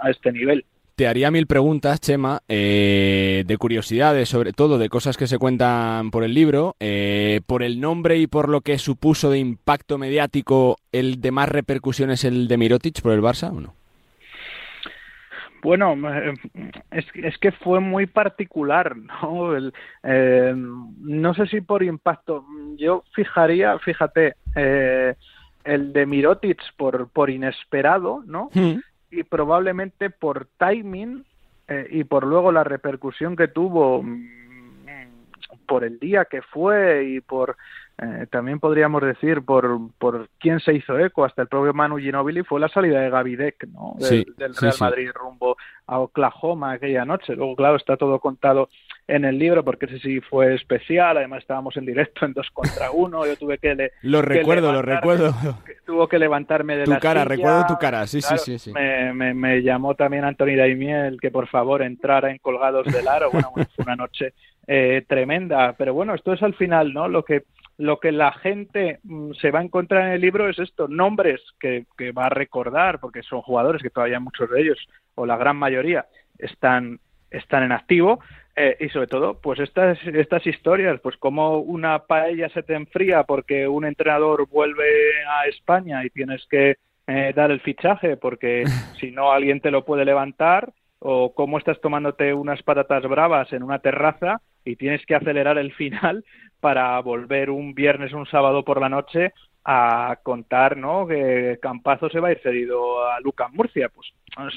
[0.00, 0.66] a, este nivel.
[0.96, 6.12] Te haría mil preguntas, Chema, eh, de curiosidades, sobre todo de cosas que se cuentan
[6.12, 10.76] por el libro, eh, por el nombre y por lo que supuso de impacto mediático,
[10.92, 13.74] ¿el de más repercusiones el de Mirotic por el Barça o no?
[15.64, 15.96] Bueno,
[16.92, 19.56] es, es que fue muy particular, ¿no?
[20.04, 22.44] Eh, no sé si por impacto.
[22.76, 25.14] Yo fijaría, fíjate, eh,
[25.64, 28.50] el de Mirotic por, por inesperado, ¿no?
[28.54, 28.76] Hmm.
[29.14, 31.24] Y probablemente por timing
[31.68, 34.04] eh, y por luego la repercusión que tuvo
[35.64, 37.56] por el día que fue y por
[37.96, 42.42] eh, también podríamos decir por, por quién se hizo eco, hasta el propio Manu Ginobili,
[42.42, 43.94] fue la salida de Gavidec ¿no?
[43.98, 44.26] del,
[44.56, 47.36] Real Madrid rumbo a Oklahoma aquella noche.
[47.36, 48.68] Luego, claro, está todo contado
[49.06, 51.18] en el libro porque ese sí fue especial.
[51.18, 53.26] Además, estábamos en directo en dos contra uno.
[53.26, 53.76] Yo tuve que.
[53.76, 55.32] Le, lo recuerdo, lo recuerdo.
[55.86, 58.72] tuvo que levantarme de tu la cara, recuerdo tu cara, sí, sí, sí.
[58.72, 63.30] Me, me, me, llamó también Anthony Daimiel que por favor entrara en Colgados del Aro.
[63.30, 64.34] Bueno, fue una noche
[64.66, 65.74] eh, tremenda.
[65.76, 67.08] Pero bueno, esto es al final, ¿no?
[67.08, 67.44] Lo que
[67.76, 71.40] lo que la gente mm, se va a encontrar en el libro es esto, nombres
[71.58, 74.78] que, va a recordar, porque son jugadores que todavía muchos de ellos,
[75.14, 76.06] o la gran mayoría,
[76.38, 77.00] están,
[77.30, 78.20] están en activo,
[78.56, 83.24] eh, y sobre todo, pues estas, estas historias, pues como una paella se te enfría
[83.24, 84.84] porque un entrenador vuelve
[85.28, 86.76] a España y tienes que
[87.08, 88.64] eh, dar el fichaje porque
[89.00, 93.62] si no alguien te lo puede levantar, o cómo estás tomándote unas patatas bravas en
[93.62, 96.24] una terraza y tienes que acelerar el final
[96.60, 99.32] para volver un viernes o un sábado por la noche
[99.64, 101.06] a contar ¿no?
[101.06, 103.88] que Campazo se va a ir cedido a Lucas Murcia.
[103.88, 104.08] Pues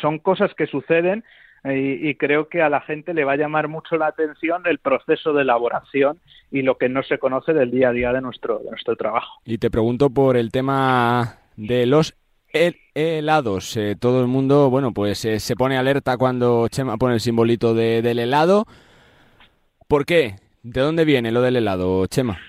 [0.01, 1.23] son cosas que suceden
[1.63, 5.33] y, creo que a la gente le va a llamar mucho la atención el proceso
[5.33, 6.19] de elaboración
[6.51, 9.41] y lo que no se conoce del día a día de nuestro, de nuestro trabajo.
[9.43, 12.15] Y te pregunto por el tema de los
[12.53, 13.75] helados.
[13.75, 17.73] Eh, todo el mundo, bueno, pues eh, se pone alerta cuando Chema pone el simbolito
[17.73, 18.65] del helado.
[19.87, 20.35] ¿Por qué?
[20.63, 22.39] ¿De dónde viene lo del helado, Chema?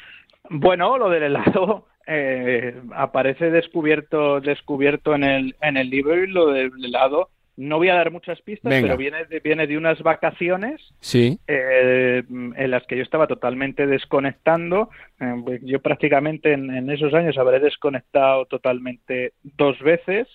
[0.50, 6.50] Bueno, lo del helado eh, aparece descubierto descubierto en el en el libro y lo
[6.50, 10.80] del helado no voy a dar muchas pistas, pero viene de, viene de unas vacaciones
[11.00, 11.40] sí.
[11.48, 14.90] Eh, en las que yo estaba totalmente desconectando.
[15.18, 20.28] Eh, yo prácticamente en, esos años habré desconectado totalmente dos veces.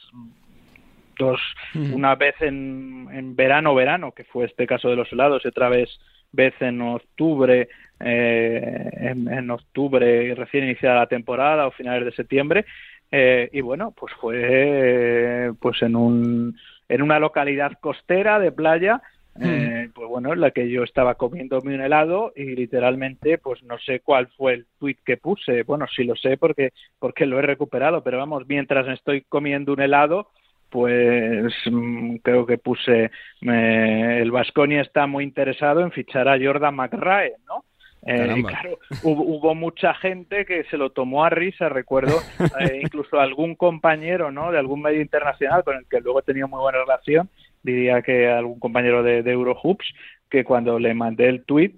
[1.18, 1.40] Dos,
[1.76, 5.70] Una vez en, en verano, verano, que fue este caso de los helados, y otra
[5.70, 5.88] vez
[6.34, 7.70] vez en octubre,
[8.00, 12.66] eh, en, octubre recién iniciada la temporada o finales de septiembre.
[13.12, 16.58] Eh, y bueno, pues fue pues en un
[16.90, 19.02] en una localidad costera de playa,
[19.40, 23.80] eh, pues bueno, en la que yo estaba comiéndome un helado y literalmente, pues no
[23.80, 25.64] sé cuál fue el tweet que puse.
[25.64, 29.82] Bueno, sí lo sé porque porque lo he recuperado, pero vamos, mientras estoy comiendo un
[29.82, 30.30] helado,
[30.74, 37.36] pues mm, creo que puse el Vasconia está muy interesado en fichar a Jordan McRae,
[37.48, 37.64] ¿no?
[38.08, 42.18] Eh, claro, hubo, mucha gente que se lo tomó a risa, recuerdo
[42.60, 44.52] eh, incluso algún compañero ¿no?
[44.52, 47.30] de algún medio internacional con el que luego he tenido muy buena relación,
[47.62, 49.86] diría que algún compañero de, de Eurohoops,
[50.34, 51.74] que cuando le mandé el tweet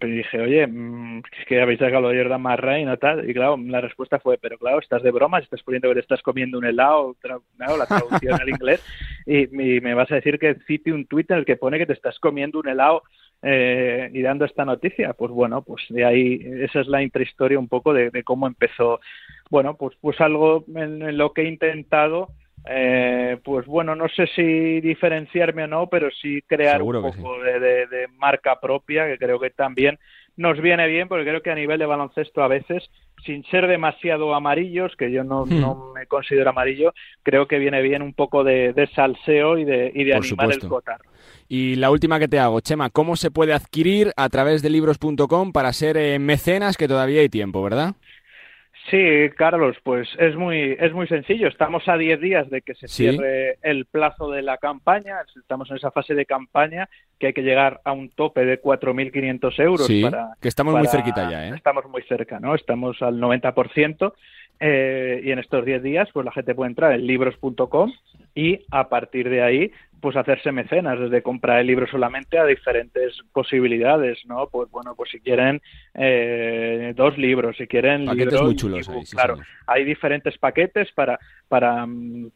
[0.00, 3.28] dije, oye, mm, es que habéis sacado de Jordan Marray y tal.
[3.28, 6.22] Y claro, la respuesta fue, pero claro, estás de broma, estás poniendo que te estás
[6.22, 8.82] comiendo un helado, la traducción al inglés,
[9.26, 11.92] y, me vas a decir que cite un tweet en el que pone que te
[11.92, 13.02] estás comiendo un helado
[13.42, 15.12] eh, y dando esta noticia.
[15.12, 19.00] Pues bueno, pues de ahí, esa es la intrahistoria un poco de, cómo empezó.
[19.50, 22.28] Bueno, pues, pues algo en lo que he intentado
[22.68, 28.06] eh, pues bueno, no sé si diferenciarme o no, pero sí crear un poco de,
[28.18, 29.98] marca propia, que creo que también
[30.36, 32.88] nos viene bien, porque creo que a nivel de baloncesto a veces,
[33.24, 35.92] sin ser demasiado amarillos, que yo no, hmm.
[35.94, 36.92] me considero amarillo,
[37.22, 41.00] creo que viene bien un poco de, salseo y de, y de animar el cotar.
[41.48, 45.52] Y la última que te hago, Chema, ¿cómo se puede adquirir a través de libros.com
[45.52, 47.96] para ser eh, mecenas, que todavía hay tiempo, ¿verdad?
[48.90, 51.46] Sí, Carlos, pues es muy es muy sencillo.
[51.46, 55.18] Estamos a 10 días de que se cierre el plazo de la campaña.
[55.36, 56.88] Estamos en esa fase de campaña
[57.18, 59.86] que hay que llegar a un tope de 4.500 euros.
[59.86, 60.04] Sí,
[60.40, 61.52] que estamos muy cerquita ya, ¿eh?
[61.54, 62.54] Estamos muy cerca, ¿no?
[62.54, 64.12] Estamos al 90%.
[64.62, 67.92] Eh, y en estos 10 días, pues la gente puede entrar en libros.com
[68.34, 73.18] y a partir de ahí, pues hacerse mecenas, desde comprar el libro solamente a diferentes
[73.32, 74.48] posibilidades, ¿no?
[74.48, 75.60] Pues bueno, pues si quieren
[75.94, 79.36] eh, dos libros, si quieren paquetes libros, muy chulos claro,
[79.66, 81.18] hay diferentes paquetes para
[81.48, 82.30] para mm,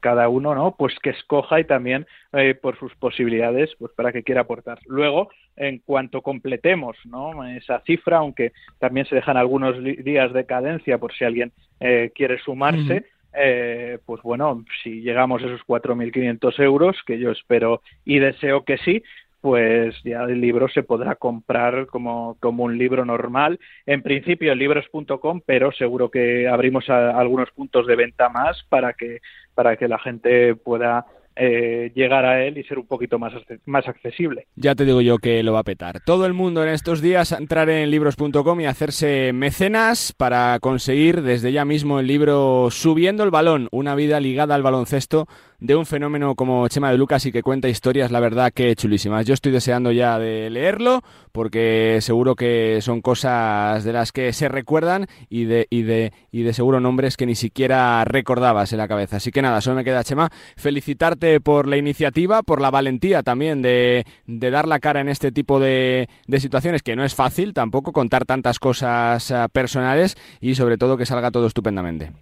[0.00, 0.76] cada uno, ¿no?
[0.78, 4.78] Pues que escoja y también eh, por sus posibilidades, pues para que quiera aportar.
[4.86, 7.44] Luego, en cuanto completemos, ¿no?
[7.44, 12.38] Esa cifra, aunque también se dejan algunos días de cadencia por si alguien eh, quiere
[12.38, 13.06] sumarse.
[13.34, 18.78] Eh, pues bueno, si llegamos a esos 4.500 euros, que yo espero y deseo que
[18.78, 19.02] sí,
[19.40, 23.58] pues ya el libro se podrá comprar como, como un libro normal.
[23.86, 29.20] En principio en libros.com, pero seguro que abrimos algunos puntos de venta más para que,
[29.54, 33.32] para que la gente pueda eh, llegar a él y ser un poquito más,
[33.66, 34.46] más accesible.
[34.56, 36.00] Ya te digo yo que lo va a petar.
[36.04, 41.22] Todo el mundo en estos días a entrar en libros.com y hacerse mecenas para conseguir
[41.22, 45.26] desde ya mismo el libro Subiendo el balón, una vida ligada al baloncesto
[45.60, 49.26] de un fenómeno como Chema de Lucas y que cuenta historias, la verdad que chulísimas.
[49.26, 51.02] Yo estoy deseando ya de leerlo
[51.32, 56.42] porque seguro que son cosas de las que se recuerdan y de, y de, y
[56.42, 59.16] de seguro nombres que ni siquiera recordabas en la cabeza.
[59.16, 63.62] Así que nada, solo me queda, Chema, felicitarte por la iniciativa, por la valentía también
[63.62, 67.54] de, de dar la cara en este tipo de, de situaciones, que no es fácil
[67.54, 72.12] tampoco contar tantas cosas eh, personales y sobre todo que salga todo estupendamente.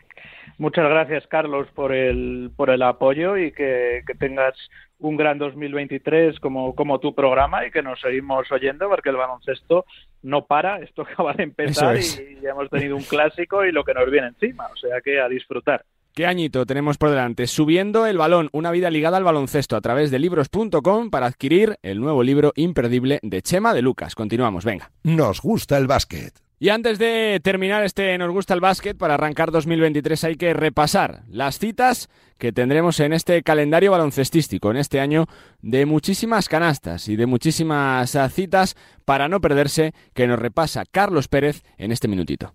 [0.57, 4.55] Muchas gracias, Carlos, por el, por el apoyo y que, tengas
[4.99, 9.85] un gran 2023 como, como tu programa y que nos seguimos oyendo porque el baloncesto
[10.23, 13.95] no para, esto acaba de empezar y ya hemos tenido un clásico y lo que
[13.95, 15.85] nos viene encima, o sea que a disfrutar.
[16.19, 17.47] ¿Qué añito tenemos por delante?
[17.47, 22.01] Subiendo el balón, una vida ligada al baloncesto a través de libros.com para adquirir el
[22.01, 24.17] nuevo libro imperdible de Chema de Lucas.
[24.17, 24.91] Continuamos, venga.
[25.05, 26.48] Nos gusta el básquet.
[26.61, 31.23] Y antes de terminar este Nos gusta el básquet, para arrancar 2023 hay que repasar
[31.29, 35.27] las citas que tendremos en este calendario baloncestístico, en este año
[35.63, 41.29] de muchísimas canastas y de muchísimas ah, citas para no perderse, que nos repasa Carlos
[41.29, 42.53] Pérez en este minutito.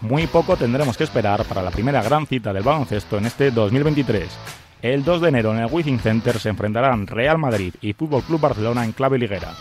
[0.00, 4.28] Muy poco tendremos que esperar para la primera gran cita del baloncesto en este 2023
[4.82, 8.40] el 2 de enero en el Wizzing Center se enfrentarán Real Madrid y Fútbol Club
[8.40, 9.54] Barcelona en clave liguera.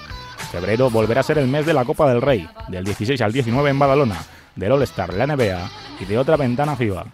[0.51, 3.69] Febrero volverá a ser el mes de la Copa del Rey, del 16 al 19
[3.69, 4.17] en Badalona,
[4.55, 5.69] del All-Star la NBA
[5.99, 7.05] y de otra ventana FIBA.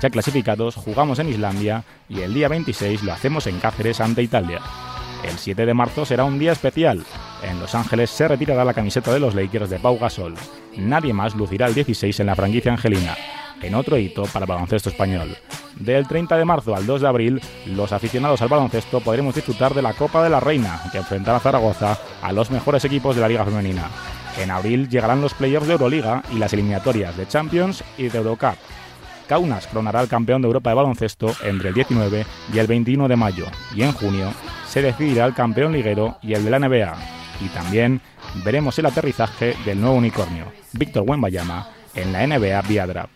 [0.00, 4.60] Ya clasificados, jugamos en Islandia y el día 26 lo hacemos en Cáceres ante Italia.
[5.24, 7.04] El 7 de marzo será un día especial.
[7.42, 10.36] En Los Ángeles se retirará la camiseta de los Lakers de Pau Gasol.
[10.76, 13.16] Nadie más lucirá el 16 en la franquicia angelina
[13.62, 15.36] en otro hito para el baloncesto español.
[15.76, 19.82] Del 30 de marzo al 2 de abril, los aficionados al baloncesto podremos disfrutar de
[19.82, 23.28] la Copa de la Reina, que enfrentará a Zaragoza a los mejores equipos de la
[23.28, 23.88] Liga Femenina.
[24.38, 28.56] En abril llegarán los playoffs de Euroliga y las eliminatorias de Champions y de Eurocup.
[29.28, 33.16] Kaunas coronará al campeón de Europa de baloncesto entre el 19 y el 21 de
[33.16, 34.32] mayo, y en junio
[34.66, 36.96] se decidirá el campeón liguero y el de la NBA.
[37.40, 38.00] Y también
[38.44, 43.12] veremos el aterrizaje del nuevo unicornio, Víctor Wembayama, en la NBA vía draft.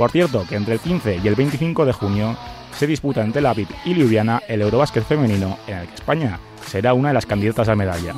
[0.00, 2.34] Por cierto, que entre el 15 y el 25 de junio
[2.74, 6.94] se disputa en Tel Aviv y Ljubljana el Eurobásquet femenino, en el que España será
[6.94, 8.14] una de las candidatas a medalla.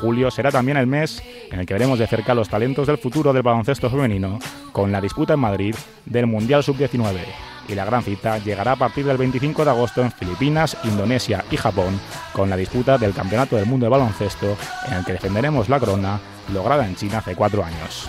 [0.00, 1.20] Julio será también el mes
[1.50, 4.38] en el que veremos de cerca los talentos del futuro del baloncesto femenino,
[4.70, 5.74] con la disputa en Madrid
[6.04, 7.16] del Mundial Sub-19.
[7.66, 11.56] Y la gran cita llegará a partir del 25 de agosto en Filipinas, Indonesia y
[11.56, 11.98] Japón,
[12.32, 16.20] con la disputa del Campeonato del Mundo de Baloncesto, en el que defenderemos la corona
[16.54, 18.08] lograda en China hace cuatro años.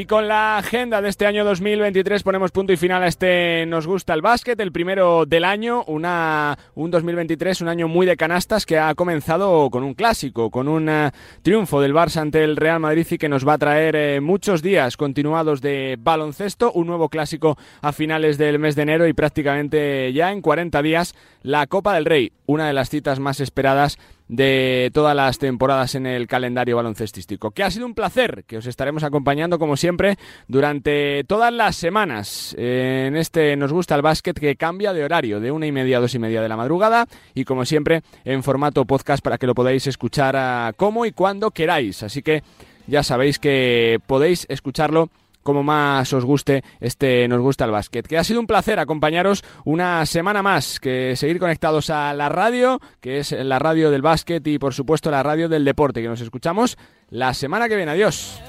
[0.00, 3.86] Y con la agenda de este año 2023 ponemos punto y final a este Nos
[3.86, 8.64] gusta el básquet, el primero del año, una, un 2023, un año muy de canastas
[8.64, 11.10] que ha comenzado con un clásico, con un eh,
[11.42, 14.62] triunfo del Barça ante el Real Madrid y que nos va a traer eh, muchos
[14.62, 20.14] días continuados de baloncesto, un nuevo clásico a finales del mes de enero y prácticamente
[20.14, 23.98] ya en 40 días la Copa del Rey, una de las citas más esperadas
[24.30, 27.50] de todas las temporadas en el calendario baloncestístico.
[27.50, 32.54] Que ha sido un placer, que os estaremos acompañando como siempre durante todas las semanas.
[32.56, 36.00] En este Nos gusta el básquet que cambia de horario, de una y media a
[36.00, 39.54] dos y media de la madrugada y como siempre en formato podcast para que lo
[39.54, 42.04] podáis escuchar a como y cuando queráis.
[42.04, 42.44] Así que
[42.86, 45.10] ya sabéis que podéis escucharlo
[45.42, 48.06] como más os guste este Nos gusta el básquet.
[48.06, 52.80] Que ha sido un placer acompañaros una semana más, que seguir conectados a la radio,
[53.00, 56.20] que es la radio del básquet y por supuesto la radio del deporte, que nos
[56.20, 56.76] escuchamos
[57.08, 57.92] la semana que viene.
[57.92, 58.40] Adiós.